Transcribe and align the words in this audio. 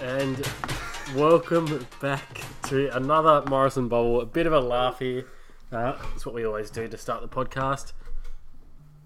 and 0.00 0.46
welcome 1.14 1.86
back 2.00 2.40
to 2.64 2.94
another 2.96 3.42
Morrison 3.48 3.88
Bobble. 3.88 4.20
A 4.20 4.26
bit 4.26 4.46
of 4.46 4.52
a 4.52 4.60
laugh 4.60 4.98
here. 4.98 5.26
Uh, 5.72 5.96
that's 6.10 6.26
what 6.26 6.34
we 6.34 6.44
always 6.44 6.70
do 6.70 6.88
to 6.88 6.96
start 6.98 7.22
the 7.22 7.28
podcast. 7.28 7.92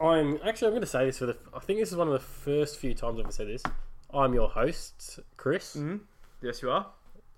I'm 0.01 0.39
actually 0.45 0.69
I'm 0.69 0.73
going 0.73 0.81
to 0.83 0.87
say 0.87 1.07
this 1.07 1.19
for 1.19 1.27
the. 1.27 1.37
I 1.55 1.59
think 1.61 1.81
this 1.81 1.91
is 1.91 1.97
one 1.97 2.09
of 2.09 2.13
the 2.13 2.21
first 2.21 2.79
few 2.79 2.95
times 2.95 3.19
I've 3.19 3.25
ever 3.27 3.33
said 3.33 3.49
this. 3.49 3.63
I'm 4.13 4.33
your 4.35 4.49
host, 4.49 5.21
Chris, 5.37 5.77
Yes, 6.43 6.63
you 6.63 6.71
are. 6.71 6.87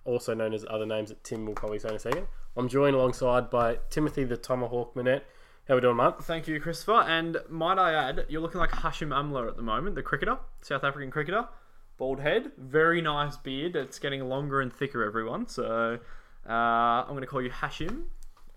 also 0.05 0.35
known 0.35 0.53
as 0.53 0.65
other 0.69 0.85
names 0.87 1.09
that 1.09 1.23
Tim 1.25 1.47
will 1.47 1.55
probably 1.55 1.79
say 1.79 1.89
in 1.89 1.95
a 1.95 1.99
second. 1.99 2.27
I'm 2.57 2.69
joined 2.69 2.95
alongside 2.97 3.51
by 3.51 3.79
Timothy 3.91 4.25
the 4.25 4.37
Tomahawk 4.37 4.95
Manette. 4.97 5.25
How 5.69 5.75
we 5.75 5.81
doing, 5.81 5.97
mate? 5.97 6.15
Thank 6.23 6.47
you, 6.49 6.61
Christopher. 6.61 7.03
And 7.09 7.39
might 7.49 7.79
I 7.79 7.93
add, 7.93 8.27
you're 8.29 8.41
looking 8.41 8.61
like 8.61 8.71
Hashim 8.71 9.09
Amla 9.09 9.49
at 9.49 9.57
the 9.57 9.63
moment, 9.63 9.95
the 9.97 10.03
cricketer, 10.03 10.39
South 10.63 10.85
African 10.85 11.11
cricketer. 11.11 11.49
Bald 11.99 12.21
head, 12.21 12.53
very 12.59 13.01
nice 13.01 13.37
beard. 13.37 13.75
It's 13.75 13.99
getting 13.99 14.23
longer 14.29 14.61
and 14.61 14.73
thicker, 14.73 15.03
everyone. 15.05 15.49
So 15.49 15.99
uh, 16.49 16.53
I'm 16.53 17.09
going 17.09 17.23
to 17.23 17.27
call 17.27 17.41
you 17.43 17.51
Hashim. 17.51 18.05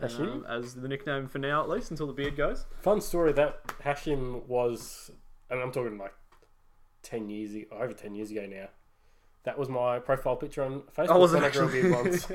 Hashim? 0.02 0.20
um, 0.32 0.46
as 0.50 0.76
the 0.76 0.88
nickname 0.88 1.28
for 1.28 1.40
now, 1.40 1.62
at 1.62 1.70
least, 1.70 1.92
until 1.92 2.08
the 2.08 2.14
beard 2.14 2.36
goes. 2.36 2.66
Fun 2.82 3.02
story 3.02 3.32
that 3.34 3.66
Hashim 3.84 4.46
was, 4.48 5.12
and 5.50 5.60
I'm 5.62 5.72
talking 5.72 5.98
like 5.98 6.14
ten 7.02 7.30
years 7.30 7.54
ago, 7.54 7.66
over 7.80 7.94
ten 7.94 8.16
years 8.16 8.32
ago 8.32 8.46
now. 8.46 8.68
That 9.44 9.58
was 9.58 9.70
my 9.70 10.00
profile 10.00 10.36
picture 10.36 10.64
on 10.64 10.82
Facebook. 10.96 11.20
Was 11.20 11.34
it 11.34 11.36
when 11.36 11.44
I 11.44 11.46
a 11.46 11.50
actually? 11.50 11.82
beard 11.82 11.92
once. 11.92 12.28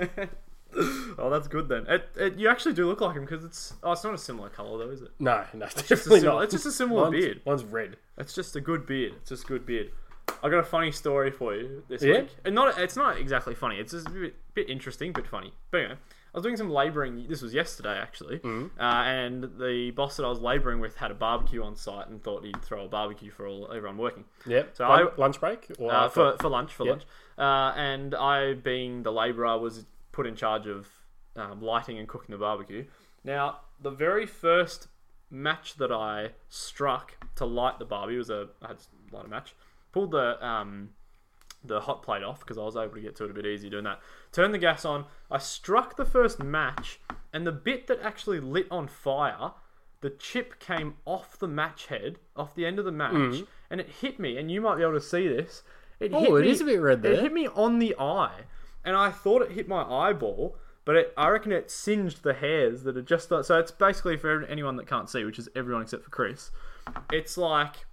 oh, 1.18 1.30
that's 1.30 1.48
good 1.48 1.68
then. 1.68 1.86
It, 1.86 2.08
it, 2.16 2.38
you 2.38 2.48
actually 2.48 2.74
do 2.74 2.86
look 2.86 3.00
like 3.02 3.14
him 3.14 3.24
because 3.26 3.44
it's 3.44 3.74
oh, 3.82 3.92
it's 3.92 4.04
not 4.04 4.14
a 4.14 4.18
similar 4.18 4.48
color 4.48 4.78
though, 4.86 4.90
is 4.92 5.02
it? 5.02 5.10
No, 5.18 5.44
no, 5.54 5.66
It's 5.66 5.74
just, 5.74 5.86
a 5.86 5.88
definitely 5.96 6.20
similar, 6.20 6.36
not. 6.38 6.44
it's 6.44 6.52
just 6.54 6.66
a 6.66 6.72
similar 6.72 7.02
One's, 7.04 7.14
beard. 7.14 7.40
one's 7.44 7.64
red. 7.64 7.96
It's 8.18 8.34
just 8.34 8.56
a 8.56 8.60
good 8.60 8.86
beard. 8.86 9.12
It's 9.20 9.28
just 9.30 9.44
a 9.44 9.46
good 9.46 9.64
beard. 9.66 9.90
I 10.42 10.48
got 10.50 10.58
a 10.58 10.62
funny 10.64 10.92
story 10.92 11.30
for 11.30 11.54
you 11.54 11.82
this 11.88 12.02
Yeah? 12.02 12.20
week. 12.22 12.36
And 12.44 12.54
not 12.54 12.78
it's 12.78 12.96
not 12.96 13.16
exactly 13.18 13.54
funny. 13.54 13.76
It's 13.78 13.92
just 13.92 14.06
a 14.08 14.10
bit, 14.10 14.34
bit 14.54 14.68
interesting, 14.70 15.12
but 15.12 15.26
funny. 15.26 15.54
But 15.70 15.78
anyway, 15.80 15.94
I 15.96 16.36
was 16.38 16.42
doing 16.42 16.56
some 16.56 16.68
labouring. 16.70 17.26
This 17.28 17.40
was 17.42 17.54
yesterday 17.54 17.96
actually, 17.98 18.38
Mm-hmm. 18.40 18.78
uh, 18.80 19.04
and 19.04 19.44
the 19.58 19.92
boss 19.92 20.16
that 20.16 20.24
I 20.24 20.28
was 20.28 20.40
labouring 20.40 20.80
with 20.80 20.96
had 20.96 21.10
a 21.10 21.14
barbecue 21.14 21.62
on 21.62 21.76
site 21.76 22.08
and 22.08 22.22
thought 22.22 22.44
he'd 22.44 22.60
throw 22.62 22.84
a 22.84 22.88
barbecue 22.88 23.30
for 23.30 23.46
all 23.46 23.70
everyone 23.72 23.96
working 23.96 24.24
Yep. 24.46 24.76
So 24.76 24.88
Lun- 24.88 25.08
I- 25.08 25.20
lunch 25.20 25.40
break 25.40 25.70
or 25.78 25.92
uh, 25.92 26.08
for 26.08 26.36
for 26.38 26.48
lunch 26.48 26.72
for 26.74 26.84
Yep. 26.84 26.90
lunch. 26.92 27.04
Uh, 27.38 27.72
and 27.78 28.14
I, 28.14 28.54
being 28.54 29.02
the 29.02 29.12
labourer, 29.12 29.58
was 29.58 29.86
put 30.12 30.26
in 30.26 30.36
charge 30.36 30.66
of 30.66 30.88
um, 31.36 31.60
lighting 31.62 31.98
and 31.98 32.06
cooking 32.06 32.32
the 32.32 32.38
barbecue. 32.38 32.84
Now, 33.24 33.60
the 33.80 33.90
very 33.90 34.26
first 34.26 34.88
match 35.30 35.74
that 35.78 35.90
I 35.90 36.30
struck 36.48 37.16
to 37.36 37.44
light 37.44 37.78
the 37.78 37.84
barbie 37.84 38.16
was 38.18 38.30
a 38.30 38.48
I 38.62 38.68
had 38.68 38.78
to 38.78 38.84
light 39.16 39.24
a 39.24 39.28
match. 39.28 39.54
Pulled 39.94 40.10
the 40.10 40.44
um, 40.44 40.90
the 41.62 41.80
hot 41.80 42.02
plate 42.02 42.24
off 42.24 42.40
because 42.40 42.58
I 42.58 42.62
was 42.62 42.76
able 42.76 42.94
to 42.94 43.00
get 43.00 43.14
to 43.16 43.24
it 43.24 43.30
a 43.30 43.34
bit 43.34 43.46
easier 43.46 43.70
doing 43.70 43.84
that. 43.84 44.00
Turned 44.32 44.52
the 44.52 44.58
gas 44.58 44.84
on. 44.84 45.04
I 45.30 45.38
struck 45.38 45.96
the 45.96 46.04
first 46.04 46.42
match, 46.42 47.00
and 47.32 47.46
the 47.46 47.52
bit 47.52 47.86
that 47.86 48.00
actually 48.02 48.40
lit 48.40 48.66
on 48.72 48.88
fire, 48.88 49.52
the 50.00 50.10
chip 50.10 50.58
came 50.58 50.94
off 51.04 51.38
the 51.38 51.46
match 51.46 51.86
head, 51.86 52.18
off 52.36 52.56
the 52.56 52.66
end 52.66 52.80
of 52.80 52.84
the 52.84 52.92
match, 52.92 53.44
and 53.70 53.80
it 53.80 53.88
hit 53.88 54.18
me. 54.18 54.36
And 54.36 54.50
you 54.50 54.60
might 54.60 54.76
be 54.76 54.82
able 54.82 54.94
to 54.94 55.00
see 55.00 55.28
this. 55.28 55.62
It 56.00 56.10
Oh, 56.12 56.34
it 56.34 56.42
me, 56.42 56.50
is 56.50 56.60
a 56.60 56.64
bit 56.64 56.80
red 56.80 57.02
there. 57.02 57.12
It 57.12 57.20
hit 57.20 57.32
me 57.32 57.46
on 57.46 57.78
the 57.78 57.94
eye, 57.98 58.42
and 58.84 58.96
I 58.96 59.10
thought 59.10 59.42
it 59.42 59.52
hit 59.52 59.68
my 59.68 59.84
eyeball. 59.84 60.56
But 60.84 60.96
it, 60.96 61.14
I 61.16 61.28
reckon 61.28 61.52
it 61.52 61.70
singed 61.70 62.24
the 62.24 62.34
hairs 62.34 62.82
that 62.82 62.96
are 62.96 63.02
just 63.02 63.28
so. 63.28 63.58
It's 63.58 63.70
basically 63.70 64.16
for 64.16 64.42
anyone 64.42 64.76
that 64.76 64.86
can't 64.86 65.08
see, 65.08 65.24
which 65.24 65.38
is 65.38 65.48
everyone 65.54 65.82
except 65.82 66.02
for 66.04 66.10
Chris. 66.10 66.50
It's 67.10 67.38
like 67.38 67.86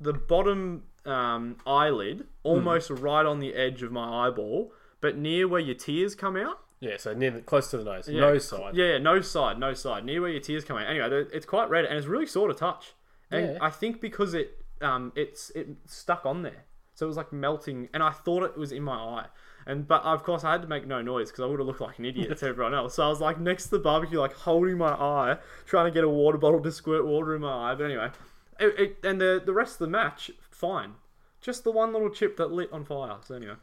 the 0.00 0.12
bottom 0.12 0.82
um, 1.06 1.56
eyelid, 1.66 2.26
almost 2.42 2.90
right 2.90 3.24
on 3.26 3.38
the 3.40 3.54
edge 3.54 3.82
of 3.82 3.92
my 3.92 4.26
eyeball, 4.26 4.72
but 5.00 5.16
near 5.16 5.46
where 5.48 5.60
your 5.60 5.74
tears 5.74 6.14
come 6.14 6.36
out. 6.36 6.60
yeah, 6.80 6.96
so 6.98 7.14
near 7.14 7.30
the, 7.30 7.40
close 7.40 7.70
to 7.70 7.78
the 7.78 7.84
nose, 7.84 8.08
Yeah. 8.08 8.20
nose 8.20 8.46
side. 8.46 8.74
Yeah, 8.76 8.92
yeah, 8.92 8.98
no 8.98 9.20
side, 9.20 9.58
no 9.58 9.72
side, 9.74 10.04
near 10.04 10.20
where 10.20 10.30
your 10.30 10.40
tears 10.40 10.64
come 10.64 10.76
out. 10.76 10.86
Anyway, 10.86 11.24
it's 11.32 11.46
quite 11.46 11.70
red 11.70 11.84
and 11.86 11.96
it's 11.96 12.06
really 12.06 12.26
sore 12.26 12.48
to 12.48 12.54
touch. 12.54 12.92
And 13.30 13.52
Yeah. 13.52 13.58
I 13.60 13.70
think 13.70 14.00
because 14.00 14.34
it 14.34 14.60
um 14.82 15.12
it's 15.14 15.50
it 15.50 15.68
stuck 15.86 16.26
on 16.26 16.42
there, 16.42 16.64
so 16.94 17.06
it 17.06 17.08
was 17.08 17.16
like 17.16 17.32
melting. 17.32 17.88
And 17.94 18.02
I 18.02 18.10
thought 18.10 18.42
it 18.42 18.56
was 18.58 18.70
in 18.72 18.82
my 18.82 18.96
eye. 18.96 19.26
And 19.66 19.88
but 19.88 20.02
of 20.04 20.22
course 20.24 20.44
I 20.44 20.52
had 20.52 20.60
to 20.62 20.68
make 20.68 20.86
no 20.86 21.00
noise 21.00 21.30
because 21.30 21.42
I 21.42 21.46
would 21.46 21.58
have 21.58 21.66
looked 21.66 21.80
like 21.80 21.98
an 21.98 22.04
idiot 22.04 22.36
to 22.38 22.46
everyone 22.48 22.74
else. 22.74 22.94
So 22.96 23.04
I 23.04 23.08
was 23.08 23.20
like 23.20 23.40
next 23.40 23.64
to 23.64 23.70
the 23.70 23.78
barbecue, 23.78 24.18
like 24.20 24.34
holding 24.34 24.76
my 24.76 24.92
eye, 24.92 25.38
trying 25.64 25.86
to 25.86 25.90
get 25.90 26.04
a 26.04 26.08
water 26.08 26.36
bottle 26.36 26.60
to 26.60 26.70
squirt 26.72 27.06
water 27.06 27.34
in 27.34 27.40
my 27.40 27.70
eye. 27.72 27.74
But 27.74 27.84
anyway, 27.84 28.10
it, 28.60 28.78
it, 28.78 28.96
and 29.04 29.18
the 29.18 29.40
the 29.44 29.54
rest 29.54 29.74
of 29.74 29.78
the 29.86 29.86
match, 29.88 30.30
fine. 30.68 30.94
Just 31.40 31.64
the 31.64 31.70
one 31.70 31.92
little 31.92 32.10
chip 32.10 32.36
that 32.38 32.50
lit 32.52 32.72
on 32.72 32.84
fire. 32.84 33.16
So 33.24 33.34
anyway, 33.34 33.54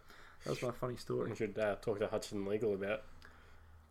that 0.44 0.50
was 0.50 0.62
my 0.62 0.72
funny 0.72 0.98
story. 0.98 1.30
We 1.32 1.36
should 1.36 1.58
uh, 1.58 1.76
talk 1.82 2.00
to 2.00 2.08
Hutchinson 2.08 2.46
Legal 2.46 2.74
about 2.74 3.02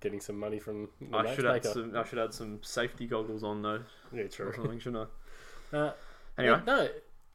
getting 0.01 0.21
some 0.21 0.39
money 0.39 0.59
from 0.59 0.89
the 1.01 1.17
I 1.19 1.35
should 1.35 1.47
add 1.47 1.65
some. 1.65 1.97
I 1.97 2.05
should 2.05 2.19
add 2.19 2.33
some 2.33 2.61
safety 2.63 3.07
goggles 3.07 3.43
on 3.45 3.63
though, 3.63 3.83
Yeah, 4.13 4.23
or 4.23 4.29
true. 4.29 4.53
something, 4.55 4.79
shouldn't 4.79 5.09
I? 5.73 5.77
Uh, 5.77 5.93
Anyway, 6.39 6.61
no, 6.67 6.89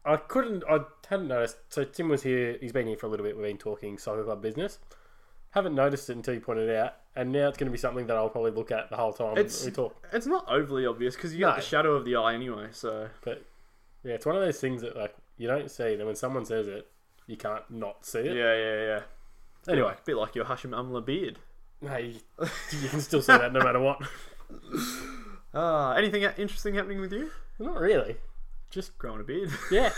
I 0.04 0.18
couldn't. 0.18 0.64
I 0.70 0.80
hadn't 1.10 1.28
noticed. 1.28 1.58
So 1.70 1.84
Tim 1.84 2.10
was 2.10 2.24
here. 2.24 2.58
He's 2.60 2.72
been 2.72 2.88
here 2.88 2.98
for 2.98 3.06
a 3.06 3.10
little 3.10 3.26
bit. 3.26 3.36
We've 3.38 3.46
been 3.46 3.58
talking 3.58 3.98
soccer 3.98 4.24
club 4.24 4.42
business. 4.42 4.80
Haven't 5.52 5.76
noticed 5.76 6.10
it 6.10 6.18
until 6.18 6.34
you 6.34 6.42
pointed 6.42 6.68
it 6.70 6.76
out, 6.76 6.96
and 7.16 7.32
now 7.32 7.48
it's 7.48 7.58
going 7.58 7.68
to 7.68 7.72
be 7.72 7.78
something 7.78 8.08
that 8.08 8.18
I'll 8.18 8.28
probably 8.30 8.52
look 8.52 8.72
at 8.72 8.90
the 8.90 8.98
whole 8.98 9.14
time 9.14 9.38
It's- 9.38 9.64
we 9.64 9.72
talk. 9.72 9.96
it's 10.12 10.26
not 10.26 10.46
overly 10.50 10.86
obvious 10.86 11.16
because 11.16 11.34
you 11.34 11.42
got 11.42 11.52
No. 11.52 11.56
the 11.58 11.62
shadow 11.62 11.94
of 11.96 12.04
the 12.04 12.16
eye 12.18 12.34
anyway. 12.34 12.70
So 12.72 13.10
But 13.24 13.44
yeah, 14.04 14.16
it's 14.16 14.26
one 14.26 14.36
of 14.36 14.42
those 14.42 14.60
things 14.60 14.82
that 14.82 14.98
like 14.98 15.16
you 15.38 15.48
don't 15.48 15.70
see. 15.72 15.96
Then 15.96 16.06
when 16.06 16.16
someone 16.16 16.46
says 16.46 16.68
it, 16.68 16.88
you 17.28 17.38
can't 17.38 17.70
not 17.70 18.06
see 18.06 18.20
it. 18.20 18.36
yeah, 18.36 18.56
yeah. 18.56 18.86
Yeah. 18.86 19.02
Anyway, 19.74 19.94
a 19.94 20.06
bit 20.06 20.16
like 20.18 20.36
your 20.36 20.46
Hashim 20.46 20.72
Amla 20.72 21.04
beard. 21.06 21.40
no, 21.82 21.98
you, 21.98 22.16
you 22.82 22.88
can 22.90 23.02
still 23.02 23.22
see 23.22 23.34
that 23.38 23.52
no 23.54 23.62
matter 23.64 23.80
what. 23.80 24.02
Ah, 25.58 25.94
anything 25.94 26.22
interesting 26.38 26.76
happening 26.76 27.00
with 27.00 27.14
you? 27.14 27.32
Not 27.60 27.80
really. 27.80 28.18
Just 28.70 28.98
Growing 28.98 29.22
a 29.22 29.24
beard. 29.24 29.50
yeah. 29.72 29.92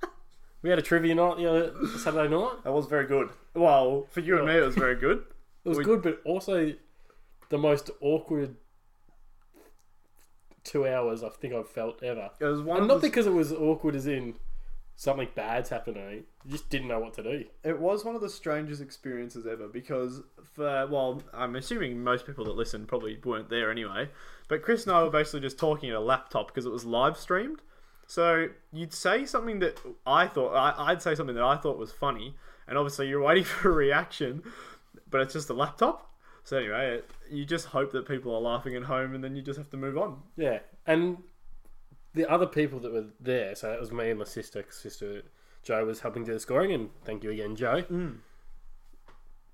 we 0.62 0.70
had 0.70 0.78
a 0.78 0.82
trivia 0.82 1.12
night 1.16 1.38
the 1.38 1.46
other 1.50 1.72
Saturday 1.98 2.28
night. 2.32 2.62
that 2.62 2.72
was 2.72 2.86
very 2.86 3.06
good. 3.08 3.30
Well, 3.52 4.06
for 4.12 4.20
you 4.20 4.38
and 4.38 4.46
me, 4.46 4.54
it 4.56 4.60
was 4.64 4.76
very 4.76 4.94
good. 4.94 5.24
It 5.64 5.68
was 5.68 5.78
We- 5.78 5.84
good, 5.84 6.02
but 6.02 6.20
also 6.24 6.72
the 7.48 7.58
most 7.58 7.90
awkward 8.00 8.54
two 10.62 10.86
hours 10.86 11.22
I 11.24 11.28
think 11.30 11.52
I've 11.52 11.68
felt 11.68 12.02
ever. 12.02 12.30
It 12.38 12.44
was 12.44 12.62
one. 12.62 12.76
And 12.76 12.82
of 12.84 12.88
not 12.88 13.00
the- 13.00 13.08
because 13.08 13.26
it 13.26 13.32
was 13.32 13.52
awkward 13.52 13.96
as 13.96 14.06
in 14.06 14.34
something 14.96 15.28
bad's 15.34 15.70
happening. 15.70 16.24
You 16.44 16.52
just 16.52 16.70
didn't 16.70 16.88
know 16.88 16.98
what 16.98 17.14
to 17.14 17.22
do. 17.22 17.44
It 17.64 17.78
was 17.78 18.04
one 18.04 18.14
of 18.14 18.20
the 18.20 18.28
strangest 18.28 18.80
experiences 18.80 19.46
ever 19.46 19.68
because, 19.68 20.22
for 20.54 20.86
well, 20.86 21.22
I'm 21.32 21.56
assuming 21.56 22.02
most 22.02 22.26
people 22.26 22.44
that 22.44 22.56
listen 22.56 22.86
probably 22.86 23.18
weren't 23.24 23.50
there 23.50 23.70
anyway. 23.70 24.10
But 24.48 24.62
Chris 24.62 24.86
and 24.86 24.94
I 24.94 25.02
were 25.02 25.10
basically 25.10 25.40
just 25.40 25.58
talking 25.58 25.90
at 25.90 25.96
a 25.96 26.00
laptop 26.00 26.48
because 26.48 26.66
it 26.66 26.72
was 26.72 26.84
live 26.84 27.16
streamed. 27.16 27.62
So 28.06 28.48
you'd 28.72 28.92
say 28.92 29.24
something 29.24 29.60
that 29.60 29.80
I 30.06 30.26
thought 30.26 30.54
I, 30.54 30.90
I'd 30.90 31.02
say 31.02 31.14
something 31.14 31.34
that 31.34 31.44
I 31.44 31.56
thought 31.56 31.78
was 31.78 31.92
funny, 31.92 32.36
and 32.68 32.76
obviously 32.76 33.08
you're 33.08 33.22
waiting 33.22 33.44
for 33.44 33.70
a 33.70 33.72
reaction, 33.72 34.42
but 35.10 35.20
it's 35.20 35.32
just 35.32 35.48
a 35.50 35.54
laptop. 35.54 36.08
So 36.44 36.58
anyway, 36.58 36.96
it, 36.96 37.10
you 37.30 37.44
just 37.44 37.66
hope 37.66 37.92
that 37.92 38.06
people 38.06 38.34
are 38.34 38.40
laughing 38.40 38.74
at 38.74 38.82
home, 38.82 39.14
and 39.14 39.22
then 39.22 39.36
you 39.36 39.42
just 39.42 39.56
have 39.58 39.70
to 39.70 39.76
move 39.76 39.96
on. 39.96 40.20
Yeah, 40.36 40.58
and 40.86 41.18
the 42.14 42.30
other 42.30 42.46
people 42.46 42.78
that 42.80 42.92
were 42.92 43.06
there, 43.20 43.54
so 43.54 43.72
it 43.72 43.80
was 43.80 43.90
me 43.92 44.10
and 44.10 44.18
my 44.18 44.24
sister. 44.24 44.62
'cause 44.62 44.76
Sister 44.76 45.22
Joe 45.62 45.84
was 45.84 46.00
helping 46.00 46.24
do 46.24 46.32
the 46.32 46.40
scoring, 46.40 46.72
and 46.72 46.90
thank 47.04 47.22
you 47.24 47.30
again, 47.30 47.56
Joe. 47.56 47.82
Mm. 47.82 48.18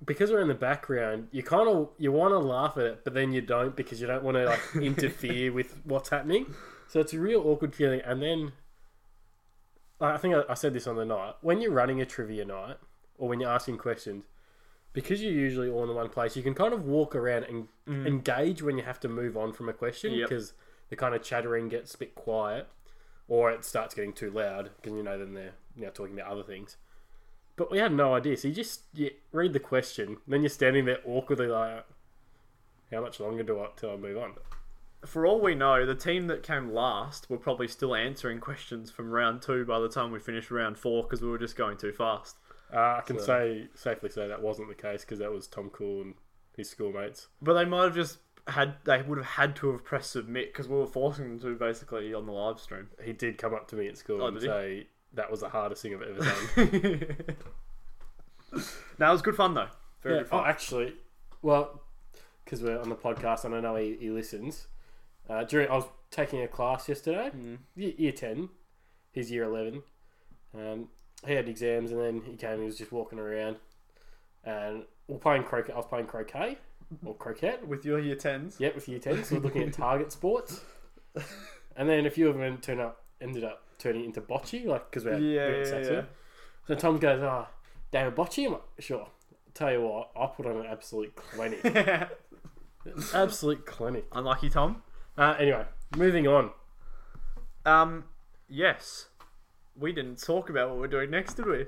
Because 0.04 0.30
we're 0.30 0.40
in 0.40 0.48
the 0.48 0.54
background, 0.54 1.28
you 1.32 1.42
kind 1.42 1.68
of 1.68 1.90
you 1.98 2.12
want 2.12 2.32
to 2.32 2.38
laugh 2.38 2.76
at 2.76 2.84
it, 2.84 3.00
but 3.04 3.14
then 3.14 3.32
you 3.32 3.40
don't 3.40 3.76
because 3.76 4.00
you 4.00 4.06
don't 4.06 4.22
want 4.22 4.36
to 4.36 4.44
like 4.44 4.60
interfere 4.76 5.52
with 5.52 5.80
what's 5.84 6.08
happening. 6.08 6.54
So 6.86 7.00
it's 7.00 7.12
a 7.12 7.20
real 7.20 7.40
awkward 7.46 7.74
feeling. 7.74 8.00
And 8.00 8.22
then 8.22 8.52
I 10.00 10.16
think 10.16 10.34
I, 10.34 10.42
I 10.48 10.54
said 10.54 10.72
this 10.72 10.86
on 10.86 10.96
the 10.96 11.04
night 11.04 11.34
when 11.40 11.60
you're 11.60 11.72
running 11.72 12.00
a 12.00 12.06
trivia 12.06 12.44
night 12.44 12.76
or 13.18 13.28
when 13.28 13.40
you're 13.40 13.50
asking 13.50 13.78
questions, 13.78 14.24
because 14.92 15.22
you're 15.22 15.32
usually 15.32 15.68
all 15.68 15.84
in 15.84 15.94
one 15.94 16.08
place, 16.08 16.36
you 16.36 16.42
can 16.42 16.54
kind 16.54 16.72
of 16.72 16.84
walk 16.84 17.14
around 17.14 17.44
and 17.44 17.68
mm. 17.86 18.06
engage 18.06 18.62
when 18.62 18.78
you 18.78 18.84
have 18.84 19.00
to 19.00 19.08
move 19.08 19.36
on 19.36 19.52
from 19.52 19.68
a 19.68 19.72
question 19.72 20.12
Yep. 20.12 20.28
The 20.90 20.96
kind 20.96 21.14
of 21.14 21.22
chattering 21.22 21.68
gets 21.68 21.94
a 21.94 21.98
bit 21.98 22.14
quiet 22.14 22.68
or 23.28 23.50
it 23.50 23.64
starts 23.64 23.94
getting 23.94 24.12
too 24.12 24.30
loud 24.30 24.70
because 24.76 24.96
you 24.96 25.02
know 25.02 25.18
then 25.18 25.34
they're 25.34 25.54
now 25.76 25.90
talking 25.90 26.18
about 26.18 26.32
other 26.32 26.42
things. 26.42 26.76
But 27.56 27.70
we 27.70 27.78
had 27.78 27.92
no 27.92 28.14
idea, 28.14 28.36
so 28.36 28.48
you 28.48 28.54
just 28.54 28.82
you 28.94 29.10
read 29.32 29.52
the 29.52 29.60
question, 29.60 30.18
then 30.26 30.42
you're 30.42 30.48
standing 30.48 30.86
there 30.86 31.00
awkwardly 31.04 31.48
like, 31.48 31.84
how 32.90 33.00
much 33.00 33.20
longer 33.20 33.42
do 33.42 33.60
I 33.60 33.68
till 33.76 33.92
I 33.92 33.96
move 33.96 34.16
on? 34.16 34.34
For 35.04 35.26
all 35.26 35.40
we 35.40 35.54
know, 35.54 35.86
the 35.86 35.94
team 35.94 36.26
that 36.26 36.42
came 36.42 36.72
last 36.72 37.30
were 37.30 37.36
probably 37.36 37.68
still 37.68 37.94
answering 37.94 38.40
questions 38.40 38.90
from 38.90 39.10
round 39.10 39.42
two 39.42 39.64
by 39.64 39.78
the 39.78 39.88
time 39.88 40.10
we 40.10 40.18
finished 40.18 40.50
round 40.50 40.76
four 40.76 41.04
because 41.04 41.22
we 41.22 41.28
were 41.28 41.38
just 41.38 41.56
going 41.56 41.76
too 41.76 41.92
fast. 41.92 42.36
Uh, 42.72 42.98
I 42.98 43.02
can 43.06 43.18
say 43.18 43.68
safely 43.74 44.10
say 44.10 44.28
that 44.28 44.42
wasn't 44.42 44.68
the 44.68 44.74
case 44.74 45.02
because 45.02 45.20
that 45.20 45.32
was 45.32 45.46
Tom 45.46 45.70
Cool 45.70 46.02
and 46.02 46.14
his 46.56 46.68
schoolmates. 46.68 47.28
But 47.40 47.54
they 47.54 47.64
might 47.64 47.84
have 47.84 47.94
just 47.94 48.18
had 48.48 48.74
they 48.84 49.02
would 49.02 49.18
have 49.18 49.26
had 49.26 49.56
to 49.56 49.72
have 49.72 49.84
pressed 49.84 50.10
submit 50.12 50.52
because 50.52 50.68
we 50.68 50.76
were 50.76 50.86
forcing 50.86 51.28
them 51.28 51.40
to 51.40 51.54
basically 51.58 52.12
on 52.14 52.26
the 52.26 52.32
live 52.32 52.58
stream. 52.60 52.88
He 53.02 53.12
did 53.12 53.38
come 53.38 53.54
up 53.54 53.68
to 53.68 53.76
me 53.76 53.88
at 53.88 53.96
school 53.98 54.22
Oh, 54.22 54.26
and 54.28 54.34
did 54.40 54.42
he? 54.42 54.48
say 54.48 54.86
that 55.14 55.30
was 55.30 55.40
the 55.40 55.48
hardest 55.48 55.82
thing 55.82 55.94
I've 55.94 56.02
ever 56.02 56.24
done. 56.24 57.36
No, 58.98 59.08
it 59.08 59.12
was 59.12 59.22
good 59.22 59.36
fun 59.36 59.54
though. 59.54 59.68
Very 60.02 60.16
Yeah. 60.16 60.20
good 60.22 60.28
fun. 60.30 60.40
Oh, 60.44 60.46
actually, 60.46 60.94
well, 61.42 61.82
because 62.44 62.62
we're 62.62 62.80
on 62.80 62.88
the 62.88 62.96
podcast 62.96 63.44
and 63.44 63.54
I 63.54 63.60
know 63.60 63.76
he, 63.76 63.96
he 64.00 64.10
listens. 64.10 64.66
Uh, 65.28 65.44
during 65.44 65.68
I 65.68 65.74
was 65.76 65.84
taking 66.10 66.40
a 66.42 66.48
class 66.48 66.88
yesterday, 66.88 67.30
Mm. 67.36 67.58
year, 67.76 67.92
year 67.98 68.12
ten, 68.12 68.48
he's 69.12 69.30
year 69.30 69.44
eleven. 69.44 69.82
Um, 70.54 70.88
he 71.26 71.32
had 71.34 71.48
exams 71.48 71.92
and 71.92 72.00
then 72.00 72.22
he 72.22 72.36
came. 72.36 72.58
He 72.60 72.64
was 72.64 72.78
just 72.78 72.90
walking 72.90 73.18
around, 73.18 73.56
and 74.44 74.84
we're 75.06 75.18
playing 75.18 75.44
croquet. 75.44 75.74
I 75.74 75.76
was 75.76 75.86
playing 75.86 76.06
croquet 76.06 76.56
or 77.04 77.14
croquet. 77.14 77.58
With 77.66 77.84
your 77.84 77.98
year 77.98 78.16
tens. 78.16 78.56
Yep, 78.58 78.74
with 78.74 78.88
year 78.88 78.98
10s. 78.98 79.26
So 79.26 79.36
we're 79.36 79.42
looking 79.42 79.62
at 79.62 79.72
target 79.72 80.12
sports, 80.12 80.62
and 81.76 81.88
then 81.88 82.06
a 82.06 82.10
few 82.10 82.28
of 82.28 82.38
them 82.38 82.58
turn 82.58 82.80
up 82.80 83.04
ended 83.20 83.44
up 83.44 83.64
turning 83.78 84.04
into 84.04 84.20
bocce, 84.20 84.64
like 84.64 84.90
because 84.90 85.04
we're 85.04 85.18
Yeah, 85.18 85.46
we're 85.46 85.82
yeah, 85.82 85.90
yeah. 85.90 86.02
So 86.66 86.74
Tom 86.74 86.98
goes, 86.98 87.22
"Ah, 87.22 87.48
David 87.90 88.14
bocce." 88.14 88.46
I'm 88.46 88.52
like, 88.52 88.62
"Sure." 88.78 89.08
Tell 89.54 89.72
you 89.72 89.82
what, 89.82 90.10
I 90.14 90.26
put 90.26 90.46
on 90.46 90.58
an 90.58 90.66
absolute 90.66 91.16
clinic. 91.16 91.64
absolute 93.14 93.66
clinic. 93.66 94.06
Unlucky 94.12 94.50
Tom. 94.50 94.82
Uh, 95.16 95.34
anyway, 95.38 95.64
moving 95.96 96.28
on. 96.28 96.52
Um, 97.64 98.04
yes. 98.48 99.06
We 99.76 99.92
didn't 99.92 100.22
talk 100.22 100.48
about 100.48 100.70
what 100.70 100.78
we're 100.78 100.86
doing 100.86 101.10
next, 101.10 101.34
did 101.34 101.46
we? 101.46 101.66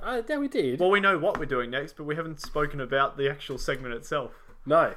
Uh, 0.00 0.22
yeah, 0.28 0.38
we 0.38 0.48
did. 0.48 0.80
Well, 0.80 0.90
we 0.90 1.00
know 1.00 1.18
what 1.18 1.38
we're 1.38 1.46
doing 1.46 1.70
next, 1.70 1.96
but 1.96 2.04
we 2.04 2.16
haven't 2.16 2.40
spoken 2.40 2.80
about 2.80 3.16
the 3.16 3.28
actual 3.28 3.58
segment 3.58 3.94
itself. 3.94 4.32
No. 4.66 4.94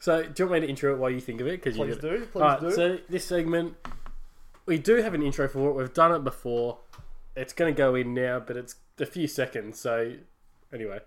So, 0.00 0.22
do 0.22 0.44
you 0.44 0.48
want 0.48 0.60
me 0.62 0.66
to 0.66 0.70
intro 0.70 0.92
it 0.94 0.98
while 0.98 1.10
you 1.10 1.20
think 1.20 1.40
of 1.40 1.46
it? 1.48 1.62
Because 1.62 1.76
you 1.76 1.84
Please 1.84 1.98
do. 1.98 2.08
it. 2.08 2.32
Please 2.32 2.40
Alright, 2.40 2.60
do. 2.60 2.70
So 2.70 2.98
this 3.08 3.24
segment, 3.24 3.74
we 4.66 4.78
do 4.78 4.96
have 4.96 5.14
an 5.14 5.22
intro 5.22 5.48
for 5.48 5.70
it. 5.70 5.72
We've 5.74 5.92
done 5.92 6.14
it 6.14 6.22
before. 6.22 6.78
It's 7.34 7.52
going 7.52 7.74
to 7.74 7.76
go 7.76 7.94
in 7.94 8.14
now, 8.14 8.38
but 8.40 8.56
it's 8.56 8.76
a 8.98 9.06
few 9.06 9.26
seconds. 9.26 9.78
So, 9.80 10.14
anyway, 10.72 11.00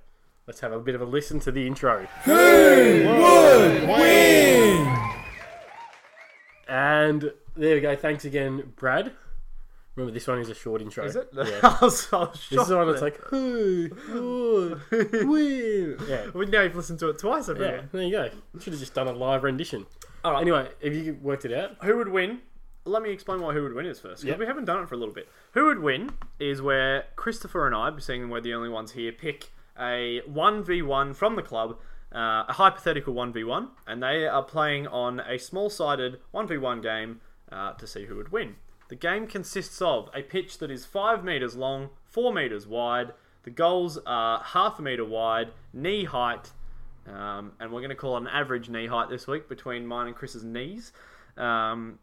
let's 0.48 0.60
have 0.60 0.74
a 0.74 0.80
bit 0.80 0.96
of 0.96 1.02
a 1.02 1.06
listen 1.06 1.40
to 1.42 1.52
the 1.52 1.66
intro. 1.66 2.08
Who 2.24 2.34
would 2.34 3.88
win? 3.88 4.98
And 6.68 7.32
there 7.56 7.76
we 7.76 7.82
go. 7.82 7.96
Thanks 7.96 8.26
again, 8.26 8.74
Brad. 8.76 9.14
Remember, 9.96 10.14
this 10.14 10.26
one 10.28 10.40
is 10.40 10.50
a 10.50 10.56
short 10.56 10.82
intro. 10.82 11.04
Is 11.06 11.16
it? 11.18 11.30
Yeah. 11.36 11.60
I 11.64 11.78
was, 11.82 12.08
I 12.14 12.20
was 12.20 12.48
This 12.50 12.62
is 12.62 12.68
the 12.70 12.78
one 12.78 12.88
that's 12.88 13.02
like, 13.02 13.18
who, 13.18 13.90
would 14.10 14.82
win? 15.28 15.98
Yeah. 16.08 16.28
We 16.34 16.46
now 16.46 16.62
you've 16.62 16.76
listened 16.76 17.00
to 17.00 17.10
it 17.10 17.20
twice, 17.20 17.48
haven't 17.48 17.62
Yeah, 17.62 17.82
you? 17.82 17.90
there 17.92 18.02
you 18.04 18.12
go. 18.12 18.30
Should 18.60 18.74
have 18.74 18.80
just 18.80 18.94
done 18.94 19.08
a 19.08 19.12
live 19.12 19.44
rendition. 19.44 19.86
All 20.24 20.32
right. 20.34 20.42
Anyway, 20.42 20.70
have 20.84 20.94
you 20.94 21.18
worked 21.22 21.46
it 21.46 21.54
out? 21.54 21.72
Who 21.84 21.98
would 21.98 22.08
win? 22.10 22.40
Let 22.86 23.04
me 23.04 23.12
explain 23.12 23.42
why 23.42 23.54
Who 23.54 23.62
Would 23.62 23.74
Win 23.76 23.86
is 23.86 24.00
first, 24.00 24.22
because 24.22 24.30
Yep. 24.30 24.40
we 24.40 24.46
haven't 24.48 24.66
done 24.66 24.82
it 24.82 24.90
for 24.90 24.96
a 24.96 24.98
little 24.98 25.14
bit. 25.14 25.30
Who 25.52 25.66
Would 25.66 25.80
Win 25.84 26.10
is 26.40 26.64
where 26.64 27.06
Christopher 27.16 27.68
and 27.68 27.76
I, 27.76 27.92
seeing 28.00 28.28
we're 28.32 28.42
the 28.42 28.56
only 28.56 28.70
ones 28.70 28.94
here, 28.94 29.12
pick 29.12 29.50
a 29.80 30.22
1v1 30.28 31.16
from 31.16 31.36
the 31.36 31.44
club, 31.44 31.78
uh, 32.12 32.46
a 32.50 32.54
hypothetical 32.54 33.14
1v1, 33.14 33.68
and 33.86 34.02
they 34.02 34.26
are 34.28 34.42
playing 34.42 34.88
on 34.88 35.20
a 35.20 35.38
small 35.38 35.70
sided 35.70 36.22
1v1 36.34 36.82
game 36.82 37.22
uh, 37.52 37.74
to 37.74 37.86
see 37.86 38.06
who 38.06 38.16
would 38.16 38.32
win. 38.32 38.56
The 38.92 38.98
game 38.98 39.26
consists 39.26 39.82
of 39.82 40.10
a 40.14 40.22
pitch 40.22 40.58
that 40.58 40.70
is 40.70 40.86
5 40.86 41.24
metres 41.24 41.56
long, 41.56 41.92
4 42.08 42.34
metres 42.34 42.68
wide, 42.68 43.14
the 43.44 43.50
goals 43.50 43.98
are 44.06 44.44
half 44.44 44.80
a 44.80 44.82
metre 44.82 45.06
wide, 45.06 45.54
knee 45.72 46.04
height, 46.04 46.52
um, 47.08 47.54
and 47.62 47.72
we're 47.72 47.80
going 47.80 47.92
to 47.92 47.96
call 47.96 48.18
it 48.18 48.24
an 48.24 48.28
average 48.28 48.68
knee 48.68 48.88
height 48.88 49.10
this 49.10 49.28
week 49.28 49.48
between 49.48 49.88
mine 49.88 50.08
and 50.08 50.16
Chris's 50.18 50.44
knees. 50.44 50.92
Um, 51.38 52.00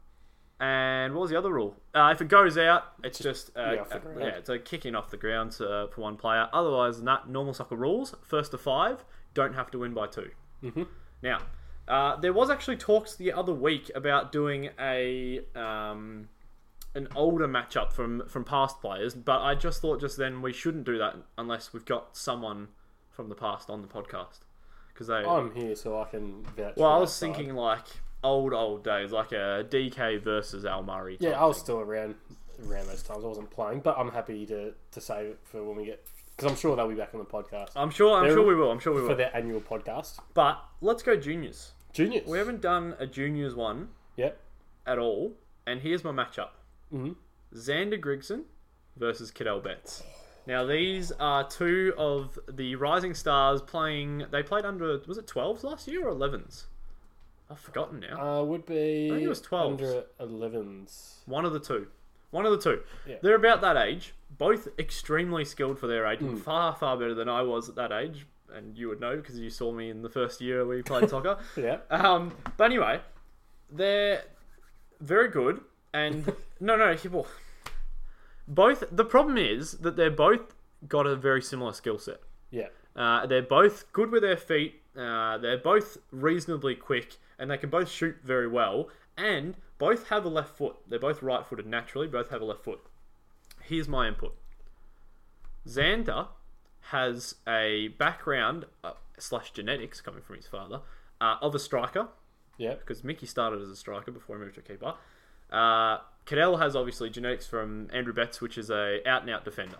and 0.60 1.12
what 1.12 1.20
was 1.20 1.30
the 1.30 1.36
other 1.36 1.52
rule? 1.52 1.76
Uh, 1.94 2.08
if 2.10 2.22
it 2.22 2.28
goes 2.28 2.56
out, 2.56 2.84
it's 3.04 3.18
just 3.18 3.50
uh, 3.54 3.72
yeah, 3.74 3.82
uh, 3.92 3.98
yeah, 4.18 4.26
it's 4.28 4.48
a 4.48 4.58
kicking 4.58 4.94
off 4.94 5.10
the 5.10 5.18
ground 5.18 5.58
uh, 5.60 5.88
for 5.88 6.00
one 6.00 6.16
player. 6.16 6.48
Otherwise, 6.54 6.96
than 6.96 7.04
that 7.04 7.28
normal 7.28 7.52
soccer 7.52 7.76
rules: 7.76 8.14
first 8.22 8.52
to 8.52 8.56
five, 8.56 9.04
don't 9.34 9.52
have 9.52 9.70
to 9.72 9.80
win 9.80 9.92
by 9.92 10.06
2 10.06 10.30
Mm-hmm. 10.64 10.82
Now, 11.22 11.42
uh, 11.86 12.16
there 12.16 12.32
was 12.32 12.48
actually 12.48 12.78
talks 12.78 13.14
the 13.14 13.30
other 13.30 13.52
week 13.52 13.90
about 13.94 14.32
doing 14.32 14.70
a 14.80 15.42
um, 15.54 16.28
an 16.94 17.08
older 17.14 17.46
matchup 17.46 17.92
from 17.92 18.26
from 18.28 18.44
past 18.44 18.80
players, 18.80 19.14
but 19.14 19.40
I 19.40 19.54
just 19.54 19.80
thought 19.82 20.00
just 20.00 20.16
then 20.16 20.42
we 20.42 20.52
shouldn't 20.52 20.84
do 20.84 20.98
that 20.98 21.16
unless 21.36 21.72
we've 21.72 21.84
got 21.84 22.16
someone 22.16 22.68
from 23.10 23.28
the 23.28 23.34
past 23.34 23.68
on 23.70 23.82
the 23.82 23.88
podcast 23.88 24.40
because 24.92 25.06
they. 25.08 25.14
I'm 25.16 25.54
here 25.54 25.74
so 25.76 26.00
I 26.00 26.04
can 26.04 26.42
vouch. 26.56 26.74
well, 26.76 26.90
I 26.90 26.98
was 26.98 27.12
side. 27.12 27.34
thinking 27.34 27.54
like 27.54 27.84
old 28.24 28.52
old 28.52 28.82
days, 28.84 29.12
like 29.12 29.32
uh, 29.32 29.60
a 29.60 29.64
DK 29.64 30.22
versus 30.22 30.64
Al 30.64 30.82
Murray. 30.82 31.16
Yeah, 31.20 31.40
I 31.40 31.44
was 31.44 31.58
thing. 31.58 31.64
still 31.64 31.80
around 31.80 32.14
around 32.66 32.86
those 32.88 33.02
times. 33.02 33.24
I 33.24 33.28
wasn't 33.28 33.50
playing, 33.50 33.80
but 33.80 33.96
I'm 33.98 34.10
happy 34.10 34.44
to, 34.46 34.72
to 34.92 35.00
save 35.00 35.26
it 35.26 35.38
for 35.44 35.62
when 35.62 35.76
we 35.76 35.84
get 35.84 36.04
because 36.36 36.50
I'm 36.50 36.56
sure 36.56 36.74
they'll 36.76 36.88
be 36.88 36.94
back 36.94 37.10
on 37.14 37.18
the 37.20 37.26
podcast 37.26 37.70
I'm 37.76 37.90
sure. 37.90 38.16
I'm 38.16 38.24
They're- 38.24 38.34
sure 38.36 38.46
we 38.46 38.54
will. 38.54 38.70
I'm 38.70 38.78
sure 38.80 38.94
we 38.94 39.02
will 39.02 39.08
for 39.08 39.14
their 39.14 39.34
annual 39.36 39.60
podcast. 39.60 40.18
But 40.34 40.58
let's 40.80 41.02
go 41.02 41.16
juniors. 41.16 41.72
Juniors. 41.92 42.26
We 42.26 42.38
haven't 42.38 42.60
done 42.60 42.94
a 42.98 43.06
juniors 43.06 43.54
one 43.54 43.88
Yep. 44.16 44.38
at 44.86 44.98
all, 44.98 45.34
and 45.66 45.80
here's 45.80 46.02
my 46.04 46.10
matchup: 46.12 46.48
Mhm. 46.92 47.16
Xander 47.54 48.00
Grigson 48.00 48.44
versus 48.96 49.30
Cadell 49.30 49.60
Betts. 49.60 50.02
Now 50.46 50.64
these 50.64 51.12
are 51.12 51.46
two 51.48 51.92
of 51.98 52.38
the 52.48 52.74
rising 52.76 53.14
stars 53.14 53.60
playing. 53.62 54.26
They 54.30 54.42
played 54.42 54.64
under 54.64 54.98
was 55.06 55.18
it 55.18 55.26
12s 55.26 55.62
last 55.64 55.86
year 55.88 56.06
or 56.08 56.14
11s? 56.14 56.66
I've 57.50 57.58
forgotten 57.60 58.00
now. 58.00 58.40
Uh, 58.40 58.44
would 58.44 58.66
be 58.66 59.06
I 59.10 59.14
think 59.14 59.22
it 59.24 59.28
was 59.28 59.40
12s. 59.42 59.70
under 59.72 60.04
11s. 60.20 61.20
One 61.26 61.44
of 61.44 61.52
the 61.52 61.60
two. 61.60 61.88
One 62.30 62.44
of 62.44 62.52
the 62.52 62.58
two. 62.58 62.82
Yeah. 63.06 63.16
They're 63.22 63.36
about 63.36 63.60
that 63.62 63.76
age. 63.76 64.12
Both 64.36 64.68
extremely 64.78 65.44
skilled 65.46 65.78
for 65.78 65.86
their 65.86 66.06
age. 66.06 66.18
Hmm. 66.20 66.36
Far, 66.36 66.74
far 66.74 66.96
better 66.98 67.14
than 67.14 67.28
I 67.28 67.40
was 67.42 67.68
at 67.70 67.74
that 67.76 67.90
age. 67.92 68.26
And 68.52 68.76
you 68.76 68.88
would 68.88 69.00
know 69.00 69.16
because 69.16 69.38
you 69.38 69.48
saw 69.50 69.72
me 69.72 69.88
in 69.90 70.02
the 70.02 70.08
first 70.10 70.40
year 70.40 70.66
we 70.66 70.82
played 70.82 71.08
soccer. 71.10 71.38
Yeah. 71.56 71.78
Um, 71.90 72.32
but 72.58 72.64
anyway, 72.64 73.00
they're 73.70 74.24
very 75.00 75.28
good. 75.28 75.60
And 75.92 76.32
no, 76.60 76.76
no, 76.76 76.94
he- 76.94 77.08
well, 77.08 77.26
both. 78.46 78.84
The 78.90 79.04
problem 79.04 79.36
is 79.38 79.72
that 79.72 79.96
they're 79.96 80.10
both 80.10 80.54
got 80.88 81.06
a 81.06 81.16
very 81.16 81.42
similar 81.42 81.72
skill 81.72 81.98
set. 81.98 82.20
Yeah. 82.50 82.68
Uh, 82.96 83.26
they're 83.26 83.42
both 83.42 83.92
good 83.92 84.10
with 84.10 84.22
their 84.22 84.36
feet. 84.36 84.82
Uh, 84.96 85.38
they're 85.38 85.58
both 85.58 85.98
reasonably 86.10 86.74
quick, 86.74 87.16
and 87.38 87.50
they 87.50 87.56
can 87.58 87.70
both 87.70 87.88
shoot 87.90 88.16
very 88.24 88.48
well. 88.48 88.88
And 89.16 89.54
both 89.78 90.08
have 90.08 90.24
a 90.24 90.28
left 90.28 90.56
foot. 90.56 90.76
They're 90.88 90.98
both 90.98 91.22
right-footed 91.22 91.66
naturally. 91.66 92.06
Both 92.08 92.30
have 92.30 92.40
a 92.40 92.44
left 92.44 92.64
foot. 92.64 92.80
Here's 93.62 93.88
my 93.88 94.08
input. 94.08 94.34
Xander 95.66 96.28
has 96.90 97.34
a 97.46 97.88
background 97.98 98.64
uh, 98.82 98.92
slash 99.18 99.50
genetics 99.52 100.00
coming 100.00 100.22
from 100.22 100.36
his 100.36 100.46
father 100.46 100.80
uh, 101.20 101.36
of 101.42 101.54
a 101.54 101.58
striker 101.58 102.08
Yeah. 102.56 102.74
because 102.74 103.04
Mickey 103.04 103.26
started 103.26 103.60
as 103.60 103.68
a 103.68 103.76
striker 103.76 104.10
before 104.10 104.36
he 104.38 104.42
moved 104.42 104.54
to 104.54 104.62
keeper. 104.62 104.94
Uh, 105.50 105.98
Cadell 106.26 106.58
has 106.58 106.76
obviously 106.76 107.10
genetics 107.10 107.46
from 107.46 107.88
Andrew 107.92 108.12
Betts, 108.12 108.40
which 108.40 108.58
is 108.58 108.70
a 108.70 109.00
out 109.08 109.22
and 109.22 109.30
out 109.30 109.44
defender. 109.44 109.78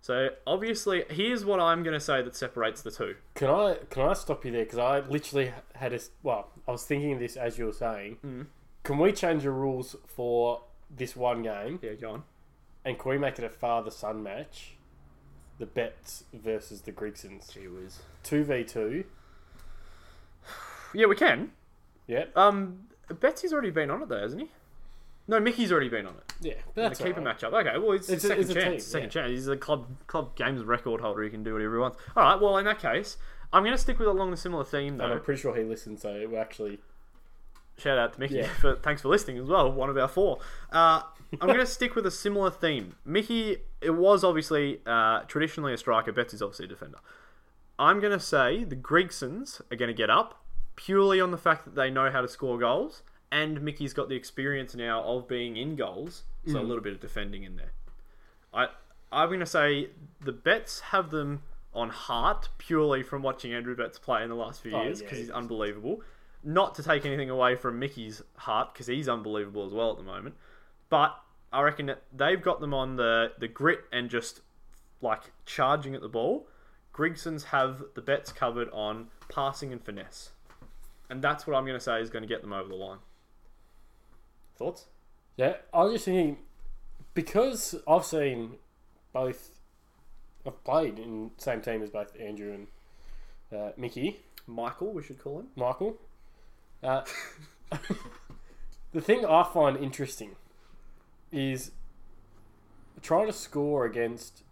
So 0.00 0.30
obviously, 0.46 1.04
here's 1.10 1.44
what 1.44 1.60
I'm 1.60 1.82
going 1.84 1.94
to 1.94 2.00
say 2.00 2.22
that 2.22 2.34
separates 2.34 2.82
the 2.82 2.90
two. 2.90 3.14
Can 3.34 3.48
I 3.48 3.76
can 3.88 4.02
I 4.02 4.12
stop 4.14 4.44
you 4.44 4.50
there? 4.50 4.64
Because 4.64 4.78
I 4.80 5.00
literally 5.00 5.52
had 5.76 5.92
a 5.92 6.00
well, 6.22 6.50
I 6.66 6.72
was 6.72 6.84
thinking 6.84 7.12
of 7.12 7.18
this 7.20 7.36
as 7.36 7.56
you 7.56 7.66
were 7.66 7.72
saying. 7.72 8.18
Mm. 8.26 8.46
Can 8.82 8.98
we 8.98 9.12
change 9.12 9.44
the 9.44 9.50
rules 9.52 9.94
for 10.06 10.62
this 10.90 11.14
one 11.14 11.42
game, 11.44 11.78
Yeah, 11.82 11.92
go 11.94 12.10
on. 12.10 12.22
and 12.84 12.98
can 12.98 13.10
we 13.12 13.16
make 13.18 13.38
it 13.38 13.44
a 13.44 13.48
father 13.48 13.90
son 13.92 14.22
match? 14.24 14.74
The 15.58 15.66
Betts 15.66 16.24
versus 16.34 16.82
the 16.82 16.90
Grigsons, 16.90 17.46
Gee 17.54 17.68
whiz. 17.68 18.00
two 18.24 18.42
v 18.44 18.64
two. 18.64 19.04
Yeah, 20.94 21.06
we 21.06 21.16
can. 21.16 21.52
Yeah. 22.06 22.24
Um, 22.36 22.80
Betsy's 23.20 23.52
already 23.52 23.70
been 23.70 23.90
on 23.90 24.02
it 24.02 24.08
though, 24.08 24.20
hasn't 24.20 24.42
he? 24.42 24.50
No, 25.32 25.40
Mickey's 25.40 25.72
already 25.72 25.88
been 25.88 26.06
on 26.06 26.14
it. 26.14 26.32
Yeah, 26.40 26.52
but 26.74 26.82
that's 26.82 26.98
the 27.00 27.06
keeper 27.06 27.20
alright. 27.20 27.38
matchup. 27.38 27.52
Okay, 27.52 27.78
well, 27.78 27.92
it's, 27.92 28.08
It's 28.08 28.22
a 28.24 28.26
a- 28.26 28.30
second 28.30 28.40
it's 28.42 28.50
a 28.50 28.54
chance. 28.54 28.66
team, 28.70 28.80
second 28.80 29.04
yeah. 29.14 29.22
chance. 29.22 29.30
He's 29.30 29.48
a 29.48 29.56
club 29.56 29.86
club 30.06 30.36
games 30.36 30.62
record 30.62 31.00
holder. 31.00 31.22
He 31.22 31.30
can 31.30 31.42
do 31.42 31.54
whatever 31.54 31.74
he 31.74 31.80
wants. 31.80 31.98
All 32.16 32.22
right. 32.22 32.40
Well, 32.40 32.58
in 32.58 32.64
that 32.66 32.78
case, 32.80 33.16
I'm 33.52 33.62
going 33.62 33.74
to 33.74 33.80
stick 33.82 33.98
with 33.98 34.08
along 34.08 34.30
the 34.30 34.36
similar 34.36 34.64
theme 34.64 34.98
though. 34.98 35.04
And 35.04 35.12
I'm 35.14 35.20
pretty 35.22 35.40
sure 35.40 35.56
he 35.56 35.64
listened, 35.64 35.98
so 36.00 36.26
we're 36.30 36.38
actually 36.40 36.78
Shout 37.78 37.96
out 37.98 38.12
to 38.12 38.20
Mickey 38.20 38.36
Yeah. 38.36 38.48
for 38.60 38.76
thanks 38.76 39.02
for 39.02 39.08
listening 39.08 39.38
as 39.38 39.48
well. 39.48 39.72
One 39.72 39.88
of 39.88 39.96
our 39.96 40.06
four. 40.08 40.38
Uh, 40.70 41.02
I'm 41.40 41.48
going 41.48 41.58
to 41.60 41.66
stick 41.66 41.94
with 41.96 42.04
a 42.06 42.10
similar 42.10 42.50
theme. 42.50 42.96
Mickey, 43.04 43.56
it 43.80 43.90
was 43.90 44.22
obviously 44.22 44.80
uh, 44.86 45.20
traditionally 45.20 45.72
a 45.72 45.78
striker. 45.78 46.12
Betts 46.12 46.34
is 46.34 46.42
obviously 46.42 46.66
a 46.66 46.68
defender. 46.68 46.98
I'm 47.78 47.98
going 48.00 48.12
to 48.12 48.20
say 48.20 48.64
the 48.64 48.76
Grigsons 48.76 49.62
are 49.70 49.76
going 49.76 49.88
to 49.88 49.94
get 49.94 50.10
up 50.10 50.44
purely 50.76 51.20
on 51.20 51.30
the 51.30 51.38
fact 51.38 51.64
that 51.64 51.74
they 51.74 51.90
know 51.90 52.10
how 52.10 52.20
to 52.20 52.28
score 52.28 52.58
goals, 52.58 53.02
and 53.32 53.62
Mickey's 53.62 53.94
got 53.94 54.10
the 54.10 54.14
experience 54.14 54.74
now 54.74 55.02
of 55.02 55.26
being 55.26 55.56
in 55.56 55.74
goals, 55.74 56.22
so 56.46 56.58
a 56.58 56.62
mm. 56.62 56.68
little 56.68 56.82
bit 56.82 56.92
of 56.92 57.00
defending 57.00 57.42
in 57.42 57.56
there. 57.56 57.72
I 58.54 58.66
I'm 59.10 59.28
going 59.28 59.40
to 59.40 59.46
say 59.46 59.88
the 60.20 60.32
Betts 60.32 60.80
have 60.80 61.10
them 61.10 61.42
on 61.74 61.88
heart 61.88 62.50
purely 62.58 63.02
from 63.02 63.22
watching 63.22 63.52
Andrew 63.52 63.74
Betts 63.74 63.98
play 63.98 64.22
in 64.22 64.28
the 64.28 64.34
last 64.34 64.60
few 64.60 64.76
Oh, 64.76 64.82
years 64.82 65.00
yeah, 65.00 65.06
because 65.06 65.18
he's 65.18 65.28
he 65.28 65.32
unbelievable. 65.32 66.02
Not 66.44 66.74
to 66.76 66.82
take 66.82 67.06
anything 67.06 67.30
away 67.30 67.56
from 67.56 67.78
Mickey's 67.78 68.22
heart 68.36 68.74
because 68.74 68.86
he's 68.86 69.08
unbelievable 69.08 69.64
as 69.64 69.72
well 69.72 69.90
at 69.90 69.96
the 69.96 70.02
moment, 70.02 70.34
but 70.90 71.18
I 71.52 71.62
reckon 71.62 71.86
that 71.86 72.02
they've 72.14 72.40
got 72.40 72.60
them 72.60 72.74
on 72.74 72.96
the 72.96 73.32
the 73.38 73.48
grit 73.48 73.80
and 73.92 74.10
just 74.10 74.42
like 75.00 75.32
charging 75.46 75.94
at 75.94 76.02
the 76.02 76.08
ball. 76.08 76.46
Grigsons 76.92 77.44
have 77.44 77.82
the 77.94 78.02
Betts 78.02 78.30
covered 78.30 78.68
on 78.70 79.06
passing 79.30 79.72
and 79.72 79.82
finesse. 79.82 80.32
And 81.08 81.22
that's 81.22 81.46
what 81.46 81.56
I'm 81.56 81.64
going 81.64 81.78
to 81.78 81.82
say 81.82 82.00
is 82.02 82.10
going 82.10 82.22
to 82.22 82.28
get 82.28 82.42
them 82.42 82.52
over 82.52 82.68
the 82.68 82.74
line. 82.74 82.98
Thoughts? 84.56 84.86
Yeah, 85.36 85.54
I 85.72 85.84
was 85.84 85.94
just 85.94 86.04
thinking 86.04 86.38
because 87.14 87.74
I've 87.88 88.04
seen 88.04 88.56
both. 89.12 89.50
I've 90.46 90.62
played 90.64 90.98
in 90.98 91.30
same 91.38 91.60
team 91.60 91.82
as 91.82 91.90
both 91.90 92.12
Andrew 92.20 92.52
and 92.52 92.66
uh, 93.56 93.72
Mickey, 93.76 94.20
Michael, 94.46 94.92
we 94.92 95.02
should 95.02 95.18
call 95.22 95.40
him. 95.40 95.46
Michael. 95.56 95.96
Uh, 96.82 97.02
the 98.92 99.00
thing 99.00 99.24
I 99.24 99.44
find 99.44 99.76
interesting 99.76 100.36
is 101.30 101.70
trying 103.02 103.26
to 103.26 103.32
score 103.32 103.84
against 103.84 104.42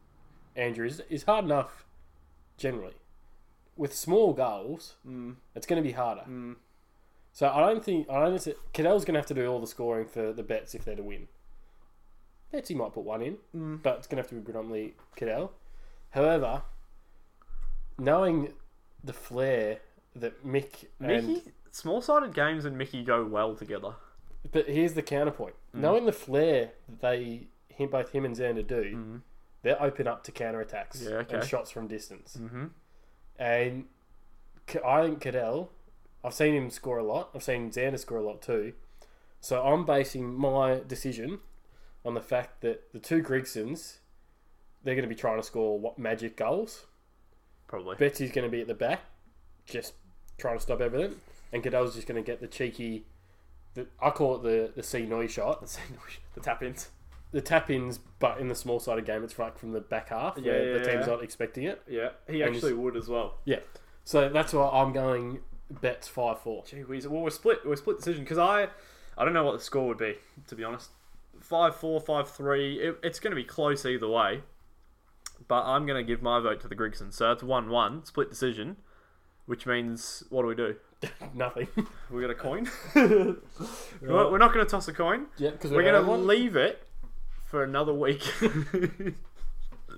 Andrew 0.56 0.86
is, 0.86 1.00
is 1.10 1.24
hard 1.24 1.44
enough 1.44 1.84
generally. 2.56 2.94
With 3.76 3.94
small 3.94 4.32
goals, 4.32 4.94
Mm. 5.06 5.36
it's 5.54 5.66
going 5.66 5.82
to 5.82 5.86
be 5.86 5.92
harder. 5.94 6.22
Mm. 6.28 6.56
So 7.32 7.48
I 7.48 7.60
don't 7.60 7.84
think 7.84 8.08
I 8.10 8.20
don't 8.24 8.38
think 8.40 8.56
Cadell's 8.74 9.04
going 9.04 9.14
to 9.14 9.20
have 9.20 9.26
to 9.26 9.34
do 9.34 9.46
all 9.46 9.60
the 9.60 9.66
scoring 9.66 10.06
for 10.06 10.32
the 10.32 10.42
Betts 10.42 10.74
if 10.74 10.84
they're 10.84 10.96
to 10.96 11.02
win. 11.02 11.28
Betsy 12.52 12.74
might 12.74 12.92
put 12.92 13.04
one 13.04 13.22
in, 13.22 13.38
Mm. 13.56 13.82
but 13.82 13.98
it's 13.98 14.06
going 14.08 14.16
to 14.16 14.22
have 14.22 14.28
to 14.30 14.34
be 14.34 14.40
predominantly 14.40 14.94
Cadell. 15.16 15.52
However, 16.10 16.62
knowing 17.98 18.52
the 19.04 19.12
flair 19.12 19.78
that 20.16 20.44
Mick 20.44 20.86
Mickey, 20.98 21.42
small 21.70 22.02
sided 22.02 22.34
games 22.34 22.64
and 22.64 22.76
Mickey 22.76 23.02
go 23.04 23.24
well 23.24 23.54
together. 23.54 23.94
but 24.52 24.66
here's 24.68 24.94
the 24.94 25.02
counterpoint: 25.02 25.54
Mm. 25.74 25.80
knowing 25.80 26.06
the 26.06 26.12
flair 26.12 26.72
that 26.88 27.00
they 27.00 27.46
him 27.68 27.90
both 27.90 28.10
him 28.10 28.24
and 28.24 28.34
Xander 28.36 28.66
do, 28.66 28.96
Mm. 28.96 29.20
they're 29.62 29.80
open 29.80 30.06
up 30.08 30.24
to 30.24 30.32
counter 30.32 30.60
attacks 30.60 31.02
Yeah, 31.02 31.16
okay. 31.18 31.36
and 31.36 31.44
shots 31.46 31.70
from 31.70 31.86
distance. 31.86 32.36
Mm-hmm. 32.36 32.66
And 33.38 33.88
I 34.84 35.02
think 35.02 35.20
Cadell, 35.20 35.70
I've 36.24 36.34
seen 36.34 36.54
him 36.54 36.70
score 36.70 36.98
a 36.98 37.04
lot. 37.04 37.30
I've 37.34 37.42
seen 37.42 37.70
Xander 37.70 37.98
score 37.98 38.18
a 38.18 38.22
lot 38.22 38.42
too. 38.42 38.74
So 39.40 39.62
I'm 39.62 39.84
basing 39.86 40.34
my 40.34 40.80
decision 40.86 41.38
on 42.04 42.14
the 42.14 42.20
fact 42.20 42.60
that 42.60 42.92
the 42.92 42.98
two 42.98 43.22
Grigsons, 43.22 43.98
they're 44.84 44.94
going 44.94 45.08
to 45.08 45.14
be 45.14 45.18
trying 45.18 45.38
to 45.38 45.42
score 45.42 45.78
what 45.78 45.98
magic 45.98 46.36
goals. 46.36 46.86
Probably. 47.66 47.96
Betsy's 47.96 48.32
going 48.32 48.44
to 48.46 48.50
be 48.50 48.60
at 48.60 48.66
the 48.66 48.74
back, 48.74 49.00
just 49.64 49.94
trying 50.38 50.56
to 50.56 50.62
stop 50.62 50.80
everything, 50.80 51.14
and 51.52 51.62
Cadell's 51.62 51.94
just 51.94 52.06
going 52.06 52.22
to 52.22 52.26
get 52.26 52.40
the 52.40 52.48
cheeky. 52.48 53.04
The, 53.74 53.86
I 54.02 54.10
call 54.10 54.36
it 54.36 54.42
the 54.42 54.72
the 54.74 54.82
C 54.82 55.06
noise 55.06 55.30
shot, 55.30 55.64
the 56.34 56.40
tap 56.40 56.62
ins. 56.64 56.88
the 57.30 57.40
tap 57.40 57.70
ins, 57.70 57.98
but 58.18 58.40
in 58.40 58.48
the 58.48 58.54
small 58.56 58.80
sided 58.80 59.06
game, 59.06 59.22
it's 59.22 59.38
like 59.38 59.56
from 59.56 59.70
the 59.72 59.80
back 59.80 60.08
half 60.08 60.36
Yeah, 60.38 60.52
where 60.52 60.66
yeah, 60.72 60.78
the 60.78 60.84
team's 60.84 61.06
yeah. 61.06 61.12
not 61.14 61.22
expecting 61.22 61.64
it. 61.64 61.80
Yeah, 61.88 62.08
he 62.28 62.42
And 62.42 62.54
actually 62.54 62.74
would 62.74 62.96
as 62.96 63.06
well. 63.08 63.38
Yeah. 63.44 63.60
So 64.04 64.28
that's 64.28 64.52
why 64.52 64.68
I'm 64.68 64.92
going 64.92 65.38
Betts 65.70 66.08
five 66.08 66.40
four. 66.40 66.64
Gee 66.64 66.80
whiz. 66.80 67.06
Well, 67.06 67.22
we're 67.22 67.30
split. 67.30 67.60
We're 67.64 67.76
split 67.76 67.98
decision 67.98 68.24
because 68.24 68.38
I, 68.38 68.68
I 69.16 69.24
don't 69.24 69.34
know 69.34 69.44
what 69.44 69.56
the 69.58 69.64
score 69.64 69.86
would 69.88 69.98
be 69.98 70.16
to 70.48 70.54
be 70.54 70.64
honest. 70.64 70.90
Five 71.40 71.76
four, 71.76 72.00
five 72.00 72.30
three. 72.30 72.80
It, 72.80 72.98
it's 73.02 73.20
going 73.20 73.30
to 73.30 73.36
be 73.36 73.44
close 73.44 73.86
either 73.86 74.08
way. 74.08 74.42
But 75.48 75.64
I'm 75.64 75.86
going 75.86 76.04
to 76.04 76.06
give 76.06 76.22
my 76.22 76.38
vote 76.40 76.60
to 76.60 76.68
the 76.68 76.74
Grigsons. 76.74 77.16
So 77.16 77.32
it's 77.32 77.42
one 77.42 77.70
one 77.70 78.04
split 78.04 78.30
decision, 78.30 78.76
which 79.46 79.66
means 79.66 80.24
what 80.28 80.42
do 80.42 80.48
we 80.48 80.54
do? 80.54 80.76
Nothing. 81.34 81.68
We 82.10 82.20
got 82.20 82.30
a 82.30 82.34
coin. 82.34 82.68
We're 82.94 83.36
we're 84.02 84.38
not 84.38 84.52
going 84.52 84.64
to 84.64 84.70
toss 84.70 84.88
a 84.88 84.92
coin. 84.92 85.26
Yeah, 85.38 85.50
because 85.50 85.70
We're 85.70 85.82
going 85.82 86.04
to 86.04 86.12
leave 86.12 86.56
it 86.56 86.86
for 87.46 87.64
another 87.64 87.94
week. 87.94 88.22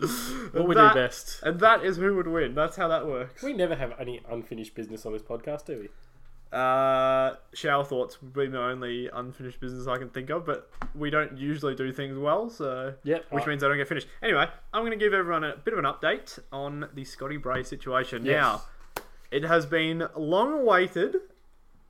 what 0.53 0.67
we 0.69 0.75
that- 0.75 0.95
do 0.95 1.01
best. 1.01 1.43
And 1.43 1.61
that 1.61 1.85
is 1.85 1.97
who 1.97 2.17
would 2.17 2.27
win. 2.29 2.55
That's 2.55 2.77
how 2.77 2.89
that 2.89 3.07
works. 3.07 3.43
We 3.43 3.53
never 3.53 3.75
have 3.77 3.93
any 3.99 4.21
unfinished 4.31 4.75
business 4.75 5.05
on 5.07 5.13
this 5.13 5.23
podcast, 5.23 5.67
do 5.67 5.81
we? 5.81 5.89
Uh, 6.57 7.37
shower 7.55 7.83
thoughts 7.83 8.21
would 8.21 8.35
be 8.35 8.47
the 8.47 8.61
only 8.61 9.09
unfinished 9.15 9.59
business 9.59 9.87
I 9.87 9.97
can 9.97 10.11
think 10.11 10.29
of, 10.29 10.45
but 10.45 10.71
we 10.95 11.09
don't 11.09 11.39
usually 11.39 11.75
do 11.75 11.91
things 11.93 12.19
well, 12.19 12.51
so 12.51 12.93
Yep. 13.05 13.25
which 13.31 13.47
means 13.47 13.63
they 13.63 13.69
don't 13.69 13.79
get 13.79 13.89
finished. 13.89 14.07
Anyway, 14.23 14.47
I'm 14.75 14.83
going 14.83 14.91
to 14.99 15.03
give 15.03 15.15
everyone 15.15 15.45
a 15.45 15.57
bit 15.57 15.73
of 15.73 15.79
an 15.79 15.87
update 15.87 16.39
on 16.53 16.91
the 16.93 17.05
Scotty 17.05 17.39
Bray 17.39 17.63
situation. 17.63 18.27
Yes. 18.27 18.35
Now, 18.35 18.63
it 19.31 19.45
has 19.45 19.65
been 19.65 20.07
long 20.15 20.53
awaited 20.53 21.17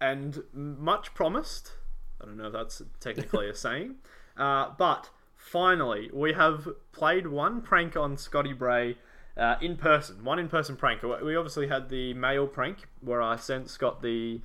and 0.00 0.44
much 0.52 1.12
promised. 1.12 1.72
I 2.20 2.26
don't 2.26 2.36
know 2.36 2.46
if 2.46 2.52
that's 2.52 2.82
technically 3.00 3.48
a 3.48 3.54
saying, 3.56 3.96
uh, 4.36 4.70
but 4.78 5.10
finally 5.50 6.08
we 6.12 6.32
have 6.34 6.68
played 6.92 7.26
one 7.26 7.60
prank 7.62 7.96
on 7.96 8.16
Scotty 8.16 8.52
Bray. 8.52 8.96
Uh, 9.34 9.56
in 9.62 9.76
person, 9.78 10.22
one 10.24 10.38
in 10.38 10.46
person 10.46 10.76
prank. 10.76 11.02
We 11.02 11.36
obviously 11.36 11.66
had 11.68 11.88
the 11.88 12.12
mail 12.12 12.46
prank 12.46 12.86
where 13.00 13.22
I 13.22 13.36
sent 13.36 13.70
Scott 13.70 14.02
the 14.02 14.42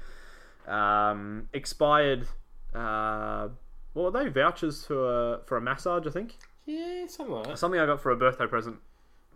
um, 0.65 1.49
expired. 1.53 2.27
Uh, 2.73 3.49
what 3.93 4.13
were 4.13 4.23
they? 4.23 4.29
Vouchers 4.29 4.85
for 4.85 5.33
a, 5.35 5.39
for 5.45 5.57
a 5.57 5.61
massage, 5.61 6.07
I 6.07 6.11
think. 6.11 6.37
yeah, 6.65 7.05
something 7.07 7.35
like 7.35 7.47
that. 7.47 7.59
Something 7.59 7.81
I 7.81 7.85
got 7.85 8.01
for 8.01 8.11
a 8.11 8.15
birthday 8.15 8.47
present 8.47 8.77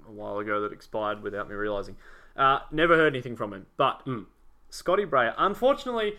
a 0.08 0.12
while 0.12 0.40
ago 0.40 0.62
that 0.62 0.72
expired 0.72 1.22
without 1.22 1.50
me 1.50 1.56
realizing. 1.56 1.98
Uh, 2.38 2.60
never 2.72 2.96
heard 2.96 3.14
anything 3.14 3.36
from 3.36 3.52
him. 3.54 3.66
But 3.76 4.06
Mm. 4.06 4.28
Scotty 4.70 5.04
Bray, 5.04 5.32
unfortunately, 5.38 6.14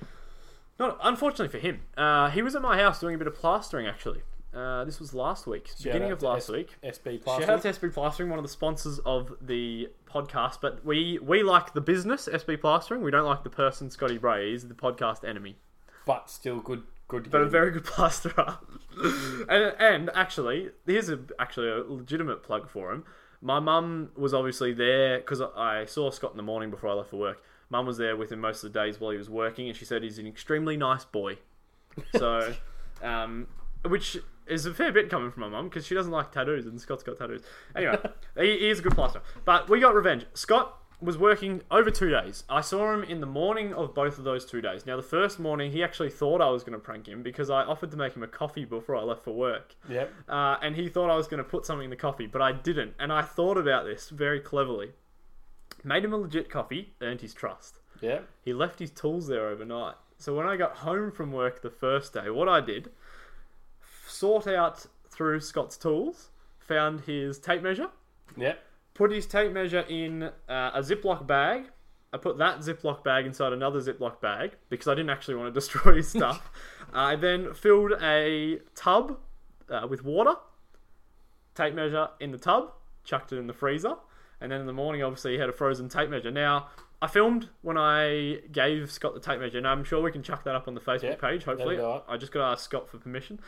not 0.78 0.99
unfortunately 1.02 1.49
for 1.49 1.58
him, 1.66 1.80
uh, 1.96 2.28
he 2.28 2.42
was 2.42 2.54
at 2.54 2.61
my 2.61 2.76
house 2.76 3.00
doing 3.00 3.14
a 3.14 3.18
bit 3.18 3.26
of 3.26 3.34
plastering. 3.34 3.87
Actually, 3.87 4.20
uh, 4.54 4.85
this 4.85 5.00
was 5.00 5.14
last 5.14 5.47
week, 5.47 5.71
beginning 5.78 6.11
out 6.11 6.12
of 6.12 6.23
last 6.23 6.44
S- 6.44 6.50
week. 6.50 6.76
SB 6.85 7.23
Plastering. 7.23 7.49
Shout 7.49 7.56
out 7.56 7.62
to 7.62 7.68
SB 7.73 7.92
Plastering, 7.92 8.30
one 8.30 8.38
of 8.38 8.44
the 8.44 8.50
sponsors 8.50 8.99
of 9.00 9.32
the 9.40 9.88
podcast. 10.06 10.59
But 10.61 10.85
we 10.85 11.18
we 11.23 11.42
like 11.42 11.73
the 11.75 11.80
business 11.80 12.28
SB 12.30 12.61
Plastering. 12.61 13.02
We 13.02 13.11
don't 13.11 13.26
like 13.26 13.44
the 13.44 13.50
person 13.50 13.90
Scotty 13.90 14.18
Bray. 14.18 14.50
He's 14.52 14.66
the 14.68 14.75
podcast 14.75 15.26
enemy 15.28 15.56
but 16.04 16.30
still 16.30 16.61
good. 16.61 16.85
Good. 17.09 17.30
But 17.30 17.42
a 17.42 17.49
very 17.49 17.71
good 17.71 17.85
plasterer. 17.85 18.59
and, 19.49 19.75
and 19.78 20.11
actually, 20.14 20.71
here's 20.87 21.11
a, 21.11 21.21
actually 21.38 21.68
a 21.68 21.78
legitimate 21.78 22.42
plug 22.42 22.71
for 22.71 22.92
him. 22.92 23.04
My 23.40 23.61
mum 23.61 24.11
was 24.16 24.32
obviously 24.32 24.73
there 24.73 25.18
because 25.18 25.40
I 25.40 25.85
saw 25.85 26.11
Scott 26.11 26.30
in 26.30 26.37
the 26.37 26.42
morning 26.42 26.71
before 26.71 26.90
I 26.90 26.94
left 26.94 27.11
for 27.11 27.16
work. 27.16 27.42
Mum 27.68 27.87
was 27.87 27.99
there 27.99 28.16
with 28.16 28.32
him 28.32 28.40
most 28.40 28.62
of 28.64 28.73
the 28.73 28.78
days 28.78 29.00
while 29.00 29.11
he 29.11 29.18
was 29.18 29.28
working, 29.28 29.68
and 29.68 29.76
she 29.76 29.85
said 29.85 30.02
he's 30.02 30.18
an 30.18 30.26
extremely 30.26 30.76
nice 30.76 31.04
boy. 31.04 31.38
So, 32.16 32.54
um, 33.02 33.47
which 33.85 34.18
is 34.46 34.66
a 34.66 34.75
fair 34.75 34.92
bit 34.92 35.11
coming 35.11 35.30
from 35.30 35.42
my 35.42 35.49
mum 35.49 35.68
because 35.68 35.87
she 35.87 35.94
doesn't 35.94 36.12
like 36.12 36.32
tattoos, 36.32 36.66
and 36.66 36.80
Scott's 36.80 37.02
got 37.02 37.18
tattoos. 37.18 37.42
Anyway, 37.76 37.99
he, 38.38 38.58
he 38.58 38.70
is 38.70 38.80
a 38.80 38.82
good 38.82 38.94
plaster. 38.94 39.22
But 39.44 39.68
we 39.68 39.80
got 39.80 39.94
revenge. 39.94 40.26
Scott 40.34 40.78
was 41.02 41.18
working 41.18 41.62
over 41.70 41.90
two 41.90 42.11
days. 42.11 42.44
I 42.49 42.61
saw 42.61 42.94
him 42.94 43.02
in 43.02 43.20
the 43.20 43.26
morning 43.26 43.75
of 43.75 43.94
both 43.94 44.18
of 44.18 44.25
those 44.25 44.44
two 44.44 44.61
days. 44.61 44.87
Now, 44.87 44.96
the 44.96 45.02
first 45.02 45.40
morning, 45.40 45.72
he 45.72 45.82
actually 45.82 46.11
thought 46.11 46.40
I 46.40 46.49
was 46.49 46.62
going 46.62 46.75
to 46.75 46.78
prank 46.78 47.08
him 47.08 47.22
because 47.22 47.50
I 47.50 47.62
offered 47.62 47.90
to 47.90 47.96
make 47.96 48.14
him 48.14 48.22
a 48.22 48.28
coffee 48.28 48.64
before 48.64 48.96
I 48.96 49.02
left 49.02 49.25
for 49.25 49.32
work. 49.32 49.75
Yep. 49.88 50.12
Uh, 50.28 50.56
and 50.62 50.76
he 50.76 50.88
thought 50.88 51.11
I 51.11 51.16
was 51.16 51.26
going 51.26 51.42
to 51.42 51.49
put 51.49 51.66
something 51.66 51.84
in 51.84 51.90
the 51.90 51.96
coffee, 51.96 52.26
but 52.26 52.40
I 52.40 52.52
didn't. 52.52 52.94
And 53.00 53.12
I 53.12 53.22
thought 53.22 53.58
about 53.58 53.84
this 53.84 54.11
very 54.11 54.38
cleverly. 54.38 54.92
Made 55.82 56.04
him 56.04 56.12
a 56.12 56.16
legit 56.16 56.49
coffee, 56.49 56.94
earned 57.00 57.20
his 57.20 57.34
trust. 57.34 57.80
Yep. 58.00 58.28
He 58.44 58.52
left 58.52 58.78
his 58.78 58.90
tools 58.90 59.26
there 59.26 59.49
overnight. 59.49 59.96
So 60.18 60.37
when 60.37 60.46
I 60.46 60.56
got 60.56 60.76
home 60.76 61.11
from 61.11 61.32
work 61.32 61.62
the 61.62 61.70
first 61.70 62.14
day, 62.14 62.30
what 62.30 62.49
I 62.49 62.61
did, 62.61 62.90
sort 64.23 64.47
out 64.47 64.87
through 65.09 65.41
Scott's 65.41 65.76
tools, 65.76 66.31
found 66.61 67.00
his 67.00 67.41
tape 67.41 67.61
measure, 67.61 67.88
Yep. 68.37 68.57
put 68.95 69.11
his 69.11 69.26
tape 69.26 69.50
measure 69.52 69.81
in 69.88 70.23
uh, 70.23 70.71
a 70.75 70.81
Ziploc 70.81 71.26
bag. 71.26 71.64
I 72.12 72.19
put 72.19 72.38
that 72.38 72.59
Ziploc 72.61 73.02
bag 73.02 73.26
inside 73.26 73.52
another 73.52 73.81
Ziploc 73.81 74.21
bag 74.21 74.52
because 74.69 74.87
I 74.87 74.95
didn't 74.95 75.11
actually 75.11 75.35
want 75.35 75.49
to 75.52 75.61
destroy 75.61 75.97
his 75.97 76.09
stuff. 76.09 76.50
I 76.95 77.17
then 77.17 77.52
filled 77.52 77.95
a 78.00 78.61
tub 78.76 79.19
uh, 79.69 79.87
with 79.91 80.05
water, 80.05 80.35
tape 81.57 81.75
measure 81.75 82.09
in 82.21 82.31
the 82.31 82.38
tub, 82.38 82.73
chucked 83.02 83.33
it 83.33 83.38
in 83.38 83.49
the 83.49 83.52
freezer, 83.52 83.95
and 84.41 84.52
then 84.52 84.61
in 84.61 84.67
the 84.69 84.73
morning, 84.73 85.02
obviously, 85.02 85.33
he 85.33 85.38
had 85.38 85.49
a 85.49 85.52
frozen 85.52 85.88
tape 85.88 86.11
measure. 86.11 86.31
Now, 86.31 86.69
I 87.00 87.09
filmed 87.09 87.49
when 87.62 87.76
I 87.79 88.38
gave 88.52 88.91
Scott 88.93 89.14
the 89.14 89.21
tape 89.21 89.41
measure, 89.41 89.59
and 89.59 89.67
I'm 89.67 89.83
sure 89.83 90.00
we 90.00 90.12
can 90.12 90.23
chuck 90.23 90.45
that 90.45 90.55
up 90.55 90.69
on 90.69 90.75
the 90.75 90.81
Facebook 90.81 91.02
Yep, 91.19 91.21
page, 91.21 91.43
hopefully. 91.45 91.76
that'll 91.76 91.91
go 91.91 91.97
up. 91.97 92.07
I 92.09 92.17
just 92.17 92.31
got 92.33 92.41
to 92.41 92.47
ask 92.52 92.64
Scott 92.64 92.88
for 92.88 92.99
permission. 92.99 93.41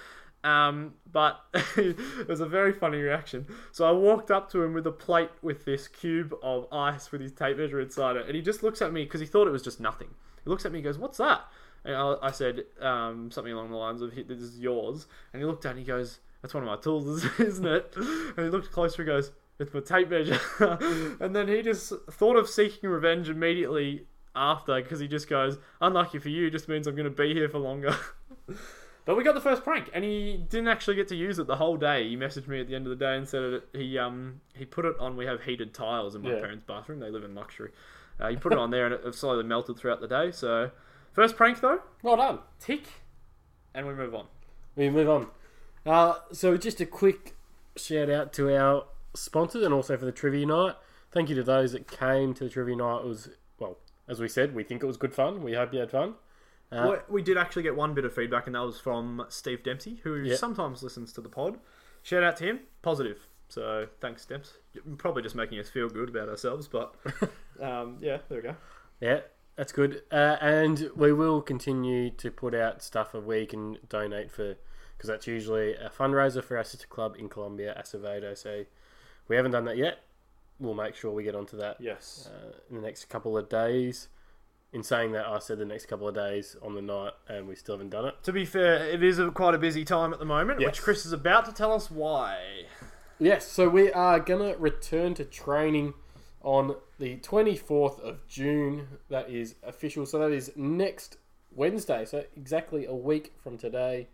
Um, 0.44 0.92
but 1.10 1.40
it 1.76 2.28
was 2.28 2.40
a 2.40 2.46
very 2.46 2.72
funny 2.72 2.98
reaction. 2.98 3.46
So 3.72 3.88
I 3.88 3.92
walked 3.92 4.30
up 4.30 4.50
to 4.52 4.62
him 4.62 4.74
with 4.74 4.86
a 4.86 4.92
plate 4.92 5.30
with 5.40 5.64
this 5.64 5.88
cube 5.88 6.34
of 6.42 6.66
ice 6.70 7.10
with 7.10 7.22
his 7.22 7.32
tape 7.32 7.56
measure 7.56 7.80
inside 7.80 8.16
it, 8.16 8.26
and 8.26 8.36
he 8.36 8.42
just 8.42 8.62
looks 8.62 8.82
at 8.82 8.92
me 8.92 9.04
because 9.04 9.20
he 9.20 9.26
thought 9.26 9.48
it 9.48 9.52
was 9.52 9.62
just 9.62 9.80
nothing. 9.80 10.08
He 10.44 10.50
looks 10.50 10.66
at 10.66 10.72
me 10.72 10.78
and 10.78 10.84
goes, 10.84 10.98
"What's 10.98 11.16
that?" 11.16 11.40
And 11.86 11.96
I, 11.96 12.16
I 12.22 12.30
said 12.30 12.64
um, 12.80 13.30
something 13.30 13.52
along 13.52 13.70
the 13.70 13.76
lines 13.76 14.02
of, 14.02 14.14
"This 14.14 14.38
is 14.38 14.58
yours." 14.58 15.06
And 15.32 15.40
he 15.40 15.46
looked 15.46 15.64
at 15.64 15.70
it 15.70 15.72
and 15.72 15.78
he 15.80 15.86
goes, 15.86 16.20
"That's 16.42 16.52
one 16.52 16.62
of 16.62 16.68
my 16.68 16.76
tools, 16.76 17.24
isn't 17.38 17.66
it?" 17.66 17.94
And 17.96 18.44
he 18.44 18.50
looked 18.50 18.70
closer 18.70 19.00
and 19.00 19.06
goes, 19.06 19.32
"It's 19.58 19.72
my 19.72 19.80
tape 19.80 20.10
measure." 20.10 20.38
and 21.20 21.34
then 21.34 21.48
he 21.48 21.62
just 21.62 21.90
thought 22.10 22.36
of 22.36 22.50
seeking 22.50 22.90
revenge 22.90 23.30
immediately 23.30 24.06
after 24.36 24.74
because 24.82 25.00
he 25.00 25.08
just 25.08 25.26
goes, 25.26 25.56
"Unlucky 25.80 26.18
for 26.18 26.28
you, 26.28 26.50
just 26.50 26.68
means 26.68 26.86
I'm 26.86 26.96
going 26.96 27.04
to 27.04 27.10
be 27.10 27.32
here 27.32 27.48
for 27.48 27.60
longer." 27.60 27.96
But 29.04 29.16
we 29.16 29.23
got 29.25 29.34
the 29.34 29.40
first 29.40 29.62
prank, 29.64 29.90
and 29.92 30.02
he 30.02 30.38
didn't 30.49 30.68
actually 30.68 30.96
get 30.96 31.08
to 31.08 31.16
use 31.16 31.38
it 31.38 31.46
the 31.46 31.56
whole 31.56 31.76
day. 31.76 32.08
He 32.08 32.16
messaged 32.16 32.46
me 32.49 32.61
at 32.61 32.68
the 32.68 32.75
end 32.75 32.87
of 32.87 32.90
the 32.90 33.04
day 33.04 33.16
and 33.16 33.28
said 33.28 33.40
that 33.42 33.62
he 33.78 33.99
um 33.99 34.40
he 34.54 34.64
put 34.64 34.84
it 34.87 34.96
on. 34.99 35.16
We 35.16 35.26
have 35.26 35.42
heated 35.42 35.75
tiles 35.75 36.14
in 36.14 36.23
my 36.23 36.30
Yeah. 36.30 36.40
parents' 36.40 36.64
bathroom. 36.66 37.00
They 37.00 37.11
live 37.11 37.25
in 37.25 37.34
luxury. 37.34 37.70
Uh, 38.18 38.28
he 38.28 38.37
put 38.37 38.52
it 38.52 38.58
on 38.58 38.70
there, 38.70 38.87
and 38.87 38.94
it 38.94 39.14
slowly 39.14 39.42
melted 39.44 39.76
throughout 39.76 40.00
the 40.00 40.08
day. 40.08 40.30
So, 40.30 40.70
first 41.12 41.37
prank 41.37 41.61
though, 41.61 41.80
Well 42.02 42.16
done. 42.16 42.38
tick, 42.61 42.84
and 43.75 43.87
we 43.87 43.92
move 43.94 44.14
on. 44.14 44.26
We 44.76 44.88
move 44.88 45.08
on. 45.08 45.28
Uh, 45.84 46.20
so 46.32 46.56
just 46.56 46.80
a 46.80 46.87
quick 46.87 47.34
shout 47.76 48.08
out 48.08 48.32
to 48.34 48.56
our 48.56 48.87
sponsors 49.14 49.62
and 49.64 49.75
also 49.75 49.96
for 49.99 50.04
the 50.06 50.12
trivia 50.12 50.46
night. 50.46 50.76
Thank 51.11 51.28
you 51.28 51.34
to 51.37 51.42
those 51.42 51.73
that 51.73 51.87
came 51.88 52.32
to 52.34 52.44
the 52.44 52.50
trivia 52.50 52.76
night. 52.76 53.00
It 53.00 53.06
was 53.06 53.28
well, 53.58 53.76
as 54.08 54.18
we 54.20 54.28
said, 54.28 54.54
we 54.54 54.64
think 54.64 54.82
it 54.82 54.87
was 54.87 54.96
good 54.96 55.12
fun. 55.14 55.42
We 55.42 55.52
hope 55.54 55.75
you 55.75 55.80
had 55.80 55.90
fun. 55.90 56.14
Uh, 56.73 56.87
Well, 56.88 57.02
we 57.09 57.23
did 57.23 57.37
actually 57.37 57.62
get 57.62 57.76
one 57.76 57.94
bit 57.94 58.04
of 58.04 58.12
feedback, 58.14 58.47
and 58.47 58.54
that 58.56 58.62
was 58.62 58.80
from 58.80 59.25
Steve 59.28 59.62
Dempsey, 59.62 60.00
who 60.02 60.16
Yeah. 60.16 60.37
sometimes 60.37 60.83
listens 60.83 61.12
to 61.14 61.21
the 61.21 61.28
pod. 61.28 61.59
Shout 62.02 62.23
out 62.23 62.37
to 62.38 62.44
him, 62.44 62.61
positive. 62.83 63.28
So 63.49 63.87
thanks, 64.00 64.25
Demps. 64.26 64.54
Probably 64.99 65.23
just 65.23 65.35
making 65.37 65.59
us 65.61 65.68
feel 65.68 65.88
good 65.88 66.09
about 66.09 66.28
ourselves, 66.28 66.66
but 66.66 66.94
um, 67.61 67.99
yeah, 68.00 68.18
there 68.28 68.38
we 68.38 68.42
go. 68.42 68.56
Yeah, 69.00 69.21
that's 69.56 69.71
good. 69.73 70.02
Uh, 70.11 70.37
and 70.40 70.90
we 70.97 71.12
will 71.12 71.40
continue 71.42 72.11
to 72.11 72.30
put 72.30 72.54
out 72.54 72.83
stuff 72.83 73.14
of 73.14 73.26
where 73.26 73.38
you 73.38 73.47
can 73.47 73.78
donate 73.88 74.30
for, 74.33 74.56
because 74.97 75.09
that's 75.09 75.26
usually 75.26 75.75
a 75.75 75.90
fundraiser 75.90 76.42
for 76.42 76.56
our 76.56 76.64
sister 76.64 76.87
club 76.88 77.14
in 77.18 77.28
Colombia, 77.28 77.75
Acevedo. 77.78 78.37
So 78.37 78.64
we 79.28 79.37
haven't 79.37 79.52
done 79.52 79.66
that 79.66 79.76
yet. 79.76 79.99
We'll 80.59 80.75
make 80.75 80.94
sure 80.94 81.12
we 81.12 81.23
get 81.25 81.35
onto 81.35 81.56
that 81.59 81.80
Yes. 81.80 82.28
uh, 82.33 82.52
in 82.71 82.76
the 82.76 82.83
next 82.83 83.06
couple 83.06 83.37
of 83.37 83.49
days. 83.49 84.09
In 84.75 84.83
saying 84.83 85.12
that, 85.12 85.25
I 85.26 85.38
said 85.38 85.59
the 85.59 85.64
next 85.64 85.87
couple 85.87 86.09
of 86.09 86.16
days 86.16 86.57
on 86.61 86.75
the 86.75 86.83
night, 86.83 87.12
and 87.28 87.47
we 87.47 87.54
still 87.54 87.76
haven't 87.76 87.90
done 87.90 88.07
it. 88.07 88.14
To 88.25 88.33
be 88.33 88.45
fair, 88.45 88.85
it 88.85 89.04
is 89.04 89.21
a, 89.21 89.31
quite 89.31 89.54
a 89.54 89.59
busy 89.59 89.85
time 89.85 90.12
at 90.12 90.19
the 90.19 90.25
moment, 90.25 90.61
Yes. 90.61 90.66
which 90.71 90.83
Chris 90.83 91.07
is 91.07 91.12
about 91.12 91.45
to 91.47 91.52
tell 91.52 91.73
us 91.73 91.93
why. 91.93 92.64
Yes, 93.21 93.47
so 93.47 93.69
we 93.69 93.93
are 93.93 94.19
gonna 94.19 94.57
return 94.57 95.14
to 95.14 95.25
training 95.25 95.95
on 96.43 96.75
the 96.99 97.16
twenty 97.19 97.57
fourth 97.57 98.00
of 98.00 98.26
June. 98.26 98.88
That 99.09 99.31
is 99.31 99.54
official. 99.62 100.07
So 100.07 100.19
that 100.19 100.33
is 100.33 100.50
next 100.57 101.19
Wednesday. 101.54 102.04
So 102.04 102.25
exactly 102.37 102.85
a 102.85 102.95
week 102.95 103.33
from 103.40 103.57
today. 103.57 104.09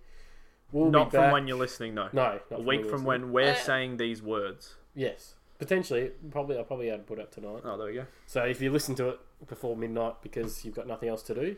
We'll 0.73 0.90
Not 0.90 1.11
be 1.11 1.17
from 1.17 1.33
when 1.33 1.49
you're 1.49 1.57
listening, 1.57 1.95
no. 1.95 2.11
No, 2.12 2.23
not 2.23 2.35
a 2.37 2.40
from 2.57 2.67
week 2.67 2.87
from 2.90 3.05
when 3.05 3.33
we're 3.33 3.52
Uh, 3.52 3.55
saying 3.57 3.97
these 3.97 4.23
words. 4.23 4.76
Yes, 4.95 5.37
potentially. 5.61 6.11
Probably, 6.31 6.57
I'll 6.57 6.64
probably 6.64 6.90
add 6.90 7.07
put 7.07 7.21
up 7.21 7.31
tonight. 7.31 7.61
Oh, 7.64 7.76
there 7.76 7.87
we 7.87 7.95
go. 7.95 8.07
So 8.26 8.43
if 8.43 8.61
you 8.61 8.73
listen 8.73 8.97
to 8.97 9.11
it 9.11 9.21
before 9.47 9.76
midnight 9.76 10.14
because 10.23 10.64
you've 10.64 10.75
got 10.75 10.88
nothing 10.88 11.09
else 11.09 11.23
to 11.25 11.35
do, 11.35 11.57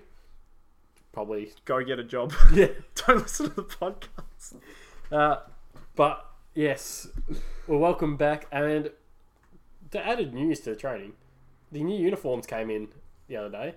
probably 1.12 1.52
Go 1.64 1.82
get 1.82 1.98
a 1.98 2.04
job. 2.04 2.34
yeah. 2.52 2.66
Don't 3.06 3.22
listen 3.22 3.48
to 3.50 3.54
the 3.54 3.62
podcast. 3.62 4.56
Uh, 5.10 5.36
but 5.94 6.26
yes, 6.54 7.06
well, 7.66 7.78
welcome 7.78 8.16
back. 8.16 8.46
And 8.50 8.90
to 9.92 10.06
added 10.06 10.34
news 10.34 10.60
to 10.60 10.70
the 10.70 10.76
training, 10.76 11.12
the 11.70 11.84
new 11.84 11.98
uniforms 11.98 12.46
came 12.46 12.70
in 12.70 12.88
the 13.28 13.36
other 13.36 13.50
day. 13.50 13.74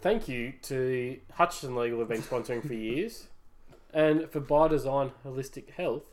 Thank 0.00 0.28
you 0.28 0.54
to 0.62 1.18
Hutchinson 1.34 1.76
Legal, 1.76 2.00
have 2.00 2.08
been 2.08 2.22
sponsoring 2.22 2.66
for 2.66 2.74
years, 2.74 3.28
and 3.92 4.30
for 4.30 4.38
By 4.40 4.68
Design 4.68 5.12
Holistic 5.24 5.70
Health 5.70 6.04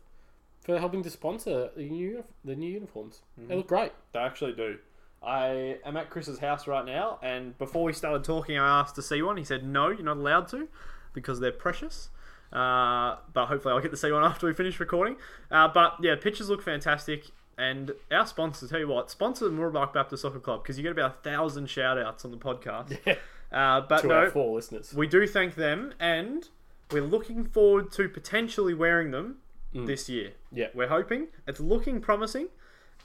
for 0.66 0.80
helping 0.80 1.04
to 1.04 1.10
sponsor 1.10 1.70
the 1.78 1.90
new 1.90 2.24
the 2.44 2.56
new 2.56 2.72
uniforms. 2.72 3.22
They 3.38 3.56
look 3.56 3.68
great. 3.68 3.92
They 4.14 4.20
actually 4.20 4.54
do. 4.54 4.80
I 5.24 5.78
am 5.86 5.96
at 5.96 6.10
Chris's 6.10 6.40
house 6.40 6.68
right 6.68 6.86
now, 6.86 7.20
and 7.24 7.58
before 7.58 7.84
we 7.84 7.94
started 7.94 8.24
talking, 8.24 8.58
I 8.58 8.82
asked 8.82 8.96
to 8.96 9.02
see 9.02 9.22
one. 9.22 9.38
He 9.38 9.44
said, 9.44 9.64
"No, 9.64 9.90
you're 9.90 10.04
not 10.04 10.18
allowed 10.18 10.48
to, 10.50 10.68
because 11.14 11.40
they're 11.40 11.52
precious." 11.52 12.10
Uh, 12.52 13.18
but 13.34 13.48
hopefully, 13.48 13.74
I'll 13.74 13.82
get 13.82 13.92
to 13.92 13.98
see 13.98 14.12
one 14.12 14.24
after 14.32 14.48
we 14.48 14.54
finish 14.54 14.80
recording. 14.80 15.18
Uh, 15.50 15.68
but 15.68 15.96
yeah, 16.02 16.16
pictures 16.16 16.50
look 16.50 16.64
fantastic, 16.64 17.26
and 17.58 17.92
our 18.12 18.26
sponsor, 18.26 18.68
tell 18.68 18.80
you 18.80 18.88
what, 18.88 19.10
sponsor 19.10 19.50
Mooroolbark 19.50 19.94
Baptist 19.94 20.24
Soccer 20.24 20.40
Club 20.40 20.64
because 20.64 20.78
you 20.78 20.84
get 20.84 20.92
about 20.92 21.12
a 21.20 21.30
thousand 21.30 21.70
shout 21.70 21.98
outs 21.98 22.26
on 22.26 22.32
the 22.32 22.38
podcast. 22.38 22.98
Uh, 23.52 23.80
but 23.88 24.02
to 24.02 24.08
no, 24.08 24.16
our 24.16 24.30
four 24.32 24.56
listeners. 24.56 24.92
we 24.94 25.08
do 25.08 25.26
thank 25.26 25.54
them, 25.56 25.94
and 26.00 26.50
we're 26.92 27.04
looking 27.04 27.46
forward 27.46 27.90
to 27.92 28.10
potentially 28.10 28.74
wearing 28.74 29.12
them 29.12 29.38
this 29.84 30.08
year. 30.08 30.32
Yeah. 30.52 30.68
We're 30.74 30.88
hoping. 30.88 31.28
It's 31.48 31.60
looking 31.60 32.00
promising. 32.00 32.48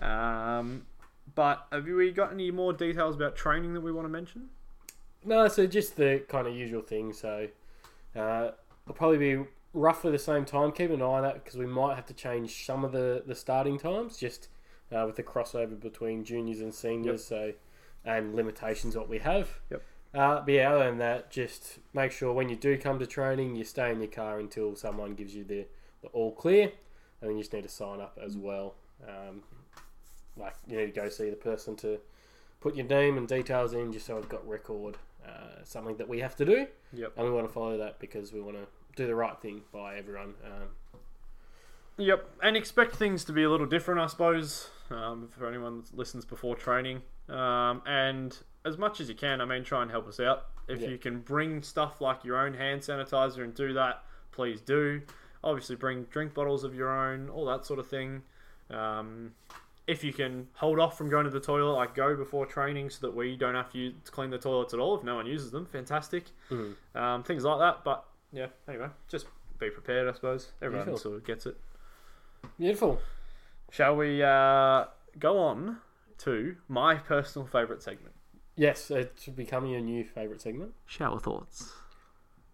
Um, 0.00 0.86
but 1.34 1.66
have 1.72 1.84
we 1.84 2.12
got 2.12 2.32
any 2.32 2.50
more 2.50 2.72
details 2.72 3.16
about 3.16 3.34
training 3.36 3.74
that 3.74 3.80
we 3.80 3.92
want 3.92 4.04
to 4.04 4.10
mention? 4.10 4.50
No, 5.24 5.48
so 5.48 5.66
just 5.66 5.96
the 5.96 6.22
kind 6.28 6.46
of 6.46 6.54
usual 6.54 6.82
thing. 6.82 7.12
So 7.12 7.48
uh, 8.16 8.50
it'll 8.84 8.94
probably 8.94 9.18
be 9.18 9.44
roughly 9.74 10.12
the 10.12 10.18
same 10.18 10.44
time. 10.44 10.72
Keep 10.72 10.90
an 10.90 11.02
eye 11.02 11.04
on 11.04 11.22
that 11.22 11.34
because 11.34 11.56
we 11.56 11.66
might 11.66 11.96
have 11.96 12.06
to 12.06 12.14
change 12.14 12.64
some 12.64 12.84
of 12.84 12.92
the, 12.92 13.22
the 13.26 13.34
starting 13.34 13.78
times 13.78 14.16
just 14.16 14.48
uh, 14.92 15.04
with 15.06 15.16
the 15.16 15.22
crossover 15.22 15.78
between 15.78 16.24
juniors 16.24 16.60
and 16.60 16.74
seniors. 16.74 17.24
So 17.24 17.52
and 18.04 18.34
limitations 18.34 18.96
what 18.96 19.08
we 19.08 19.18
have. 19.18 19.60
Yep. 19.70 19.82
Uh, 20.12 20.40
but 20.40 20.52
yeah, 20.52 20.72
other 20.72 20.84
than 20.84 20.98
that, 20.98 21.30
just 21.30 21.78
make 21.94 22.10
sure 22.10 22.32
when 22.32 22.48
you 22.48 22.56
do 22.56 22.76
come 22.76 22.98
to 22.98 23.06
training, 23.06 23.54
you 23.54 23.64
stay 23.64 23.92
in 23.92 24.00
your 24.00 24.10
car 24.10 24.38
until 24.38 24.74
someone 24.74 25.14
gives 25.14 25.34
you 25.34 25.44
the, 25.44 25.66
the 26.02 26.08
all 26.08 26.32
clear, 26.32 26.64
and 27.20 27.28
then 27.30 27.36
you 27.36 27.42
just 27.42 27.52
need 27.52 27.62
to 27.62 27.68
sign 27.68 28.00
up 28.00 28.18
as 28.22 28.36
well. 28.36 28.74
Um, 29.06 29.42
like 30.36 30.54
you 30.66 30.76
need 30.76 30.94
to 30.94 31.00
go 31.00 31.08
see 31.08 31.30
the 31.30 31.36
person 31.36 31.76
to 31.76 31.98
put 32.60 32.74
your 32.76 32.86
name 32.86 33.16
and 33.16 33.26
details 33.28 33.72
in, 33.72 33.92
just 33.92 34.06
so 34.06 34.16
I've 34.16 34.28
got 34.28 34.46
record. 34.48 34.96
Uh, 35.26 35.62
something 35.64 35.96
that 35.98 36.08
we 36.08 36.18
have 36.20 36.34
to 36.34 36.46
do, 36.46 36.66
Yep. 36.94 37.12
and 37.16 37.26
we 37.26 37.30
want 37.30 37.46
to 37.46 37.52
follow 37.52 37.76
that 37.76 37.98
because 37.98 38.32
we 38.32 38.40
want 38.40 38.56
to 38.56 38.66
do 38.96 39.06
the 39.06 39.14
right 39.14 39.38
thing 39.40 39.62
by 39.70 39.96
everyone. 39.96 40.34
Um, 40.44 40.68
Yep. 41.98 42.30
And 42.42 42.56
expect 42.56 42.96
things 42.96 43.24
to 43.26 43.32
be 43.32 43.42
a 43.42 43.50
little 43.50 43.66
different, 43.66 44.00
I 44.00 44.06
suppose, 44.06 44.70
um, 44.90 45.28
for 45.28 45.46
anyone 45.46 45.82
that 45.82 45.94
listens 45.94 46.24
before 46.24 46.56
training. 46.56 47.02
Um, 47.28 47.82
and 47.84 48.36
as 48.64 48.78
much 48.78 49.00
as 49.00 49.08
you 49.10 49.14
can, 49.14 49.42
I 49.42 49.44
mean, 49.44 49.64
try 49.64 49.82
and 49.82 49.90
help 49.90 50.08
us 50.08 50.18
out. 50.18 50.46
If 50.66 50.80
Yeah. 50.80 50.88
you 50.88 50.96
can 50.98 51.20
bring 51.20 51.62
stuff 51.62 52.00
like 52.00 52.24
your 52.24 52.38
own 52.38 52.54
hand 52.54 52.80
sanitizer 52.80 53.44
and 53.44 53.54
do 53.54 53.74
that, 53.74 54.02
please 54.32 54.62
do. 54.62 55.02
Obviously, 55.42 55.76
bring 55.76 56.04
drink 56.04 56.34
bottles 56.34 56.64
of 56.64 56.74
your 56.74 56.90
own, 56.90 57.28
all 57.30 57.46
that 57.46 57.64
sort 57.64 57.78
of 57.78 57.88
thing. 57.88 58.22
Um, 58.70 59.32
if 59.86 60.04
you 60.04 60.12
can 60.12 60.46
hold 60.54 60.78
off 60.78 60.96
from 60.96 61.08
going 61.10 61.24
to 61.24 61.30
the 61.30 61.40
toilet, 61.40 61.72
like 61.72 61.94
go 61.94 62.14
before 62.14 62.46
training 62.46 62.90
so 62.90 63.06
that 63.06 63.16
we 63.16 63.36
don't 63.36 63.54
have 63.54 63.72
to, 63.72 63.78
use, 63.78 63.94
clean 64.10 64.30
the 64.30 64.38
toilets 64.38 64.72
at 64.74 64.78
all 64.80 64.96
if 64.96 65.02
no 65.02 65.16
one 65.16 65.26
uses 65.26 65.50
them, 65.50 65.66
fantastic. 65.66 66.24
mhm. 66.50 66.74
Um, 66.94 67.22
things 67.24 67.42
like 67.44 67.58
that. 67.58 67.82
But 67.84 68.04
yeah, 68.32 68.46
anyway, 68.68 68.88
just 69.08 69.26
be 69.58 69.70
prepared, 69.70 70.08
I 70.08 70.12
suppose. 70.12 70.52
Everyone 70.62 70.86
Beautiful. 70.86 71.10
sort 71.10 71.16
of 71.16 71.24
gets 71.26 71.46
it. 71.46 71.56
Beautiful. 72.58 73.00
Shall 73.70 73.96
we 73.96 74.22
uh, 74.22 74.84
go 75.18 75.38
on 75.38 75.78
to 76.18 76.56
my 76.68 76.94
personal 76.96 77.46
favourite 77.48 77.82
segment? 77.82 78.14
Yes, 78.56 78.90
it's 78.90 79.26
becoming 79.26 79.74
a 79.74 79.80
new 79.80 80.04
favourite 80.04 80.40
segment. 80.40 80.72
Shower 80.86 81.18
thoughts. 81.18 81.72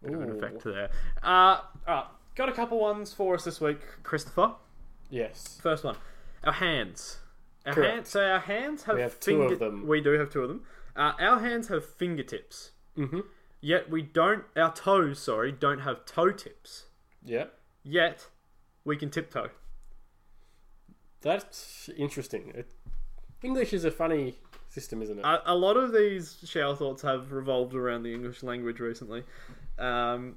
Bit 0.02 0.14
of 0.14 0.20
an 0.22 0.30
effect 0.30 0.62
there. 0.64 0.90
Uh, 1.22 1.60
alright, 1.88 2.06
got 2.36 2.48
a 2.48 2.52
couple 2.52 2.78
ones 2.78 3.12
for 3.12 3.34
us 3.34 3.44
this 3.44 3.60
week, 3.60 3.80
Christopher. 4.02 4.52
Yes. 5.10 5.58
First 5.62 5.84
one, 5.84 5.96
our 6.44 6.52
hands. 6.52 7.18
Our 7.64 7.74
Correct. 7.74 7.94
hands. 7.94 8.08
So 8.10 8.22
our 8.24 8.38
hands 8.40 8.84
have, 8.84 8.94
We 8.96 9.02
have 9.02 9.18
two 9.18 9.42
of 9.42 9.58
them. 9.58 9.86
We 9.86 10.00
do 10.00 10.12
have 10.12 10.30
two 10.30 10.42
of 10.42 10.48
them. 10.48 10.62
Uh, 10.94 11.12
our 11.20 11.40
hands 11.40 11.68
have 11.68 11.84
fingertips, 11.84 12.70
Mm-hmm. 12.96 13.20
yet 13.60 13.90
we 13.90 14.02
don't. 14.02 14.44
Our 14.56 14.72
toes, 14.72 15.18
sorry, 15.18 15.52
don't 15.52 15.80
have 15.80 16.04
toe 16.06 16.30
tips. 16.32 16.86
Yeah. 17.24 17.46
Yet 17.82 18.26
we 18.84 18.96
can 18.96 19.10
tiptoe. 19.10 19.50
That's 21.20 21.90
interesting. 21.96 22.52
It, 22.54 22.70
English 23.42 23.72
is 23.72 23.84
a 23.84 23.90
funny 23.90 24.36
system, 24.68 25.02
isn't 25.02 25.18
it? 25.18 25.24
A, 25.24 25.52
a 25.52 25.54
lot 25.54 25.76
of 25.76 25.92
these 25.92 26.38
shower 26.44 26.74
thoughts 26.76 27.02
have 27.02 27.32
revolved 27.32 27.74
around 27.74 28.02
the 28.04 28.14
English 28.14 28.42
language 28.42 28.80
recently. 28.80 29.24
Um, 29.78 30.36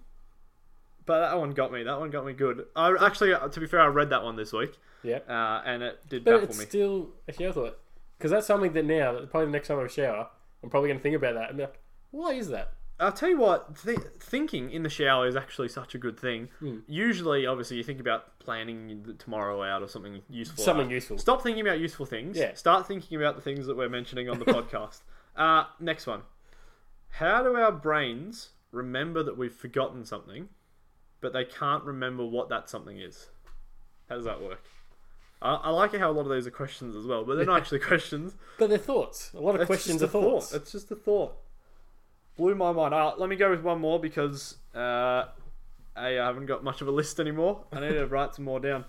but 1.05 1.19
that 1.21 1.37
one 1.37 1.51
got 1.51 1.71
me. 1.71 1.83
That 1.83 1.99
one 1.99 2.09
got 2.09 2.25
me 2.25 2.33
good. 2.33 2.65
I 2.75 2.93
actually, 2.99 3.33
uh, 3.33 3.47
to 3.47 3.59
be 3.59 3.67
fair, 3.67 3.81
I 3.81 3.87
read 3.87 4.09
that 4.11 4.23
one 4.23 4.35
this 4.35 4.53
week, 4.53 4.77
yeah. 5.03 5.19
uh, 5.27 5.61
and 5.65 5.83
it 5.83 5.99
did 6.09 6.23
But 6.23 6.31
baffle 6.31 6.49
it's 6.49 6.59
me. 6.59 6.65
still 6.65 7.09
a 7.27 7.33
shower 7.33 7.51
thought. 7.53 7.79
Because 8.17 8.31
that's 8.31 8.47
something 8.47 8.73
that 8.73 8.85
now, 8.85 9.13
probably 9.31 9.45
the 9.45 9.51
next 9.53 9.69
time 9.69 9.79
I 9.79 9.87
shower, 9.87 10.27
I'm 10.63 10.69
probably 10.69 10.89
going 10.89 10.99
to 10.99 11.03
think 11.03 11.15
about 11.15 11.35
that 11.35 11.49
and 11.49 11.57
be 11.57 11.63
like, 11.63 11.79
why 12.11 12.33
is 12.33 12.49
that? 12.49 12.73
I'll 13.01 13.13
tell 13.13 13.29
you 13.29 13.37
what, 13.37 13.81
th- 13.81 13.97
thinking 14.19 14.71
in 14.71 14.83
the 14.83 14.89
shower 14.89 15.25
is 15.25 15.37
actually 15.37 15.69
such 15.69 15.95
a 15.95 15.97
good 15.97 16.19
thing. 16.19 16.49
Hmm. 16.59 16.79
Usually, 16.85 17.45
obviously, 17.45 17.77
you 17.77 17.83
think 17.83 18.01
about 18.01 18.37
planning 18.39 19.03
the 19.05 19.13
tomorrow 19.13 19.63
out 19.63 19.81
or 19.81 19.87
something 19.87 20.21
useful. 20.29 20.61
Something 20.61 20.87
out. 20.87 20.91
useful. 20.91 21.17
Stop 21.17 21.41
thinking 21.41 21.65
about 21.65 21.79
useful 21.79 22.05
things. 22.05 22.37
Yeah. 22.37 22.55
Start 22.55 22.85
thinking 22.87 23.17
about 23.17 23.37
the 23.37 23.41
things 23.41 23.67
that 23.67 23.77
we're 23.77 23.87
mentioning 23.87 24.27
on 24.29 24.37
the 24.37 24.43
podcast. 24.53 24.99
Uh, 25.37 25.63
next 25.79 26.07
one. 26.07 26.23
How 27.11 27.41
do 27.41 27.55
our 27.55 27.71
brains 27.71 28.49
remember 28.71 29.23
that 29.23 29.37
we've 29.37 29.53
forgotten 29.53 30.03
something, 30.03 30.49
but 31.21 31.33
they 31.33 31.45
can't 31.45 31.83
remember 31.83 32.25
what 32.25 32.49
that 32.49 32.69
something 32.69 32.99
is? 32.99 33.27
How 34.07 34.15
does 34.15 34.25
that 34.25 34.41
work? 34.41 34.63
I, 35.41 35.55
I 35.55 35.69
like 35.69 35.95
how 35.95 36.09
a 36.09 36.13
lot 36.13 36.25
of 36.25 36.31
these 36.31 36.47
are 36.47 36.51
questions 36.51 36.95
as 36.95 37.05
well, 37.05 37.23
but 37.23 37.35
they're 37.35 37.45
not 37.45 37.57
actually 37.61 37.79
questions. 37.79 38.35
But 38.57 38.69
they're 38.69 38.77
thoughts. 38.77 39.31
A 39.33 39.39
lot 39.39 39.55
of 39.55 39.61
It's 39.61 39.67
questions 39.67 40.01
are 40.01 40.05
just 40.05 40.15
a 40.15 40.21
thoughts. 40.21 40.49
Thought. 40.51 40.57
It's 40.61 40.71
just 40.71 40.91
a 40.91 40.95
thought. 40.95 41.35
Blew 42.37 42.55
my 42.55 42.71
mind. 42.71 42.93
Uh, 42.93 43.13
let 43.17 43.29
me 43.29 43.35
go 43.35 43.49
with 43.49 43.61
one 43.61 43.79
more 43.79 43.99
because 43.99 44.57
uh, 44.73 45.25
I 45.95 46.09
haven't 46.11 46.45
got 46.45 46.63
much 46.63 46.81
of 46.81 46.87
a 46.87 46.91
list 46.91 47.19
anymore. 47.19 47.65
I 47.71 47.81
need 47.81 47.93
to 47.93 48.07
write 48.07 48.35
some 48.35 48.45
more 48.45 48.59
down. 48.59 48.85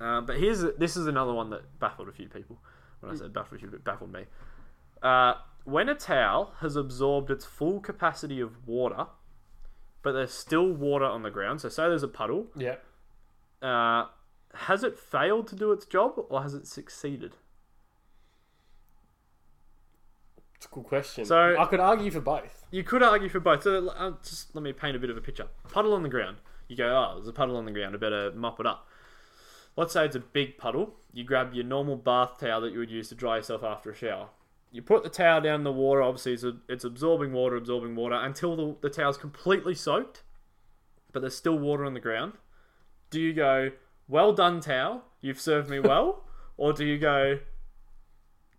Uh, 0.00 0.20
but 0.20 0.36
here's 0.36 0.60
this 0.78 0.96
is 0.96 1.06
another 1.06 1.32
one 1.32 1.50
that 1.50 1.78
baffled 1.80 2.08
a 2.08 2.12
few 2.12 2.28
people. 2.28 2.58
When 3.00 3.12
I 3.12 3.16
said 3.16 3.32
baffled 3.32 3.56
a 3.56 3.66
few, 3.66 3.68
it 3.74 3.84
baffled 3.84 4.12
me. 4.12 4.24
Uh, 5.02 5.34
when 5.64 5.88
a 5.88 5.94
towel 5.94 6.54
has 6.60 6.76
absorbed 6.76 7.30
its 7.30 7.44
full 7.44 7.80
capacity 7.80 8.40
of 8.40 8.66
water, 8.66 9.06
but 10.06 10.12
there's 10.12 10.30
still 10.32 10.70
water 10.70 11.04
on 11.04 11.24
the 11.24 11.32
ground. 11.32 11.60
So 11.60 11.68
say 11.68 11.88
there's 11.88 12.04
a 12.04 12.08
puddle. 12.08 12.46
Yeah. 12.54 12.76
Uh, 13.60 14.06
has 14.54 14.84
it 14.84 15.00
failed 15.00 15.48
to 15.48 15.56
do 15.56 15.72
its 15.72 15.84
job 15.84 16.12
or 16.28 16.42
has 16.44 16.54
it 16.54 16.68
succeeded? 16.68 17.34
It's 20.54 20.66
a 20.66 20.68
good 20.68 20.84
question. 20.84 21.24
So- 21.24 21.56
I 21.58 21.64
could 21.64 21.80
argue 21.80 22.12
for 22.12 22.20
both. 22.20 22.66
You 22.70 22.84
could 22.84 23.02
argue 23.02 23.28
for 23.28 23.40
both. 23.40 23.64
So 23.64 23.88
uh, 23.88 24.12
just 24.22 24.54
let 24.54 24.62
me 24.62 24.72
paint 24.72 24.94
a 24.94 25.00
bit 25.00 25.10
of 25.10 25.16
a 25.16 25.20
picture. 25.20 25.48
Puddle 25.72 25.92
on 25.92 26.04
the 26.04 26.08
ground. 26.08 26.36
You 26.68 26.76
go, 26.76 26.86
oh, 26.86 27.16
there's 27.16 27.26
a 27.26 27.32
puddle 27.32 27.56
on 27.56 27.64
the 27.64 27.72
ground. 27.72 27.96
I 27.96 27.98
better 27.98 28.30
mop 28.30 28.60
it 28.60 28.66
up. 28.66 28.86
Let's 29.76 29.92
say 29.92 30.04
it's 30.04 30.14
a 30.14 30.20
big 30.20 30.56
puddle. 30.56 30.94
You 31.12 31.24
grab 31.24 31.52
your 31.52 31.64
normal 31.64 31.96
bath 31.96 32.38
towel 32.38 32.60
that 32.60 32.72
you 32.72 32.78
would 32.78 32.92
use 32.92 33.08
to 33.08 33.16
dry 33.16 33.38
yourself 33.38 33.64
after 33.64 33.90
a 33.90 33.94
shower. 33.96 34.28
You 34.72 34.82
put 34.82 35.04
the 35.04 35.08
towel 35.08 35.40
down 35.40 35.60
in 35.60 35.64
the 35.64 35.72
water. 35.72 36.02
Obviously, 36.02 36.32
it's, 36.34 36.44
it's 36.68 36.84
absorbing 36.84 37.32
water, 37.32 37.56
absorbing 37.56 37.94
water 37.94 38.16
until 38.16 38.56
the, 38.56 38.76
the 38.82 38.90
towel's 38.90 39.16
completely 39.16 39.74
soaked, 39.74 40.22
but 41.12 41.20
there's 41.20 41.36
still 41.36 41.58
water 41.58 41.84
on 41.84 41.94
the 41.94 42.00
ground. 42.00 42.34
Do 43.10 43.20
you 43.20 43.32
go, 43.32 43.70
well 44.08 44.32
done, 44.32 44.60
towel, 44.60 45.04
you've 45.20 45.40
served 45.40 45.70
me 45.70 45.80
well? 45.80 46.24
or 46.56 46.72
do 46.72 46.84
you 46.84 46.98
go, 46.98 47.38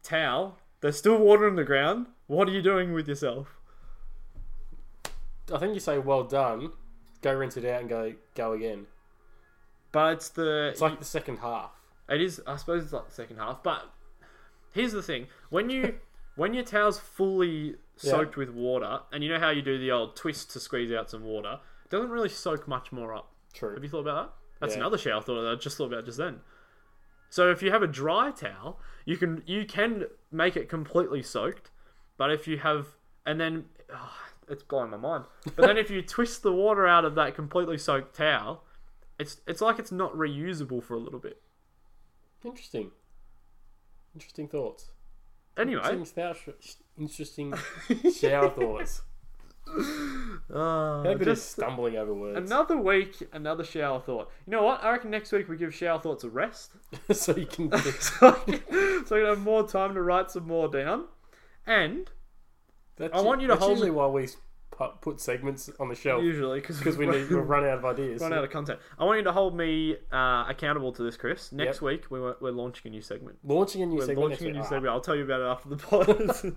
towel, 0.02 0.58
there's 0.82 0.98
still 0.98 1.18
water 1.18 1.48
on 1.48 1.56
the 1.56 1.64
ground, 1.64 2.08
what 2.28 2.48
are 2.48 2.52
you 2.52 2.62
doing 2.62 2.94
with 2.94 3.08
yourself? 3.08 3.48
I 5.54 5.58
think 5.58 5.74
you 5.74 5.80
say 5.80 5.98
well 5.98 6.24
done, 6.24 6.72
go 7.22 7.34
rinse 7.34 7.58
it 7.58 7.66
out 7.66 7.82
and 7.82 7.90
go 7.90 8.14
go 8.36 8.52
again. 8.54 8.86
But 9.92 10.14
it's 10.14 10.30
the 10.30 10.70
It's 10.70 10.82
like 10.82 11.00
the 11.00 11.06
second 11.06 11.38
half. 11.38 11.72
it 12.10 12.22
is. 12.22 12.42
I 12.46 12.58
suppose 12.58 12.84
it's 12.84 12.94
like 12.94 13.08
the 13.08 13.14
second 13.14 13.38
half. 13.38 13.64
But 13.64 13.90
here's 14.74 14.92
the 14.94 15.02
thing: 15.04 15.28
when 15.50 15.70
you 15.70 15.96
when 16.36 16.54
your 16.54 16.64
towel's 16.64 17.00
fully 17.00 17.76
soaked 17.96 18.38
with 18.38 18.50
water, 18.50 19.00
and 19.12 19.24
you 19.24 19.30
know 19.32 19.40
how 19.40 19.50
you 19.50 19.62
do 19.62 19.78
the 19.80 19.92
old 19.92 20.16
twist 20.16 20.52
to 20.52 20.60
squeeze 20.60 20.92
out 20.92 21.10
some 21.10 21.24
water, 21.24 21.60
it 21.84 21.90
doesn't 21.90 22.10
really 22.12 22.30
soak 22.30 22.68
much 22.68 22.92
more 22.92 23.14
up. 23.14 23.32
True. 23.54 23.74
Have 23.74 23.84
you 23.84 23.90
thought 23.90 24.02
about 24.02 24.28
that? 24.28 24.34
That's 24.60 24.74
Yeah. 24.76 24.82
another 24.82 24.98
shower 24.98 25.22
thought 25.22 25.42
that 25.42 25.52
I 25.52 25.56
just 25.56 25.78
thought 25.78 25.92
about 25.92 26.06
just 26.06 26.18
then. 26.18 26.42
So 27.30 27.52
if 27.52 27.62
you 27.62 27.72
have 27.72 27.84
a 27.84 27.88
dry 27.88 28.32
towel, 28.32 28.80
you 29.06 29.18
can 29.18 29.44
you 29.46 29.66
can 29.66 30.06
make 30.32 30.56
it 30.56 30.70
completely 30.70 31.22
soaked, 31.24 31.72
but 32.18 32.32
if 32.32 32.48
you 32.48 32.58
have 32.60 32.88
and 33.26 33.40
then 33.42 33.66
oh, 33.94 34.18
it's 34.48 34.64
blowing 34.64 34.92
my 34.92 34.98
mind. 34.98 35.26
But 35.56 35.66
then 35.68 35.78
if 35.78 35.90
you 35.90 36.02
twist 36.02 36.44
the 36.44 36.54
water 36.54 36.88
out 36.88 37.04
of 37.04 37.16
that 37.16 37.36
completely 37.36 37.78
soaked 37.78 38.16
towel, 38.16 38.64
it's 39.20 39.42
it's 39.48 39.60
like 39.62 39.80
it's 39.80 39.92
not 39.92 40.14
reusable 40.14 40.84
for 40.84 40.94
a 40.94 41.00
little 41.00 41.20
bit. 41.20 41.42
Interesting. 42.44 42.92
Interesting 44.18 44.48
thoughts. 44.48 44.90
Anyway, 45.56 45.82
Interesting, 46.98 47.54
shower 48.20 48.50
thoughts. 48.50 49.04
uh, 50.52 51.04
Had 51.04 51.14
a 51.14 51.18
bit 51.20 51.28
of 51.28 51.36
just 51.36 51.52
stumbling 51.52 51.98
over 51.98 52.16
words. 52.16 52.38
another 52.50 52.78
week, 52.78 53.16
another 53.32 53.64
shower 53.64 54.00
thought. 54.00 54.32
You 54.48 54.52
know 54.54 54.64
what? 54.64 54.84
I 54.84 54.90
reckon 54.92 55.12
next 55.12 55.32
week 55.32 55.48
we 55.48 55.56
give 55.56 55.72
shower 55.76 56.00
thoughts 56.00 56.24
a 56.24 56.30
rest. 56.30 56.72
so 57.12 57.36
you 57.36 57.46
can. 57.46 57.72
so 58.00 58.28
I 58.30 58.32
can, 58.52 59.06
so 59.06 59.16
I 59.18 59.20
can 59.20 59.26
have 59.28 59.40
more 59.42 59.68
time 59.68 59.94
to 59.94 60.02
write 60.02 60.32
some 60.32 60.48
more 60.48 60.68
down. 60.68 61.06
And 61.68 62.10
That's 62.96 63.14
I 63.14 63.22
want 63.22 63.42
you 63.42 63.48
to 63.50 63.56
hold- 63.56 63.72
usually 63.74 63.92
why 63.92 64.08
we 64.08 64.30
pu- 64.72 64.98
put 65.02 65.20
segments 65.20 65.70
on 65.80 65.90
the 65.90 65.96
shelf 65.96 66.24
usually 66.24 66.60
because 66.62 66.98
we 66.98 67.06
need 67.08 67.30
we 67.30 67.36
run 67.36 67.64
out 67.66 67.80
of 67.80 67.86
ideas. 67.86 68.22
run 68.22 68.34
out 68.34 68.44
of 68.44 68.50
content. 68.50 68.80
I 69.00 69.06
want 69.06 69.18
you 69.20 69.24
to 69.26 69.32
hold 69.32 69.56
me 69.56 69.98
uh, 70.12 70.46
accountable 70.48 70.92
to 70.94 71.04
this, 71.04 71.18
Chris. 71.18 71.52
Next 71.52 71.82
week 71.82 72.10
we 72.12 72.20
were, 72.20 72.38
we're 72.40 72.52
launching 72.52 72.90
a 72.90 72.92
new 72.92 73.02
segment. 73.02 73.38
launching 73.44 73.82
a 73.82 73.86
new 73.86 73.96
We're 73.98 74.06
segment. 74.06 74.30
launching 74.30 74.48
a 74.48 74.52
new 74.52 74.60
week. 74.60 74.68
segment. 74.70 74.88
I'll 74.94 75.02
tell 75.02 75.16
you 75.16 75.24
about 75.24 75.42
it 75.42 75.46
after 75.46 75.70
the 75.70 75.78
pod. 75.78 76.56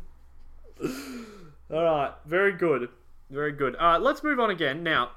All 1.73 1.85
right, 1.85 2.13
very 2.27 2.53
good, 2.53 2.89
very 3.31 3.53
good. 3.53 3.77
All 3.77 3.93
right, 3.93 4.01
let's 4.01 4.25
move 4.25 4.41
on 4.41 4.51
again 4.51 4.83
now. 4.83 5.11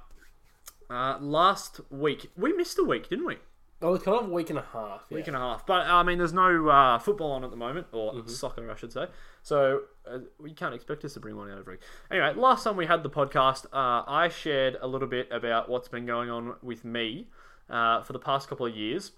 Uh, 0.89 1.17
last 1.19 1.79
week 1.89 2.29
we 2.37 2.53
missed 2.53 2.77
a 2.77 2.83
week, 2.83 3.09
didn't 3.09 3.25
we? 3.25 3.35
Ah, 3.81 3.87
oh, 3.87 3.93
it's 3.95 4.03
kind 4.03 4.17
of 4.19 4.29
a 4.29 4.33
week 4.33 4.49
and 4.49 4.59
a 4.59 4.65
half. 4.71 5.05
Yeah. 5.09 5.15
week 5.15 5.27
and 5.27 5.35
a 5.35 5.39
half. 5.39 5.65
But 5.65 5.87
I 5.87 6.03
mean, 6.03 6.17
there's 6.19 6.31
no 6.33 6.67
uh, 6.69 6.99
football 6.99 7.31
on 7.31 7.43
at 7.43 7.49
the 7.49 7.57
moment, 7.57 7.87
or 7.91 8.13
Mm-hmm. 8.13 8.29
soccer, 8.29 8.69
I 8.71 8.75
should 8.75 8.93
say. 8.93 9.07
So 9.41 9.81
uh, 10.09 10.19
we 10.39 10.53
can't 10.53 10.73
expect 10.73 11.03
us 11.05 11.13
to 11.13 11.19
bring 11.19 11.35
one 11.35 11.49
out 11.49 11.59
every 11.59 11.75
week. 11.75 11.81
Anyway, 12.11 12.33
last 12.35 12.63
time 12.63 12.75
we 12.75 12.85
had 12.85 13.03
the 13.03 13.09
podcast, 13.09 13.65
uh, 13.67 14.03
I 14.07 14.29
shared 14.29 14.77
a 14.81 14.87
little 14.87 15.07
bit 15.07 15.27
about 15.31 15.69
what's 15.69 15.87
been 15.87 16.05
going 16.05 16.29
on 16.29 16.55
with 16.61 16.83
me 16.83 17.27
uh, 17.69 18.01
for 18.01 18.13
the 18.13 18.19
past 18.19 18.47
couple 18.47 18.65
of 18.65 18.75
years, 18.75 19.11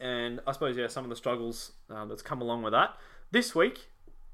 and 0.00 0.40
I 0.46 0.52
suppose 0.52 0.76
yeah, 0.76 0.88
some 0.88 1.04
of 1.04 1.10
the 1.10 1.16
struggles 1.16 1.72
uh, 1.90 2.04
that's 2.04 2.22
come 2.22 2.40
along 2.42 2.62
with 2.62 2.72
that. 2.72 2.94
This 3.30 3.54
week. 3.54 3.88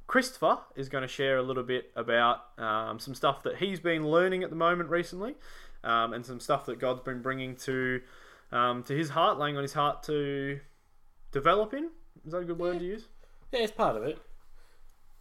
Christopher 0.07 0.59
is 0.75 0.89
going 0.89 1.03
to 1.03 1.09
share 1.09 1.37
a 1.37 1.43
little 1.43 1.63
bit 1.63 1.93
about 1.95 2.59
um, 2.59 2.99
some 2.99 3.15
stuff 3.15 3.45
that 3.45 3.59
he's 3.59 3.79
been 3.79 4.11
learning 4.11 4.43
at 4.43 4.51
the 4.51 4.57
moment 4.57 4.91
recently, 4.91 5.37
um, 5.85 6.13
and 6.13 6.27
some 6.27 6.41
stuff 6.41 6.67
that 6.67 6.81
God's 6.81 6.99
been 7.03 7.23
bringing 7.23 7.55
to 7.59 8.01
um, 8.51 8.83
to 8.83 8.97
his 8.97 9.11
heart, 9.11 9.39
laying 9.39 9.57
on 9.57 9.63
his 9.63 9.73
heart 9.73 10.03
to 10.05 10.59
develop 11.31 11.75
in. 11.75 11.91
Is 12.27 12.33
that 12.33 12.39
a 12.39 12.45
good 12.45 12.59
word 12.59 12.81
to 12.81 12.85
use? 12.85 13.07
Yeah, 13.53 13.61
it's 13.61 13.73
part 13.73 13.97
of 13.97 14.03
it. 14.03 14.19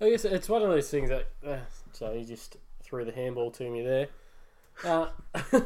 I 0.02 0.10
guess 0.10 0.24
it's 0.24 0.48
one 0.48 0.62
of 0.62 0.70
those 0.70 0.90
things 0.90 1.10
that. 1.10 1.28
Uh, 1.46 1.58
so 1.92 2.14
he 2.14 2.24
just 2.24 2.58
threw 2.84 3.04
the 3.04 3.12
handball 3.12 3.52
to 3.52 3.70
me 3.70 3.82
there. 3.82 4.08
Uh, 4.84 5.08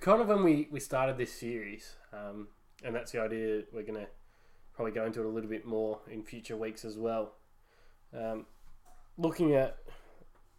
kind 0.00 0.20
of 0.20 0.28
when 0.28 0.42
we, 0.42 0.68
we 0.70 0.80
started 0.80 1.16
this 1.16 1.32
series, 1.32 1.94
um, 2.12 2.48
and 2.84 2.94
that's 2.94 3.12
the 3.12 3.20
idea 3.20 3.62
we're 3.72 3.82
going 3.82 4.00
to 4.00 4.08
probably 4.74 4.92
go 4.92 5.04
into 5.06 5.20
it 5.20 5.26
a 5.26 5.28
little 5.28 5.48
bit 5.48 5.64
more 5.64 6.00
in 6.10 6.22
future 6.22 6.56
weeks 6.56 6.84
as 6.84 6.98
well. 6.98 7.34
Um, 8.16 8.46
looking 9.16 9.54
at 9.54 9.78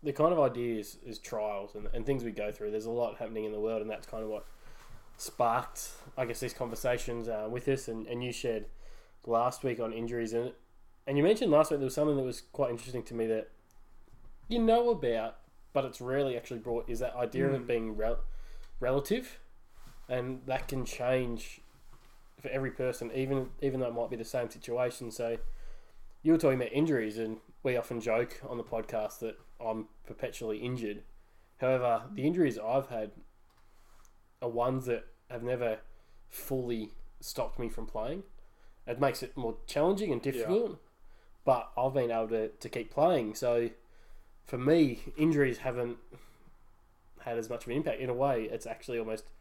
the 0.01 0.13
kind 0.13 0.31
of 0.31 0.39
ideas 0.39 0.97
is 1.05 1.19
trials 1.19 1.75
and, 1.75 1.87
and 1.93 2.05
things 2.05 2.23
we 2.23 2.31
go 2.31 2.51
through. 2.51 2.71
There's 2.71 2.85
a 2.85 2.91
lot 2.91 3.17
happening 3.17 3.45
in 3.45 3.51
the 3.51 3.59
world, 3.59 3.81
and 3.81 3.91
that's 3.91 4.07
kind 4.07 4.23
of 4.23 4.29
what 4.29 4.45
sparked, 5.17 5.89
I 6.17 6.25
guess, 6.25 6.39
these 6.39 6.53
conversations 6.53 7.27
uh, 7.27 7.47
with 7.49 7.67
us. 7.67 7.87
And, 7.87 8.07
and 8.07 8.23
you 8.23 8.31
shared 8.31 8.65
last 9.25 9.63
week 9.63 9.79
on 9.79 9.91
injuries, 9.91 10.33
and 10.33 10.53
and 11.07 11.17
you 11.17 11.23
mentioned 11.23 11.51
last 11.51 11.71
week 11.71 11.79
there 11.79 11.85
was 11.85 11.95
something 11.95 12.17
that 12.17 12.23
was 12.23 12.41
quite 12.51 12.69
interesting 12.69 13.01
to 13.03 13.13
me 13.13 13.25
that 13.27 13.49
you 14.49 14.59
know 14.59 14.89
about, 14.89 15.37
but 15.73 15.85
it's 15.85 16.01
rarely 16.01 16.37
actually 16.37 16.59
brought. 16.59 16.89
Is 16.89 16.99
that 16.99 17.15
idea 17.15 17.47
of 17.47 17.53
it 17.53 17.61
hmm. 17.61 17.65
being 17.65 17.95
rel- 17.95 18.23
relative, 18.79 19.39
and 20.09 20.41
that 20.45 20.67
can 20.67 20.85
change 20.85 21.61
for 22.41 22.49
every 22.49 22.71
person, 22.71 23.11
even 23.15 23.49
even 23.61 23.79
though 23.79 23.87
it 23.87 23.93
might 23.93 24.09
be 24.09 24.17
the 24.17 24.25
same 24.25 24.49
situation. 24.49 25.09
So 25.11 25.37
you 26.23 26.33
were 26.33 26.37
talking 26.37 26.59
about 26.59 26.73
injuries, 26.73 27.17
and 27.17 27.37
we 27.63 27.77
often 27.77 28.01
joke 28.01 28.41
on 28.47 28.57
the 28.57 28.63
podcast 28.63 29.19
that 29.19 29.37
I'm 29.59 29.87
perpetually 30.05 30.59
injured. 30.59 31.03
However, 31.57 32.03
the 32.13 32.25
injuries 32.25 32.59
I've 32.59 32.89
had 32.89 33.11
are 34.41 34.49
ones 34.49 34.85
that 34.85 35.05
have 35.31 35.41
never 35.41 35.79
fully 36.29 36.91
stopped 37.19 37.59
me 37.59 37.69
from 37.69 37.87
playing. 37.87 38.23
It 38.85 38.99
makes 38.99 39.23
it 39.23 39.35
more 39.35 39.57
challenging 39.65 40.11
and 40.11 40.21
difficult, 40.21 40.79
but 41.47 41.71
I've 41.77 41.93
been 41.93 42.11
able 42.11 42.27
to, 42.27 42.49
to 42.49 42.67
keep 42.67 42.91
playing. 42.91 43.33
So 43.33 43.69
for 44.47 44.57
me, 44.57 44.99
injuries 45.15 45.59
haven't 45.59 45.95
had 47.21 47.37
as 47.37 47.49
much 47.49 47.63
of 47.63 47.69
an 47.69 47.77
impact. 47.77 48.01
In 48.01 48.09
a 48.09 48.13
way, 48.13 48.49
it's 48.51 48.65
actually 48.65 48.99
almost 48.99 49.31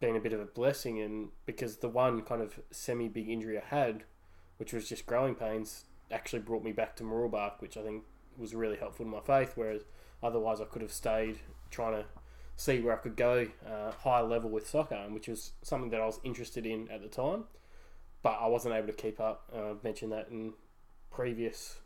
been 0.00 0.16
a 0.16 0.20
bit 0.20 0.32
of 0.32 0.40
a 0.40 0.46
blessing, 0.46 1.02
and 1.02 1.28
because 1.44 1.76
the 1.76 1.90
one 1.90 2.22
kind 2.22 2.40
of 2.40 2.58
semi 2.70 3.08
big 3.08 3.28
injury 3.28 3.58
I 3.58 3.64
had, 3.66 4.04
which 4.56 4.72
was 4.72 4.88
just 4.88 5.04
growing 5.04 5.34
pains, 5.34 5.84
actually 6.10 6.40
brought 6.40 6.64
me 6.64 6.72
back 6.72 6.96
to 6.96 7.04
Mooroolbark, 7.04 7.60
which 7.60 7.76
I 7.76 7.82
think 7.82 8.04
was 8.38 8.54
really 8.54 8.78
helpful 8.78 9.04
to 9.04 9.10
my 9.10 9.20
faith. 9.20 9.52
Whereas 9.56 9.82
otherwise, 10.22 10.62
I 10.62 10.64
could 10.64 10.80
have 10.80 10.92
stayed 10.92 11.38
trying 11.70 12.02
to 12.02 12.06
see 12.56 12.80
where 12.80 12.94
I 12.94 12.96
could 12.96 13.16
go 13.16 13.48
uh, 13.68 13.90
higher 13.90 14.22
level 14.22 14.48
with 14.48 14.66
soccer, 14.66 15.04
which 15.10 15.28
was 15.28 15.52
something 15.60 15.90
that 15.90 16.00
I 16.00 16.06
was 16.06 16.18
interested 16.24 16.64
in 16.64 16.90
at 16.90 17.02
the 17.02 17.08
time, 17.08 17.44
but 18.22 18.38
I 18.40 18.46
wasn't 18.46 18.74
able 18.74 18.86
to 18.86 18.94
keep 18.94 19.20
up. 19.20 19.50
I've 19.54 19.84
mentioned 19.84 20.10
that 20.12 20.28
in 20.30 20.54
previous 21.14 21.76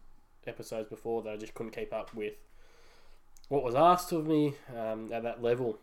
episodes 0.47 0.89
before 0.89 1.23
that 1.23 1.35
I 1.35 1.37
just 1.37 1.55
couldn't 1.55 1.73
keep 1.73 1.93
up 1.93 2.15
with 2.15 2.35
what 3.49 3.63
was 3.63 3.75
asked 3.75 4.13
of 4.13 4.27
me 4.27 4.55
um, 4.77 5.11
at 5.13 5.23
that 5.23 5.43
level, 5.43 5.79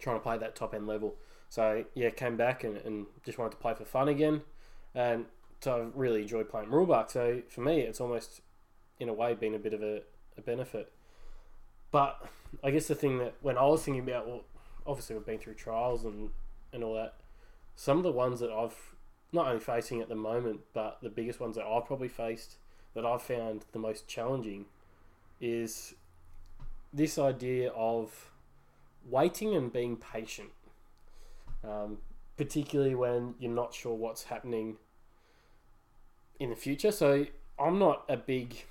trying 0.00 0.16
to 0.16 0.22
play 0.22 0.38
that 0.38 0.54
top 0.56 0.74
end 0.74 0.86
level. 0.86 1.14
So 1.48 1.84
yeah, 1.94 2.10
came 2.10 2.36
back 2.36 2.64
and, 2.64 2.78
and 2.78 3.06
just 3.24 3.38
wanted 3.38 3.52
to 3.52 3.56
play 3.56 3.74
for 3.74 3.84
fun 3.84 4.08
again, 4.08 4.42
and 4.94 5.26
so 5.60 5.76
I 5.76 5.98
really 5.98 6.22
enjoyed 6.22 6.48
playing 6.48 6.68
Mooroolbark. 6.68 7.10
So 7.10 7.42
for 7.48 7.60
me, 7.60 7.80
it's 7.80 8.00
almost 8.00 8.40
in 8.98 9.08
a 9.08 9.12
way 9.12 9.34
been 9.34 9.54
a 9.54 9.58
bit 9.58 9.74
of 9.74 9.82
a, 9.82 10.02
a 10.36 10.40
benefit. 10.40 10.92
But 11.90 12.26
I 12.64 12.70
guess 12.70 12.88
the 12.88 12.94
thing 12.94 13.18
that 13.18 13.34
when 13.42 13.58
I 13.58 13.66
was 13.66 13.82
thinking 13.82 14.02
about, 14.02 14.26
well, 14.26 14.44
obviously 14.86 15.14
we've 15.16 15.26
been 15.26 15.38
through 15.38 15.54
trials 15.54 16.04
and 16.04 16.30
and 16.72 16.82
all 16.82 16.94
that. 16.94 17.14
Some 17.76 17.98
of 17.98 18.02
the 18.02 18.12
ones 18.12 18.40
that 18.40 18.50
I've 18.50 18.76
not 19.32 19.46
only 19.46 19.60
facing 19.60 20.00
at 20.00 20.08
the 20.08 20.14
moment, 20.14 20.60
but 20.74 20.98
the 21.02 21.08
biggest 21.08 21.40
ones 21.40 21.56
that 21.56 21.64
I've 21.64 21.86
probably 21.86 22.08
faced 22.08 22.56
that 22.94 23.06
I've 23.06 23.22
found 23.22 23.64
the 23.72 23.78
most 23.78 24.06
challenging 24.06 24.66
is 25.40 25.94
this 26.92 27.18
idea 27.18 27.70
of 27.70 28.30
waiting 29.08 29.54
and 29.54 29.72
being 29.72 29.96
patient, 29.96 30.50
um, 31.64 31.98
particularly 32.36 32.94
when 32.94 33.34
you're 33.38 33.50
not 33.50 33.74
sure 33.74 33.94
what's 33.94 34.24
happening 34.24 34.76
in 36.38 36.50
the 36.50 36.56
future. 36.56 36.92
So 36.92 37.26
I'm 37.58 37.78
not 37.78 38.04
a 38.08 38.16
big. 38.16 38.64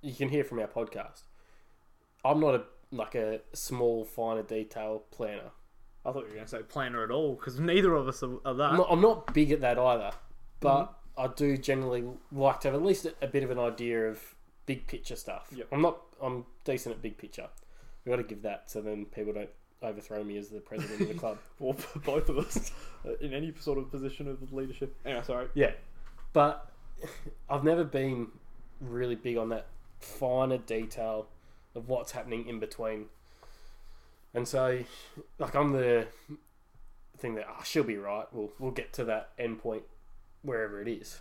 You 0.00 0.14
can 0.14 0.28
hear 0.28 0.44
from 0.44 0.58
our 0.58 0.66
podcast. 0.66 1.22
I'm 2.24 2.40
not 2.40 2.54
a 2.54 2.62
like 2.92 3.14
a 3.14 3.40
small, 3.54 4.04
finer 4.04 4.42
detail 4.42 5.04
planner. 5.10 5.50
I 6.04 6.12
thought 6.12 6.24
you 6.24 6.28
were 6.28 6.34
going 6.34 6.44
to 6.44 6.50
say 6.50 6.62
planner 6.62 7.02
at 7.04 7.10
all 7.10 7.34
because 7.34 7.58
neither 7.58 7.94
of 7.94 8.08
us 8.08 8.22
are, 8.22 8.36
are 8.44 8.54
that. 8.54 8.70
I'm 8.72 8.76
not, 8.76 8.86
I'm 8.90 9.00
not 9.00 9.32
big 9.32 9.50
at 9.50 9.60
that 9.62 9.78
either, 9.78 10.10
but 10.60 10.92
I 11.16 11.28
do 11.28 11.56
generally 11.56 12.04
like 12.30 12.60
to 12.60 12.68
have 12.68 12.74
at 12.74 12.82
least 12.82 13.06
a, 13.20 13.26
bit 13.26 13.42
of 13.42 13.50
an 13.50 13.58
idea 13.58 14.08
of 14.08 14.34
big 14.66 14.86
picture 14.86 15.16
stuff. 15.16 15.48
Yep. 15.54 15.68
I'm 15.72 15.82
not. 15.82 16.00
I'm 16.22 16.46
decent 16.64 16.94
at 16.94 17.02
big 17.02 17.18
picture. 17.18 17.48
We 18.04 18.10
got 18.10 18.16
to 18.16 18.22
give 18.22 18.42
that 18.42 18.70
so 18.70 18.80
then 18.80 19.04
people 19.06 19.32
don't 19.32 19.50
overthrow 19.82 20.22
me 20.24 20.36
as 20.38 20.48
the 20.48 20.60
president 20.60 21.00
of 21.00 21.08
the 21.08 21.14
club. 21.14 21.38
or 21.60 21.74
both 22.04 22.28
of 22.28 22.38
us 22.38 22.72
uh, 23.06 23.14
in 23.20 23.34
any 23.34 23.52
sort 23.58 23.78
of 23.78 23.90
position 23.90 24.28
of 24.28 24.52
leadership. 24.52 24.94
Anyway, 25.04 25.22
sorry. 25.24 25.48
Yeah, 25.54 25.72
but 26.32 26.70
I've 27.50 27.64
never 27.64 27.84
been 27.84 28.28
really 28.80 29.16
big 29.16 29.36
on 29.36 29.50
that 29.50 29.66
finer 30.00 30.58
detail 30.58 31.26
of 31.74 31.88
what's 31.88 32.12
happening 32.12 32.48
in 32.48 32.58
between. 32.58 33.06
And 34.34 34.48
so, 34.48 34.82
like, 35.38 35.54
I'm 35.54 35.72
the 35.72 36.06
thing 37.18 37.34
that 37.34 37.46
oh, 37.48 37.62
she'll 37.64 37.84
be 37.84 37.98
right. 37.98 38.26
We'll 38.32 38.50
we'll 38.58 38.70
get 38.70 38.92
to 38.94 39.04
that 39.04 39.30
end 39.38 39.60
point 39.60 39.82
wherever 40.42 40.80
it 40.80 40.88
is. 40.88 41.20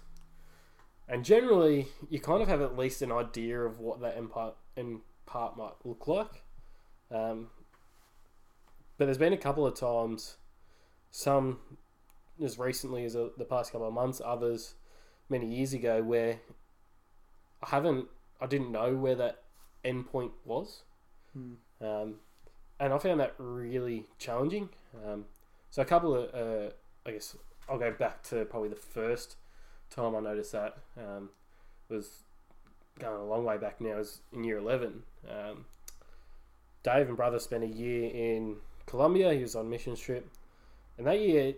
And 1.08 1.26
generally, 1.26 1.88
you 2.10 2.20
kind 2.20 2.42
of 2.42 2.48
have 2.48 2.62
at 2.62 2.78
least 2.78 3.02
an 3.02 3.12
idea 3.12 3.60
of 3.60 3.80
what 3.80 4.02
that 4.02 4.18
end 4.18 4.32
part, 4.32 4.56
end 4.78 5.02
part 5.26 5.58
might 5.58 5.74
look 5.84 6.08
like. 6.08 6.44
Um, 7.10 7.48
but 8.98 9.06
there's 9.06 9.18
been 9.18 9.34
a 9.34 9.38
couple 9.38 9.66
of 9.66 9.76
times, 9.76 10.38
some 11.10 11.60
as 12.42 12.58
recently 12.58 13.04
as 13.04 13.16
a, 13.16 13.30
the 13.38 13.46
past 13.46 13.72
couple 13.72 13.88
of 13.88 13.94
months, 13.94 14.22
others 14.24 14.76
many 15.30 15.48
years 15.48 15.74
ago, 15.74 16.02
where 16.02 16.40
I 17.62 17.70
haven't, 17.70 18.08
I 18.40 18.48
didn't 18.48 18.72
know 18.72 18.96
where 18.96 19.16
that 19.16 19.44
end 19.84 20.08
point 20.08 20.32
was. 20.46 20.84
Hmm. 21.34 21.54
Um, 21.82 22.16
and 22.80 22.94
I 22.94 22.98
found 22.98 23.20
that 23.20 23.36
really 23.38 24.08
challenging. 24.18 24.70
Um, 25.06 25.26
so 25.70 25.82
a 25.82 25.86
couple 25.86 26.16
of, 26.16 26.34
uh, 26.34 26.72
I 27.06 27.12
guess 27.12 27.36
I'll 27.72 27.80
go 27.80 27.92
back 27.92 28.22
to 28.24 28.44
probably 28.44 28.68
the 28.68 28.76
first 28.76 29.38
time 29.90 30.14
I 30.14 30.20
noticed 30.20 30.52
that 30.52 30.78
um, 30.98 31.30
was 31.88 32.24
going 33.00 33.22
a 33.22 33.26
long 33.26 33.46
way 33.46 33.58
back 33.58 33.80
now. 33.80 33.96
Was 33.96 34.20
in 34.34 34.44
year 34.44 34.58
eleven. 34.58 35.04
Um, 35.30 35.66
Dave 36.84 37.08
and 37.08 37.16
brother 37.16 37.40
spent 37.40 37.64
a 37.64 37.68
year 37.68 38.10
in 38.14 38.58
Colombia. 38.88 39.34
He 39.34 39.42
was 39.42 39.56
on 39.56 39.70
mission 39.70 39.96
trip, 39.96 40.30
and 40.98 41.08
that 41.08 41.22
year, 41.22 41.54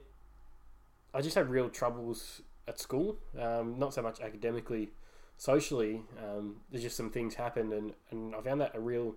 I 1.15 1.21
just 1.21 1.35
had 1.35 1.49
real 1.49 1.69
troubles 1.69 2.41
at 2.67 2.79
school. 2.79 3.17
Um, 3.39 3.79
not 3.79 3.95
so 3.95 4.03
much 4.03 4.21
academically, 4.21 4.91
socially. 5.37 6.03
Um, 6.23 6.57
there's 6.69 6.83
just 6.83 6.95
some 6.95 7.09
things 7.09 7.33
happened, 7.35 7.73
and, 7.73 7.93
and 8.11 8.35
I 8.35 8.41
found 8.41 8.61
that 8.61 8.75
a 8.75 8.79
real 8.79 9.15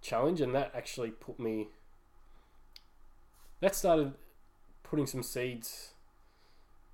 challenge, 0.00 0.40
and 0.40 0.52
that 0.56 0.72
actually 0.74 1.12
put 1.12 1.38
me. 1.38 1.68
That 3.60 3.76
started 3.76 4.14
putting 4.82 5.06
some 5.06 5.22
seeds 5.22 5.90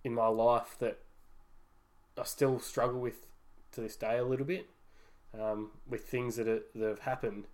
in 0.08 0.14
my 0.14 0.26
life 0.26 0.74
that 0.80 0.98
I 2.18 2.24
still 2.24 2.58
struggle 2.58 2.98
with 2.98 3.26
to 3.72 3.80
this 3.80 3.94
day 3.94 4.18
a 4.18 4.24
little 4.24 4.46
bit 4.46 4.68
um, 5.38 5.70
with 5.88 6.04
things 6.06 6.36
that, 6.36 6.48
are, 6.48 6.62
that 6.74 6.88
have 6.88 7.00
happened. 7.00 7.44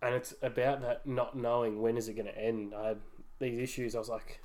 And 0.00 0.14
it's 0.14 0.34
about 0.40 0.80
that 0.82 1.06
not 1.06 1.36
knowing 1.36 1.82
when 1.82 1.96
is 1.96 2.08
it 2.08 2.14
going 2.14 2.26
to 2.26 2.38
end. 2.38 2.72
I 2.74 2.88
had 2.88 3.00
these 3.40 3.58
issues. 3.58 3.94
I 3.94 3.98
was 3.98 4.08
like, 4.08 4.40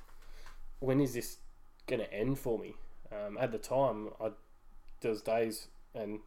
when 0.80 1.00
is 1.00 1.14
this 1.14 1.38
going 1.86 2.00
to 2.00 2.12
end 2.12 2.38
for 2.38 2.58
me? 2.58 2.74
Um, 3.12 3.38
at 3.38 3.52
the 3.52 3.58
time, 3.58 4.08
I 4.20 4.30
was 5.04 5.22
days, 5.22 5.68
and 5.94 6.20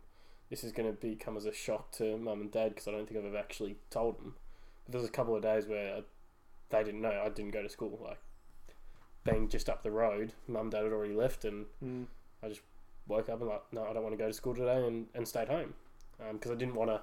this 0.50 0.64
is 0.64 0.72
going 0.72 0.90
to 0.90 1.00
become 1.00 1.36
as 1.36 1.46
a 1.46 1.54
shock 1.54 1.92
to 1.94 2.18
mum 2.18 2.42
and 2.42 2.52
dad 2.52 2.70
because 2.70 2.88
I 2.88 2.92
don't 2.92 3.08
think 3.08 3.20
I've 3.20 3.26
ever 3.26 3.38
actually 3.38 3.78
told 3.90 4.20
them. 4.20 4.36
But 4.86 4.94
there 4.94 5.02
was 5.02 5.10
a 5.10 5.14
couple 5.14 5.36
of 5.36 5.42
days 5.42 5.66
where 5.66 5.96
I, 5.96 6.04
they 6.70 6.84
didn't 6.84 7.02
know 7.02 7.22
I 7.26 7.30
didn't 7.30 7.52
go 7.52 7.64
to 7.64 7.70
school. 7.70 8.00
Like 8.02 8.20
being 9.26 9.50
just 9.50 9.70
up 9.70 9.84
the 9.84 9.92
road, 9.92 10.32
mum 10.48 10.62
and 10.64 10.72
dad 10.72 10.84
had 10.84 10.94
already 10.94 11.14
left, 11.14 11.44
and 11.44 11.66
Mm. 11.84 12.06
I 12.42 12.48
just 12.48 12.62
woke 13.08 13.28
up 13.28 13.42
and 13.42 13.50
like, 13.50 13.64
no, 13.74 13.84
I 13.84 13.92
don't 13.94 14.04
want 14.04 14.14
to 14.14 14.18
go 14.18 14.28
to 14.28 14.34
school 14.34 14.56
today, 14.56 14.86
and, 14.86 15.08
and 15.14 15.28
stayed 15.28 15.50
home 15.50 15.74
because 16.32 16.52
I 16.52 16.56
didn't 16.56 16.76
want 16.76 16.92
to 16.92 17.02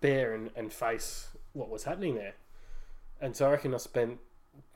bear 0.00 0.34
and, 0.34 0.50
and 0.54 0.72
face 0.72 1.28
what 1.52 1.68
was 1.68 1.84
happening 1.84 2.14
there. 2.14 2.34
And 3.20 3.34
so 3.34 3.46
I 3.48 3.52
reckon 3.52 3.74
I 3.74 3.78
spent 3.78 4.18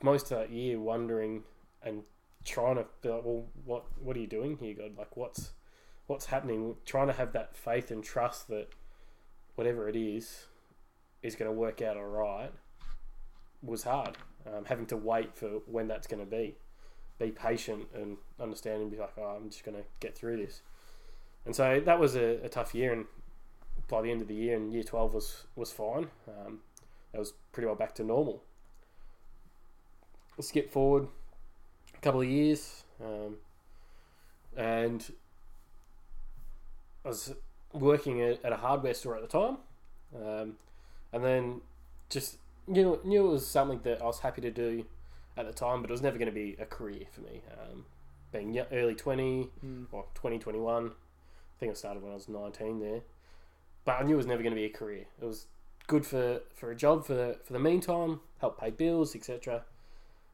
most 0.01 0.31
of 0.31 0.39
that 0.39 0.49
year 0.51 0.79
wondering 0.79 1.43
and 1.83 2.03
trying 2.43 2.75
to 2.75 2.85
be 3.01 3.09
like, 3.09 3.23
well, 3.23 3.45
what 3.65 3.85
what 4.01 4.17
are 4.17 4.19
you 4.19 4.27
doing 4.27 4.57
here, 4.57 4.73
God? 4.73 4.97
Like, 4.97 5.15
what's 5.15 5.51
what's 6.07 6.25
happening? 6.27 6.75
Trying 6.85 7.07
to 7.07 7.13
have 7.13 7.33
that 7.33 7.55
faith 7.55 7.91
and 7.91 8.03
trust 8.03 8.47
that 8.49 8.69
whatever 9.55 9.87
it 9.89 9.95
is 9.95 10.47
is 11.21 11.35
going 11.35 11.51
to 11.51 11.55
work 11.57 11.81
out 11.81 11.97
all 11.97 12.05
right 12.05 12.51
was 13.63 13.83
hard. 13.83 14.17
Um, 14.47 14.65
having 14.65 14.85
to 14.87 14.97
wait 14.97 15.35
for 15.35 15.47
when 15.65 15.87
that's 15.87 16.07
going 16.07 16.23
to 16.23 16.29
be 16.29 16.55
be 17.19 17.31
patient 17.31 17.85
and 17.93 18.17
understand 18.39 18.81
and 18.81 18.89
be 18.89 18.97
like, 18.97 19.11
oh, 19.17 19.35
I'm 19.37 19.49
just 19.49 19.65
going 19.65 19.77
to 19.77 19.83
get 19.99 20.17
through 20.17 20.37
this. 20.37 20.61
And 21.45 21.55
so 21.55 21.81
that 21.85 21.99
was 21.99 22.15
a, 22.15 22.43
a 22.45 22.49
tough 22.49 22.73
year. 22.73 22.93
And 22.93 23.05
by 23.89 24.01
the 24.01 24.09
end 24.09 24.21
of 24.21 24.27
the 24.27 24.35
year, 24.35 24.55
and 24.55 24.73
year 24.73 24.83
12 24.83 25.13
was, 25.13 25.43
was 25.55 25.71
fine. 25.71 26.07
Um, 26.27 26.59
that 27.11 27.19
was 27.19 27.33
pretty 27.51 27.67
well 27.67 27.75
back 27.75 27.93
to 27.95 28.03
normal. 28.03 28.41
We'll 30.37 30.45
skip 30.45 30.71
forward 30.71 31.07
a 31.95 31.99
couple 31.99 32.21
of 32.21 32.27
years. 32.27 32.83
Um, 33.03 33.35
and 34.55 35.11
I 37.03 37.09
was 37.09 37.33
working 37.73 38.21
at, 38.21 38.43
at 38.45 38.53
a 38.53 38.57
hardware 38.57 38.93
store 38.93 39.15
at 39.17 39.21
the 39.21 39.27
time. 39.27 39.57
Um, 40.15 40.53
and 41.11 41.23
then 41.23 41.61
just 42.09 42.37
knew, 42.69 42.99
knew 43.03 43.27
it 43.27 43.31
was 43.31 43.47
something 43.47 43.79
that 43.83 44.01
I 44.01 44.05
was 44.05 44.19
happy 44.19 44.41
to 44.41 44.51
do 44.51 44.85
at 45.35 45.45
the 45.45 45.53
time, 45.53 45.81
but 45.81 45.89
it 45.89 45.93
was 45.93 46.01
never 46.01 46.17
going 46.17 46.27
to 46.29 46.33
be 46.33 46.55
a 46.59 46.65
career 46.65 47.05
for 47.11 47.21
me. 47.21 47.41
Um, 47.51 47.85
being 48.31 48.57
early 48.71 48.95
20 48.95 49.49
Mm. 49.65 49.87
or 49.91 50.05
2021, 50.13 50.87
I 50.87 50.91
think 51.59 51.71
I 51.71 51.73
started 51.73 52.03
when 52.03 52.11
I 52.11 52.15
was 52.15 52.29
19 52.29 52.79
there. 52.79 53.01
But 53.85 53.99
I 53.99 54.03
knew 54.03 54.13
it 54.13 54.17
was 54.17 54.27
never 54.27 54.43
going 54.43 54.53
to 54.53 54.59
be 54.59 54.65
a 54.65 54.69
career. 54.69 55.05
It 55.21 55.25
was 55.25 55.47
good 55.87 56.05
for, 56.05 56.41
for 56.53 56.71
a 56.71 56.75
job 56.75 57.05
for 57.05 57.13
the, 57.13 57.39
for 57.43 57.53
the 57.53 57.59
meantime, 57.59 58.19
help 58.39 58.59
pay 58.59 58.69
bills, 58.69 59.15
etc. 59.15 59.63